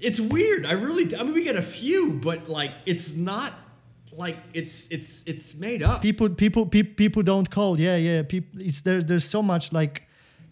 It's 0.00 0.20
weird. 0.20 0.66
I 0.66 0.72
really 0.72 1.16
I 1.16 1.22
mean 1.22 1.34
we 1.34 1.44
get 1.44 1.56
a 1.56 1.62
few, 1.62 2.18
but 2.22 2.48
like 2.48 2.72
it's 2.84 3.14
not 3.14 3.52
like 4.12 4.36
it's 4.52 4.88
it's 4.88 5.22
it's 5.24 5.54
made 5.54 5.82
up. 5.82 6.02
People 6.02 6.28
people 6.30 6.66
people, 6.66 6.94
people 6.94 7.22
don't 7.22 7.48
call. 7.48 7.78
Yeah, 7.78 7.96
yeah. 7.96 8.22
People 8.22 8.60
it's 8.60 8.82
there 8.82 9.02
there's 9.02 9.24
so 9.24 9.42
much 9.42 9.72
like 9.72 10.02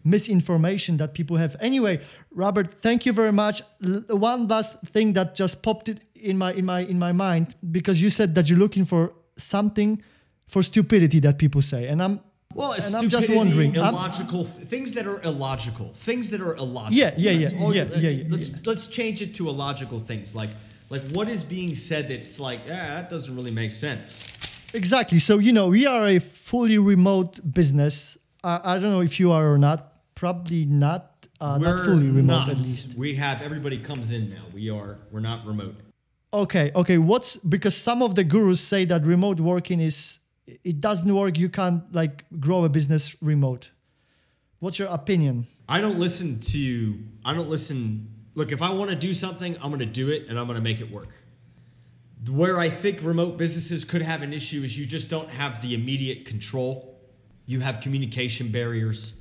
misinformation 0.05 0.97
that 0.97 1.15
people 1.15 1.37
have. 1.37 1.57
Anyway, 1.61 2.01
Robert, 2.31 2.73
thank 2.73 3.07
you 3.07 3.13
very 3.13 3.33
much. 3.33 3.63
L- 3.85 4.05
one 4.17 4.49
last 4.49 4.81
thing 4.87 5.13
that 5.15 5.35
just 5.35 5.63
popped 5.63 5.89
it 5.89 6.01
in 6.15 6.39
my 6.39 6.53
in 6.53 6.65
my 6.65 6.81
in 6.81 6.99
my 6.99 7.13
mind 7.13 7.55
because 7.71 8.01
you 8.01 8.11
said 8.11 8.35
that 8.35 8.49
you're 8.49 8.59
looking 8.59 8.85
for 8.85 9.13
something 9.37 10.03
for 10.47 10.63
stupidity 10.63 11.21
that 11.21 11.39
people 11.39 11.63
say, 11.63 11.89
and 11.89 12.03
I'm 12.03 12.21
well, 12.55 12.73
and 12.73 12.95
I'm 12.95 13.09
just 13.09 13.31
wondering, 13.31 13.75
illogical 13.75 14.41
I'm, 14.41 14.45
things 14.45 14.93
that 14.93 15.07
are 15.07 15.21
illogical, 15.23 15.93
things 15.95 16.31
that 16.31 16.41
are 16.41 16.55
illogical. 16.55 16.99
Yeah, 16.99 17.15
yeah, 17.17 17.31
yeah, 17.31 17.49
yeah, 17.49 17.71
yeah, 17.71 17.85
yeah, 17.97 18.09
yeah, 18.09 18.25
Let's 18.29 18.51
let's 18.67 18.87
change 18.87 19.23
it 19.23 19.35
to 19.35 19.49
illogical 19.49 19.99
things, 19.99 20.35
like 20.35 20.51
like 20.91 21.03
what 21.13 21.29
is 21.29 21.45
being 21.45 21.75
said 21.75 22.09
that's 22.09 22.39
like, 22.39 22.61
yeah, 22.67 22.95
that 22.97 23.11
doesn't 23.11 23.35
really 23.35 23.53
make 23.53 23.73
sense. 23.73 24.23
Exactly. 24.75 25.19
So 25.19 25.39
you 25.39 25.53
know, 25.53 25.69
we 25.69 25.87
are 25.87 26.07
a 26.07 26.19
fully 26.19 26.79
remote 26.79 27.41
business. 27.53 28.19
I, 28.45 28.75
I 28.75 28.79
don't 28.79 28.91
know 28.91 29.01
if 29.01 29.19
you 29.19 29.33
are 29.33 29.53
or 29.53 29.59
not 29.59 29.92
probably 30.23 30.65
not 30.65 31.27
uh, 31.41 31.59
not 31.59 31.85
fully 31.85 32.09
remote 32.09 32.47
not. 32.47 32.49
at 32.51 32.59
least. 32.59 32.95
We 32.95 33.17
have 33.17 33.43
everybody 33.43 33.79
comes 33.79 34.13
in 34.13 34.31
now. 34.31 34.45
We 34.55 34.71
are 34.71 34.99
we're 35.11 35.27
not 35.33 35.45
remote. 35.45 35.75
Okay, 36.33 36.71
okay. 36.77 36.97
What's 36.97 37.31
because 37.39 37.77
some 37.77 38.03
of 38.03 38.15
the 38.15 38.23
gurus 38.23 38.61
say 38.61 38.85
that 38.85 39.05
remote 39.05 39.41
working 39.41 39.81
is 39.81 40.21
it 40.47 40.81
doesn't 40.81 41.13
work. 41.13 41.39
You 41.39 41.49
can't 41.49 41.83
like 41.93 42.25
grow 42.39 42.63
a 42.63 42.69
business 42.69 43.17
remote. 43.21 43.73
What's 44.61 44.79
your 44.79 44.91
opinion? 44.91 45.49
I 45.69 45.81
don't 45.81 45.99
listen 45.99 46.39
to. 46.55 47.01
I 47.25 47.35
don't 47.35 47.49
listen. 47.49 47.83
Look, 48.37 48.53
if 48.53 48.63
I 48.63 48.71
want 48.71 48.91
to 48.91 48.97
do 49.09 49.13
something, 49.13 49.57
I'm 49.61 49.71
going 49.71 49.81
to 49.91 49.97
do 50.03 50.09
it 50.09 50.29
and 50.29 50.39
I'm 50.39 50.47
going 50.47 50.61
to 50.63 50.69
make 50.71 50.81
it 50.81 50.89
work. 50.93 51.13
Where 52.31 52.61
I 52.61 52.69
think 52.69 53.03
remote 53.03 53.37
businesses 53.39 53.85
could 53.85 54.03
have 54.03 54.23
an 54.23 54.33
issue 54.33 54.63
is 54.63 54.79
you 54.79 54.87
just 54.87 55.11
don't 55.11 55.31
have 55.31 55.61
the 55.63 55.75
immediate 55.75 56.27
control. 56.27 57.01
You 57.45 57.59
have 57.59 57.81
communication 57.81 58.53
barriers 58.53 59.15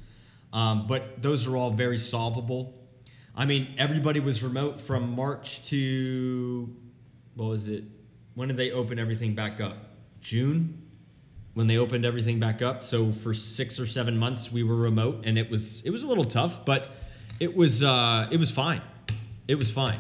um, 0.54 0.88
but 0.88 1.22
those 1.22 1.48
are 1.48 1.56
all 1.56 1.72
very 1.72 1.98
solvable. 1.98 2.74
I 3.36 3.46
mean, 3.46 3.76
everybody 3.78 4.20
was 4.20 4.44
remote 4.44 4.80
from 4.80 5.16
March 5.16 5.66
to 5.70 6.76
what 7.36 7.48
was 7.48 7.68
it? 7.68 7.84
When 8.36 8.50
did 8.50 8.58
they 8.58 8.72
open 8.72 9.00
everything 9.00 9.36
back 9.36 9.62
up? 9.62 9.78
June, 10.20 10.82
when 11.54 11.68
they 11.68 11.78
opened 11.78 12.06
everything 12.06 12.40
back 12.40 12.62
up. 12.62 12.84
So 12.84 13.12
for 13.12 13.34
six 13.34 13.80
or 13.80 13.86
seven 13.86 14.18
months, 14.18 14.52
we 14.52 14.64
were 14.64 14.76
remote, 14.76 15.24
and 15.26 15.38
it 15.38 15.50
was 15.50 15.82
it 15.82 15.90
was 15.90 16.04
a 16.04 16.08
little 16.08 16.24
tough, 16.24 16.66
but 16.66 16.90
it 17.40 17.56
was 17.56 17.84
uh, 17.84 18.28
it 18.32 18.38
was 18.38 18.52
fine. 18.52 18.82
It 19.48 19.56
was 19.56 19.72
fine. 19.72 20.00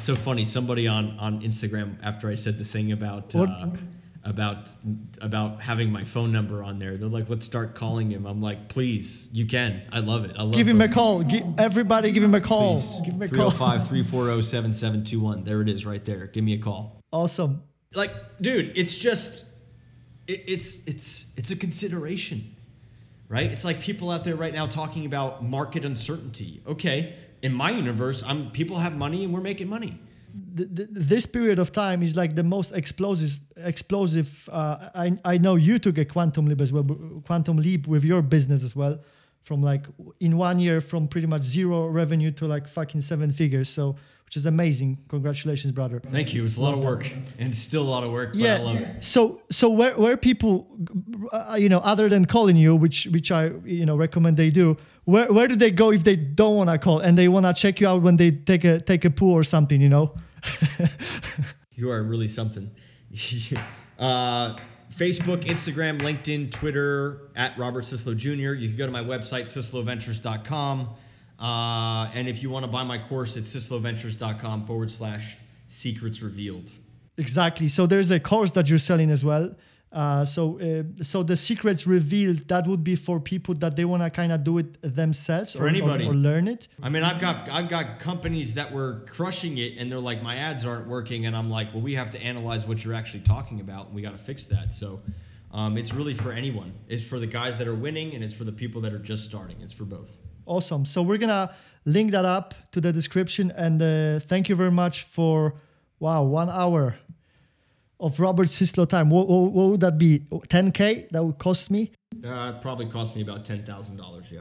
So 0.00 0.14
funny. 0.14 0.44
Somebody 0.44 0.86
on 0.86 1.18
on 1.18 1.40
Instagram 1.40 1.96
after 2.02 2.28
I 2.28 2.34
said 2.34 2.58
the 2.58 2.64
thing 2.64 2.92
about. 2.92 3.34
Uh, 3.34 3.70
about 4.24 4.70
about 5.20 5.60
having 5.60 5.92
my 5.92 6.04
phone 6.04 6.32
number 6.32 6.62
on 6.62 6.78
there. 6.78 6.96
They're 6.96 7.08
like, 7.08 7.28
let's 7.28 7.44
start 7.44 7.74
calling 7.74 8.10
him. 8.10 8.26
I'm 8.26 8.40
like, 8.40 8.68
please, 8.68 9.28
you 9.32 9.46
can. 9.46 9.82
I 9.92 10.00
love 10.00 10.24
it. 10.24 10.32
I 10.36 10.42
love 10.42 10.54
Give 10.54 10.66
him 10.66 10.80
a 10.80 10.88
call. 10.88 11.24
everybody 11.58 12.10
give 12.10 12.22
him 12.22 12.34
a 12.34 12.40
call. 12.40 12.80
Please. 12.80 12.94
Give 13.04 13.14
him 13.14 13.22
a 13.22 13.28
305 13.28 13.88
340 13.88 14.42
7721. 14.42 15.44
There 15.44 15.60
it 15.60 15.68
is 15.68 15.84
right 15.84 16.04
there. 16.04 16.26
Give 16.26 16.42
me 16.42 16.54
a 16.54 16.58
call. 16.58 17.00
Awesome. 17.12 17.62
Like, 17.94 18.10
dude, 18.40 18.76
it's 18.76 18.96
just 18.96 19.44
it, 20.26 20.44
it's 20.46 20.86
it's 20.86 21.32
it's 21.36 21.50
a 21.50 21.56
consideration. 21.56 22.50
Right? 23.28 23.50
It's 23.50 23.64
like 23.64 23.80
people 23.80 24.10
out 24.10 24.22
there 24.24 24.36
right 24.36 24.52
now 24.52 24.66
talking 24.66 25.06
about 25.06 25.42
market 25.42 25.84
uncertainty. 25.84 26.62
Okay, 26.66 27.14
in 27.42 27.52
my 27.52 27.70
universe, 27.70 28.22
I'm 28.22 28.50
people 28.50 28.78
have 28.78 28.94
money 28.94 29.24
and 29.24 29.32
we're 29.32 29.40
making 29.40 29.68
money 29.68 29.98
this 30.54 31.26
period 31.26 31.58
of 31.58 31.72
time 31.72 32.02
is 32.02 32.16
like 32.16 32.36
the 32.36 32.44
most 32.44 32.72
explosive 32.72 33.40
explosive 33.56 34.48
uh, 34.52 34.90
I, 34.94 35.18
I 35.24 35.38
know 35.38 35.56
you 35.56 35.80
took 35.80 35.98
a 35.98 36.04
quantum 36.04 36.46
leap 36.46 36.60
as 36.60 36.72
well 36.72 36.84
quantum 37.26 37.56
leap 37.56 37.88
with 37.88 38.04
your 38.04 38.22
business 38.22 38.62
as 38.62 38.76
well 38.76 39.00
from 39.42 39.62
like 39.62 39.86
in 40.20 40.36
one 40.36 40.60
year 40.60 40.80
from 40.80 41.08
pretty 41.08 41.26
much 41.26 41.42
zero 41.42 41.88
revenue 41.88 42.30
to 42.32 42.46
like 42.46 42.68
fucking 42.68 43.00
seven 43.00 43.32
figures 43.32 43.68
so 43.68 43.96
which 44.24 44.36
is 44.36 44.46
amazing. 44.46 44.98
Congratulations 45.08 45.72
brother. 45.72 46.00
Thank 46.10 46.32
you. 46.34 46.44
It's 46.44 46.56
a 46.56 46.60
lot 46.60 46.74
of 46.74 46.82
work 46.82 47.12
and 47.38 47.54
still 47.54 47.82
a 47.82 47.90
lot 47.90 48.04
of 48.04 48.10
work 48.10 48.30
yeah. 48.34 48.54
I 48.54 48.58
love 48.58 48.76
it. 48.76 49.04
So 49.04 49.40
so 49.50 49.68
where 49.68 49.94
where 49.96 50.16
people 50.16 50.66
uh, 51.30 51.56
you 51.58 51.68
know 51.68 51.80
other 51.80 52.08
than 52.08 52.24
calling 52.24 52.56
you 52.56 52.74
which 52.74 53.06
which 53.08 53.30
I 53.30 53.52
you 53.64 53.84
know 53.84 53.96
recommend 53.96 54.36
they 54.36 54.50
do 54.50 54.76
where 55.04 55.30
where 55.32 55.46
do 55.46 55.56
they 55.56 55.70
go 55.70 55.92
if 55.92 56.04
they 56.04 56.16
don't 56.16 56.56
want 56.56 56.70
to 56.70 56.78
call 56.78 57.00
and 57.00 57.18
they 57.18 57.28
want 57.28 57.44
to 57.46 57.52
check 57.52 57.80
you 57.80 57.88
out 57.88 58.02
when 58.02 58.16
they 58.16 58.30
take 58.30 58.64
a 58.64 58.80
take 58.80 59.04
a 59.04 59.10
poo 59.10 59.30
or 59.30 59.44
something 59.44 59.80
you 59.80 59.90
know 59.90 60.14
you 61.74 61.90
are 61.90 62.02
really 62.02 62.28
something. 62.28 62.70
uh, 63.98 64.56
Facebook, 64.92 65.44
Instagram, 65.44 66.00
LinkedIn, 66.00 66.52
Twitter 66.52 67.30
at 67.36 67.56
Robert 67.58 67.84
Syslo 67.84 68.16
Jr. 68.16 68.54
You 68.54 68.68
can 68.68 68.76
go 68.76 68.86
to 68.86 68.92
my 68.92 69.02
website, 69.02 69.44
sysloventures.com. 69.44 70.88
Uh, 71.38 72.10
and 72.14 72.28
if 72.28 72.42
you 72.42 72.50
want 72.50 72.64
to 72.64 72.70
buy 72.70 72.84
my 72.84 72.98
course, 72.98 73.36
it's 73.36 73.54
sysloventures.com 73.54 74.66
forward 74.66 74.90
slash 74.90 75.36
secrets 75.66 76.22
revealed. 76.22 76.70
Exactly. 77.16 77.68
So 77.68 77.86
there's 77.86 78.10
a 78.10 78.20
course 78.20 78.52
that 78.52 78.68
you're 78.68 78.78
selling 78.78 79.10
as 79.10 79.24
well. 79.24 79.54
Uh, 79.94 80.24
so, 80.24 80.58
uh, 80.58 80.82
so 81.02 81.22
the 81.22 81.36
secrets 81.36 81.86
revealed 81.86 82.48
that 82.48 82.66
would 82.66 82.82
be 82.82 82.96
for 82.96 83.20
people 83.20 83.54
that 83.54 83.76
they 83.76 83.84
want 83.84 84.02
to 84.02 84.10
kind 84.10 84.32
of 84.32 84.42
do 84.42 84.58
it 84.58 84.76
themselves 84.82 85.52
For 85.54 85.60
or, 85.60 85.66
or- 85.66 85.68
anybody. 85.68 86.04
or 86.08 86.14
learn 86.14 86.48
it. 86.48 86.66
I 86.82 86.88
mean, 86.88 87.04
I've 87.04 87.20
got 87.20 87.48
I've 87.48 87.68
got 87.68 88.00
companies 88.00 88.54
that 88.54 88.72
were 88.72 89.04
crushing 89.06 89.56
it, 89.58 89.72
and 89.78 89.84
they're 89.90 90.06
like, 90.10 90.20
my 90.20 90.34
ads 90.48 90.66
aren't 90.66 90.88
working, 90.88 91.26
and 91.26 91.36
I'm 91.36 91.48
like, 91.48 91.72
well, 91.72 91.82
we 91.82 91.94
have 91.94 92.10
to 92.10 92.20
analyze 92.20 92.66
what 92.66 92.84
you're 92.84 92.94
actually 92.94 93.20
talking 93.34 93.60
about, 93.60 93.86
and 93.86 93.94
we 93.94 94.02
got 94.02 94.12
to 94.18 94.24
fix 94.30 94.46
that. 94.46 94.74
So, 94.74 95.00
um, 95.52 95.78
it's 95.78 95.94
really 95.94 96.14
for 96.14 96.32
anyone. 96.32 96.72
It's 96.88 97.04
for 97.04 97.20
the 97.20 97.28
guys 97.28 97.58
that 97.58 97.68
are 97.68 97.74
winning, 97.86 98.14
and 98.14 98.24
it's 98.24 98.34
for 98.34 98.44
the 98.44 98.52
people 98.62 98.80
that 98.80 98.92
are 98.92 98.98
just 99.12 99.22
starting. 99.24 99.58
It's 99.60 99.72
for 99.72 99.84
both. 99.84 100.18
Awesome. 100.46 100.84
So 100.84 101.02
we're 101.02 101.18
gonna 101.18 101.54
link 101.84 102.10
that 102.10 102.24
up 102.24 102.54
to 102.72 102.80
the 102.80 102.92
description. 102.92 103.52
And 103.56 103.80
uh, 103.80 104.18
thank 104.18 104.48
you 104.48 104.56
very 104.56 104.72
much 104.72 105.04
for 105.04 105.54
wow 106.00 106.24
one 106.24 106.50
hour 106.50 106.96
of 108.00 108.18
Robert 108.20 108.46
Syslo 108.48 108.88
time. 108.88 109.08
What, 109.10 109.28
what, 109.28 109.52
what 109.52 109.66
would 109.70 109.80
that 109.80 109.98
be? 109.98 110.20
10k? 110.30 111.08
That 111.10 111.24
would 111.24 111.38
cost 111.38 111.70
me. 111.70 111.90
Uh, 112.24 112.52
it 112.54 112.62
probably 112.62 112.86
cost 112.86 113.14
me 113.16 113.22
about 113.22 113.44
ten 113.44 113.64
thousand 113.64 113.96
dollars. 113.96 114.30
Yeah. 114.30 114.40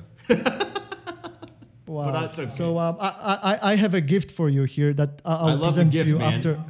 Wow. 1.85 2.11
that's 2.11 2.39
okay. 2.39 2.49
So 2.49 2.79
um, 2.79 2.97
I, 2.99 3.09
I 3.51 3.71
I 3.71 3.75
have 3.75 3.93
a 3.93 4.01
gift 4.01 4.31
for 4.31 4.49
you 4.49 4.63
here 4.63 4.93
that 4.93 5.21
I- 5.25 5.33
I'll 5.35 5.37
I 5.47 5.49
love 5.51 5.59
the 5.59 5.65
present 5.65 5.91
gift, 5.91 6.05
to 6.05 6.09
you 6.11 6.17
man. 6.19 6.33
after 6.33 6.63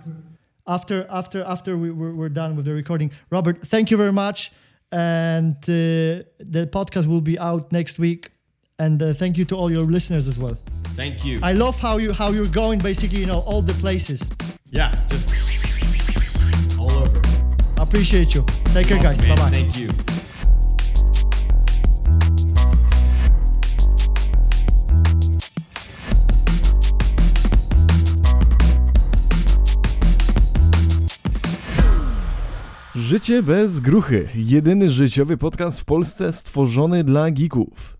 after 0.67 1.07
after 1.09 1.43
after 1.43 1.77
we, 1.77 1.91
we're, 1.91 2.13
we're 2.15 2.29
done 2.29 2.55
with 2.55 2.65
the 2.65 2.73
recording. 2.73 3.11
Robert, 3.29 3.59
thank 3.67 3.91
you 3.91 3.97
very 3.97 4.11
much. 4.11 4.51
And 4.91 5.55
uh, 5.63 6.25
the 6.39 6.67
podcast 6.71 7.05
will 7.07 7.21
be 7.21 7.37
out 7.39 7.71
next 7.71 7.99
week. 7.99 8.31
And 8.79 9.01
uh, 9.01 9.13
thank 9.13 9.37
you 9.37 9.45
to 9.45 9.55
all 9.55 9.71
your 9.71 9.83
listeners 9.85 10.27
as 10.27 10.37
well. 10.39 10.57
Thank 10.95 11.23
you. 11.23 11.39
I 11.43 11.53
love 11.53 11.79
how 11.79 11.97
you 11.97 12.11
how 12.11 12.29
you're 12.31 12.51
going 12.51 12.79
basically, 12.79 13.19
you 13.19 13.27
know, 13.27 13.41
all 13.41 13.61
the 13.61 13.73
places. 13.73 14.31
yeah. 14.71 14.91
Just 15.09 15.29
all 15.29 15.33
over. 15.35 15.42
Appreciate 17.93 18.33
you. 18.33 18.43
Take 18.73 18.87
care, 18.87 18.97
guys. 18.97 19.21
Bye 19.21 19.35
bye. 19.35 19.51
Thank 19.51 19.77
you. 19.77 19.87
Życie 32.95 33.43
bez 33.43 33.79
gruchy. 33.79 34.29
Jedyny 34.35 34.89
życiowy 34.89 35.37
podcast 35.37 35.79
w 35.79 35.85
Polsce 35.85 36.33
stworzony 36.33 37.03
dla 37.03 37.31
geeków. 37.31 37.91